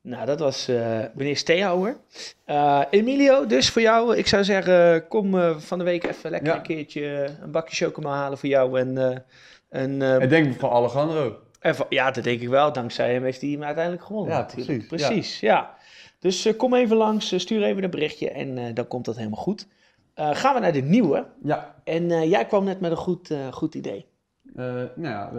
Nou, 0.07 0.25
dat 0.25 0.39
was 0.39 0.67
eh, 0.67 0.99
meneer 1.13 1.37
Steehouwer. 1.37 1.97
Eh, 2.45 2.81
Emilio, 2.89 3.45
dus 3.45 3.69
voor 3.69 3.81
jou, 3.81 4.15
ik 4.17 4.27
zou 4.27 4.43
zeggen, 4.43 5.07
kom 5.07 5.39
eh, 5.39 5.57
van 5.57 5.77
de 5.77 5.83
week 5.83 6.03
even 6.03 6.29
lekker 6.29 6.49
Ja. 6.49 6.55
een 6.55 6.61
keertje 6.61 7.27
een 7.41 7.51
bakje 7.51 7.75
chocomel 7.85 8.11
halen 8.11 8.37
voor 8.37 8.49
jou. 8.49 8.79
En, 8.79 9.23
en, 9.69 10.01
Ik 10.21 10.29
denk 10.29 10.59
van 10.59 10.69
Alejandro. 10.69 11.37
en 11.59 11.75
van- 11.75 11.85
ja, 11.89 12.11
dat 12.11 12.23
denk 12.23 12.41
ik 12.41 12.47
wel. 12.49 12.73
Dankzij 12.73 13.13
hem 13.13 13.23
heeft 13.23 13.41
hij 13.41 13.49
hem 13.49 13.63
uiteindelijk 13.63 14.03
gewonnen. 14.05 14.33
Ja, 14.33 14.39
natuurlijk. 14.39 14.87
precies, 14.87 15.07
Precies, 15.07 15.39
ja. 15.39 15.75
Dus 16.19 16.49
kom 16.57 16.73
even 16.73 16.97
langs, 16.97 17.39
stuur 17.39 17.63
even 17.63 17.83
een 17.83 17.89
berichtje 17.89 18.29
en 18.29 18.73
dan 18.73 18.87
komt 18.87 19.05
dat 19.05 19.17
helemaal 19.17 19.39
goed. 19.43 19.67
Gaan 20.15 20.53
we 20.53 20.59
naar 20.59 20.73
de 20.73 20.81
nieuwe. 20.81 21.25
Ja, 21.43 21.75
En 21.83 22.29
jij 22.29 22.45
kwam 22.45 22.63
net 22.63 22.79
met 22.79 22.91
een 22.91 22.97
goed, 22.97 23.33
goed 23.51 23.75
idee. 23.75 24.05
nou 24.53 24.89
ja, 25.01 25.31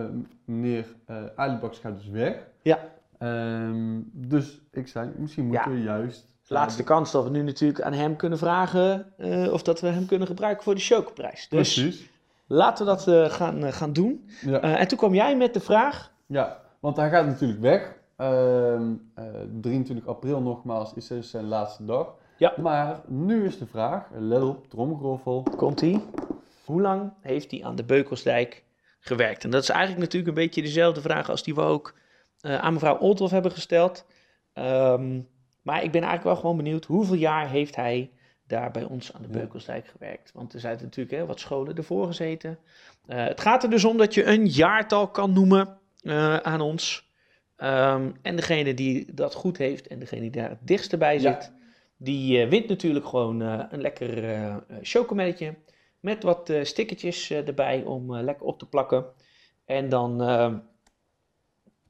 meneer 0.44 0.84
Alibax 1.36 1.78
gaat 1.78 1.96
dus 1.98 2.08
weg. 2.08 2.34
Ja. 2.62 2.78
Ehm, 3.18 4.00
dus 4.12 4.60
ik 4.70 4.88
zei, 4.88 5.10
misschien 5.16 5.46
moeten 5.46 5.70
Ja. 5.72 5.76
we 5.76 5.82
juist... 5.82 6.26
Laatste 6.50 6.82
kans 6.84 7.10
dat 7.12 7.24
we 7.24 7.30
nu 7.30 7.42
natuurlijk 7.42 7.80
aan 7.80 7.92
hem 7.92 8.16
kunnen 8.16 8.38
vragen 8.38 9.12
eh, 9.18 9.52
of 9.52 9.62
dat 9.62 9.80
we 9.80 9.86
hem 9.86 10.06
kunnen 10.06 10.26
gebruiken 10.26 10.64
voor 10.64 10.74
de 10.74 10.80
Chocoprijs. 10.80 11.48
Dus 11.48 11.74
Precies. 11.74 12.10
laten 12.46 12.84
we 12.86 12.90
dat 12.90 13.08
eh, 13.08 13.30
gaan, 13.36 13.64
eh, 13.64 13.72
gaan 13.72 13.92
doen. 13.92 14.28
Ja. 14.40 14.60
Eh, 14.60 14.80
en 14.80 14.88
toen 14.88 14.98
kwam 14.98 15.14
jij 15.14 15.36
met 15.36 15.54
de 15.54 15.60
vraag. 15.60 16.12
Ja, 16.26 16.60
want 16.80 16.96
hij 16.96 17.10
gaat 17.10 17.26
natuurlijk 17.26 17.60
weg. 17.60 17.94
Ehm, 18.16 18.92
eh, 19.14 19.24
23 19.60 20.06
april 20.06 20.40
nogmaals 20.40 20.92
is 20.94 21.06
dus 21.06 21.30
zijn 21.30 21.44
laatste 21.48 21.84
dag. 21.84 22.14
Ja. 22.36 22.52
Maar 22.56 23.00
nu 23.06 23.44
is 23.44 23.58
de 23.58 23.66
vraag, 23.66 24.04
let 24.18 24.42
op, 24.42 24.68
tromgeroffel. 24.70 25.42
Komt 25.56 25.80
hij? 25.80 26.00
Hoe 26.64 26.80
lang 26.80 27.12
heeft 27.20 27.50
hij 27.50 27.64
aan 27.64 27.76
de 27.76 27.84
Beukelsdijk 27.84 28.64
gewerkt? 29.00 29.44
En 29.44 29.50
dat 29.50 29.62
is 29.62 29.68
eigenlijk 29.68 30.00
natuurlijk 30.00 30.28
een 30.36 30.42
beetje 30.44 30.62
dezelfde 30.62 31.00
vraag 31.00 31.30
als 31.30 31.42
die 31.42 31.54
we 31.54 31.60
ook 31.60 31.94
eh, 31.94 31.98
aan 32.40 32.72
mevrouw 32.72 32.98
Olthoff 32.98 33.32
hebben 33.32 33.52
gesteld. 33.52 34.06
Ehm, 34.52 35.20
maar 35.62 35.82
ik 35.82 35.90
ben 35.92 36.02
eigenlijk 36.02 36.24
wel 36.24 36.36
gewoon 36.36 36.56
benieuwd, 36.56 36.84
hoeveel 36.84 37.16
jaar 37.16 37.48
heeft 37.48 37.76
hij 37.76 38.10
daar 38.46 38.70
bij 38.70 38.84
ons 38.84 39.12
aan 39.12 39.22
de. 39.22 39.28
Beukelsdijk 39.28 39.86
gewerkt? 39.86 40.32
Want 40.34 40.52
er 40.54 40.60
zijn 40.60 40.78
natuurlijk 40.82 41.16
hè, 41.16 41.26
wat 41.26 41.40
scholen 41.40 41.76
ervoor 41.76 42.06
gezeten. 42.06 42.58
Eh, 43.06 43.24
het 43.24 43.40
gaat 43.40 43.62
er 43.62 43.70
dus 43.70 43.84
om 43.84 43.96
dat 43.96 44.14
je 44.14 44.24
een 44.24 44.46
jaartal 44.46 45.08
kan 45.08 45.32
noemen 45.32 45.78
eh, 46.02 46.36
aan 46.36 46.60
ons. 46.60 47.06
Ehm, 47.56 48.10
en 48.22 48.36
degene 48.36 48.74
die 48.74 49.14
dat 49.14 49.34
goed 49.34 49.56
heeft 49.56 49.86
en 49.86 49.98
degene 49.98 50.20
die 50.20 50.30
daar 50.30 50.48
het 50.48 50.58
dichtste 50.66 50.96
bij 50.96 51.20
Ja. 51.20 51.20
zit, 51.20 51.52
die 51.96 52.42
eh, 52.42 52.48
wint 52.48 52.68
natuurlijk 52.68 53.06
gewoon 53.06 53.42
eh, 53.42 53.64
een 53.70 53.80
lekker 53.80 54.30
eh 54.30 54.56
chocomelletje. 54.82 55.54
Met 56.00 56.22
wat 56.22 56.50
eh 56.50 56.64
stickertjes 56.64 57.30
eh, 57.30 57.46
erbij 57.48 57.82
om 57.82 58.14
eh, 58.14 58.22
lekker 58.22 58.46
op 58.46 58.58
te 58.58 58.68
plakken. 58.68 59.04
En 59.64 59.88
dan, 59.88 60.22
ehm, 60.22 60.58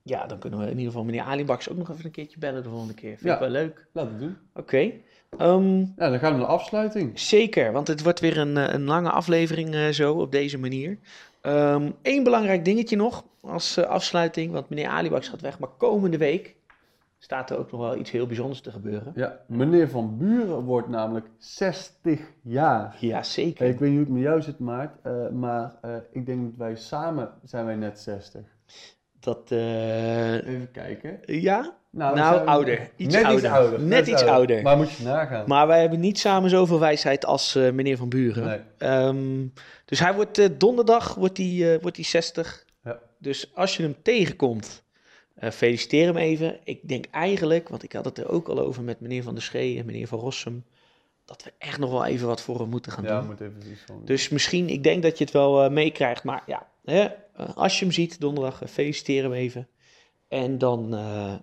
ja, 0.09 0.27
dan 0.27 0.39
kunnen 0.39 0.59
we 0.59 0.65
in 0.65 0.71
ieder 0.71 0.87
geval 0.87 1.05
meneer 1.05 1.23
Alibaks 1.23 1.71
ook 1.71 1.77
nog 1.77 1.91
even 1.91 2.05
een 2.05 2.11
keertje 2.11 2.39
bellen 2.39 2.63
de 2.63 2.69
volgende 2.69 2.95
keer. 2.95 3.11
Vind 3.11 3.23
Ja. 3.23 3.33
ik 3.35 3.41
wel 3.41 3.49
leuk. 3.49 3.87
Laten 3.93 4.13
we 4.13 4.19
doen. 4.19 4.37
Oké. 4.55 4.91
Ehm, 5.39 5.79
Ja, 5.79 5.87
dan 6.11 6.19
gaan 6.19 6.33
we 6.33 6.39
naar 6.39 6.47
de 6.47 6.53
afsluiting. 6.53 7.19
zeker, 7.21 7.73
want 7.73 7.89
het 7.89 8.03
wordt 8.03 8.21
weer 8.21 8.39
een, 8.39 8.57
eh, 8.57 8.73
een 8.75 8.85
lange 8.85 9.11
aflevering 9.11 9.75
eh, 9.75 9.89
zo 9.89 10.15
op 10.15 10.33
deze 10.33 10.59
manier. 10.59 10.99
Eén 12.03 12.23
belangrijk 12.25 12.65
dingetje 12.65 12.97
nog 12.97 13.25
als 13.41 13.77
eh, 13.77 13.85
afsluiting, 13.85 14.53
want 14.53 14.69
meneer 14.69 14.89
Alibaks 14.89 15.29
gaat 15.29 15.41
weg, 15.41 15.59
maar 15.59 15.69
komende 15.69 16.19
week 16.19 16.57
staat 17.19 17.51
er 17.51 17.59
ook 17.59 17.71
nog 17.71 17.81
wel 17.81 17.97
iets 17.97 18.11
heel 18.11 18.27
bijzonders 18.27 18.61
te 18.61 18.71
gebeuren. 18.71 19.13
Ja, 19.15 19.41
meneer 19.47 19.89
Van 19.89 20.17
Buren 20.19 20.65
wordt 20.65 20.89
namelijk 20.89 21.27
60 21.39 22.21
jaar. 22.43 22.97
Ja, 23.01 23.23
zeker. 23.23 23.67
Ik 23.69 23.79
weet 23.79 23.89
niet 23.91 23.99
hoe 23.99 24.07
het 24.07 24.15
met 24.15 24.23
jou 24.23 24.43
zit, 24.43 24.59
Maart, 24.59 24.93
maar 25.33 25.73
ik 26.13 26.27
denk 26.27 26.43
dat 26.45 26.53
wij 26.57 26.77
samen 26.77 27.31
zijn 27.45 27.65
wij 27.65 27.77
net 27.77 28.01
60. 28.01 28.41
Dat, 29.21 29.51
eh, 29.51 30.35
Even 30.35 30.69
kijken. 30.73 31.19
ja, 31.27 31.77
Nou, 31.91 32.17
Nou, 32.17 32.47
ouder. 32.47 32.91
Iets 32.97 33.15
net 33.15 33.25
ouder. 33.25 33.43
Iets 33.45 33.53
ouder. 33.53 33.81
Net 33.81 34.07
iets 34.07 34.23
ouder. 34.23 34.63
Maar 34.63 34.77
moet 34.77 34.91
je 34.93 35.05
nagaan. 35.05 35.45
maar 35.49 35.67
wij 35.67 35.81
hebben 35.81 36.01
niet 36.01 36.19
samen 36.19 36.51
zoveel 36.51 36.79
wijsheid 36.81 37.25
als 37.27 37.55
eh, 37.55 37.71
meneer 37.71 37.97
Van 37.97 38.09
Buren. 38.09 38.45
Nee. 38.47 38.59
Ehm, 38.79 39.47
dus 39.85 39.99
hij 40.01 40.15
wordt 40.15 40.39
eh, 40.39 40.47
donderdag 40.59 41.15
wordt 41.15 41.37
hij, 41.39 41.79
wordt 41.81 41.97
hij 41.97 42.05
60. 42.05 42.65
Ja. 42.85 42.99
Dus 43.19 43.51
als 43.55 43.77
je 43.77 43.83
hem 43.83 43.97
tegenkomt, 44.03 44.83
feliciteer 45.53 46.07
hem 46.07 46.17
even. 46.17 46.59
Ik 46.65 46.89
denk 46.89 47.05
eigenlijk, 47.11 47.69
want 47.69 47.83
ik 47.83 47.93
had 47.93 48.05
het 48.05 48.19
er 48.19 48.29
ook 48.29 48.49
al 48.49 48.59
over 48.59 48.83
met 48.83 49.01
meneer 49.01 49.23
Van 49.23 49.35
der 49.35 49.43
Schee 49.43 49.79
en 49.79 49.87
meneer 49.87 50.07
Van 50.07 50.19
Rossum, 50.19 50.65
dat 51.25 51.45
we 51.45 51.53
echt 51.59 51.79
nog 51.79 51.91
wel 51.91 52.05
even 52.07 52.27
wat 52.27 52.41
voor 52.41 52.59
hem 52.59 52.69
moeten 52.69 52.93
gaan 52.93 53.05
Ja, 53.05 53.19
doen. 53.19 53.27
moet 53.29 53.41
even 53.41 53.63
iets 53.73 53.83
van. 53.87 54.03
Dus 54.05 54.29
misschien, 54.29 54.69
ik 54.69 54.83
denk 54.83 55.03
dat 55.03 55.19
je 55.19 55.25
het 55.25 55.33
wel 55.33 55.71
meekrijgt. 55.71 56.25
Maar 56.25 56.43
ja, 56.47 56.67
hè, 56.85 57.07
als 57.55 57.79
je 57.79 57.85
hem 57.85 57.95
ziet 57.95 58.21
donderdag, 58.21 58.63
eh, 58.63 58.69
feliciteer 58.69 59.23
hem 59.23 59.33
even. 59.33 59.69
En 60.29 60.59
dan, 60.59 60.95
eh, 60.95 61.35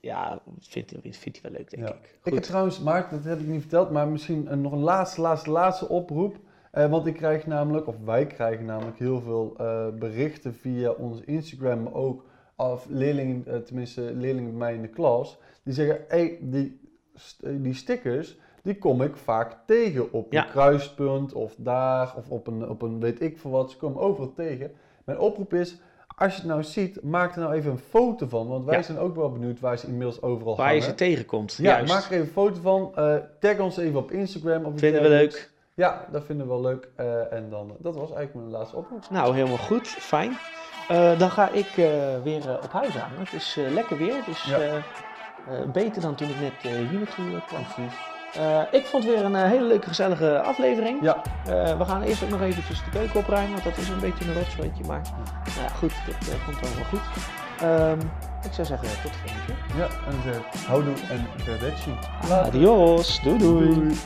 ja, 0.00 0.42
vindt, 0.60 0.92
vindt 1.00 1.40
hij 1.42 1.50
wel 1.50 1.50
leuk, 1.60 1.70
denk 1.70 1.88
Ja. 1.88 1.94
ik. 1.94 2.00
Ik 2.02 2.18
heb 2.24 2.34
Goed. 2.34 2.42
trouwens, 2.42 2.80
Maart, 2.80 3.10
dat 3.10 3.24
heb 3.24 3.40
ik 3.40 3.46
niet 3.46 3.60
verteld, 3.60 3.90
maar 3.90 4.08
misschien 4.08 4.52
een, 4.52 4.60
nog 4.60 4.72
een 4.72 4.78
laatste, 4.82 5.20
laatste, 5.20 5.50
laatste 5.50 5.88
oproep. 5.88 6.36
Eh, 6.70 6.90
want 6.90 7.06
ik 7.06 7.14
krijg 7.14 7.46
namelijk, 7.46 7.86
of 7.86 7.96
wij 8.04 8.26
krijgen 8.26 8.64
namelijk 8.64 8.98
heel 8.98 9.20
veel 9.20 9.54
eh, 9.58 9.88
berichten 9.98 10.54
via 10.54 10.90
ons 10.90 11.20
Instagram, 11.20 11.82
maar 11.82 11.92
ook 11.94 12.24
of 12.56 12.86
leerlingen, 12.88 13.46
eh, 13.46 13.56
tenminste 13.56 14.00
leerlingen 14.00 14.50
bij 14.50 14.58
mij 14.58 14.74
in 14.74 14.82
de 14.82 14.88
klas, 14.88 15.38
die 15.64 15.74
zeggen, 15.74 16.04
hey, 16.08 16.38
die, 16.40 16.80
st- 17.14 17.42
eh, 17.42 17.52
die 17.58 17.74
stickers, 17.74 18.36
die 18.62 18.78
kom 18.78 19.02
ik 19.02 19.16
vaak 19.16 19.56
tegen 19.66 20.12
op 20.12 20.32
Ja. 20.32 20.44
een 20.44 20.50
kruispunt 20.50 21.32
of 21.32 21.54
daar, 21.58 22.14
of 22.16 22.30
op 22.30 22.46
een, 22.46 22.68
op 22.68 22.82
een 22.82 23.00
weet 23.00 23.20
ik 23.20 23.38
veel 23.38 23.50
wat, 23.50 23.70
ze 23.70 23.76
komen 23.76 24.00
overal 24.02 24.32
tegen. 24.32 24.70
Mijn 25.04 25.18
oproep 25.18 25.54
is, 25.54 25.76
als 26.16 26.32
je 26.34 26.38
het 26.40 26.48
nou 26.50 26.62
ziet, 26.62 27.02
maak 27.02 27.34
er 27.34 27.40
nou 27.40 27.54
even 27.54 27.70
een 27.70 27.78
foto 27.78 28.26
van, 28.26 28.48
want 28.48 28.64
wij 28.64 28.76
Ja. 28.76 28.82
zijn 28.82 28.98
ook 28.98 29.16
wel 29.16 29.30
benieuwd 29.32 29.60
waar 29.60 29.78
ze 29.78 29.86
inmiddels 29.86 30.22
overal 30.22 30.56
Waar 30.56 30.74
je 30.74 30.80
hangen. 30.80 30.98
ze 30.98 31.04
tegenkomt. 31.04 31.54
Ja, 31.54 31.62
Juist. 31.76 31.92
maak 31.92 32.04
er 32.04 32.12
even 32.12 32.26
een 32.26 32.32
foto 32.32 32.60
van. 32.60 32.92
eh, 32.94 33.16
tag 33.40 33.58
ons 33.58 33.76
even 33.76 33.98
op 33.98 34.10
Instagram. 34.10 34.66
Iets 34.72 34.80
Vinden 34.80 35.02
we 35.02 35.08
leuk. 35.08 35.50
Ja, 35.74 36.06
dat 36.12 36.24
vinden 36.24 36.46
we 36.46 36.52
wel 36.52 36.62
leuk. 36.62 36.88
Eh, 36.96 37.32
en 37.32 37.50
dan, 37.50 37.76
dat 37.78 37.94
was 37.94 38.12
eigenlijk 38.12 38.34
mijn 38.34 38.48
laatste 38.50 38.76
oproep. 38.76 39.10
Nou, 39.10 39.34
helemaal 39.34 39.56
goed. 39.58 39.88
Fijn. 39.88 40.36
Eh, 40.88 41.18
dan 41.18 41.30
ga 41.30 41.48
ik 41.50 41.66
eh, 41.76 42.22
weer 42.22 42.48
eh, 42.48 42.54
op 42.62 42.72
huis 42.72 42.96
aan. 42.98 43.10
Het 43.18 43.32
is 43.32 43.56
eh, 43.58 43.72
lekker 43.72 43.96
weer, 43.98 44.14
dus 44.26 44.44
Ja. 44.44 44.58
eh, 44.58 44.76
eh, 44.76 44.82
beter 45.72 46.02
dan 46.02 46.14
toen 46.14 46.28
ik 46.28 46.40
net 46.40 46.52
eh, 46.62 46.70
hier 46.88 46.98
naartoe 46.98 47.24
eh, 47.34 47.46
kwam. 47.46 47.64
Eh, 48.38 48.60
ik 48.70 48.86
vond 48.86 49.04
weer 49.04 49.24
een 49.24 49.34
eh, 49.36 49.42
hele 49.50 49.64
leuke, 49.66 49.88
gezellige 49.88 50.40
aflevering. 50.40 51.02
Ja, 51.02 51.22
Eh, 51.46 51.78
we 51.78 51.84
gaan 51.84 52.02
eerst 52.02 52.22
ook 52.22 52.28
nog 52.28 52.40
eventjes 52.40 52.78
de 52.84 52.90
keuken 52.90 53.20
opruimen, 53.20 53.50
want 53.52 53.64
dat 53.64 53.76
is 53.76 53.88
een 53.88 54.00
beetje 54.00 54.24
een 54.24 54.34
rotzooitje. 54.34 54.84
Maar 54.86 55.00
nou 55.44 55.60
ja, 55.60 55.68
goed, 55.68 55.92
dat 56.06 56.44
komt 56.44 56.56
allemaal 56.62 56.84
goed. 56.84 57.00
Ehm, 57.60 57.98
ik 58.44 58.52
zou 58.52 58.66
zeggen, 58.66 58.88
tot 59.02 59.12
de 59.12 59.18
volgende 59.18 59.44
keer. 59.46 59.76
ja. 59.76 59.86
En 60.08 60.42
houdoe 60.66 60.94
en 61.10 61.26
verwetsie. 61.36 61.94
Adios. 62.30 63.20
doei. 63.22 63.38
doei. 63.38 63.74
Doei. 63.74 63.96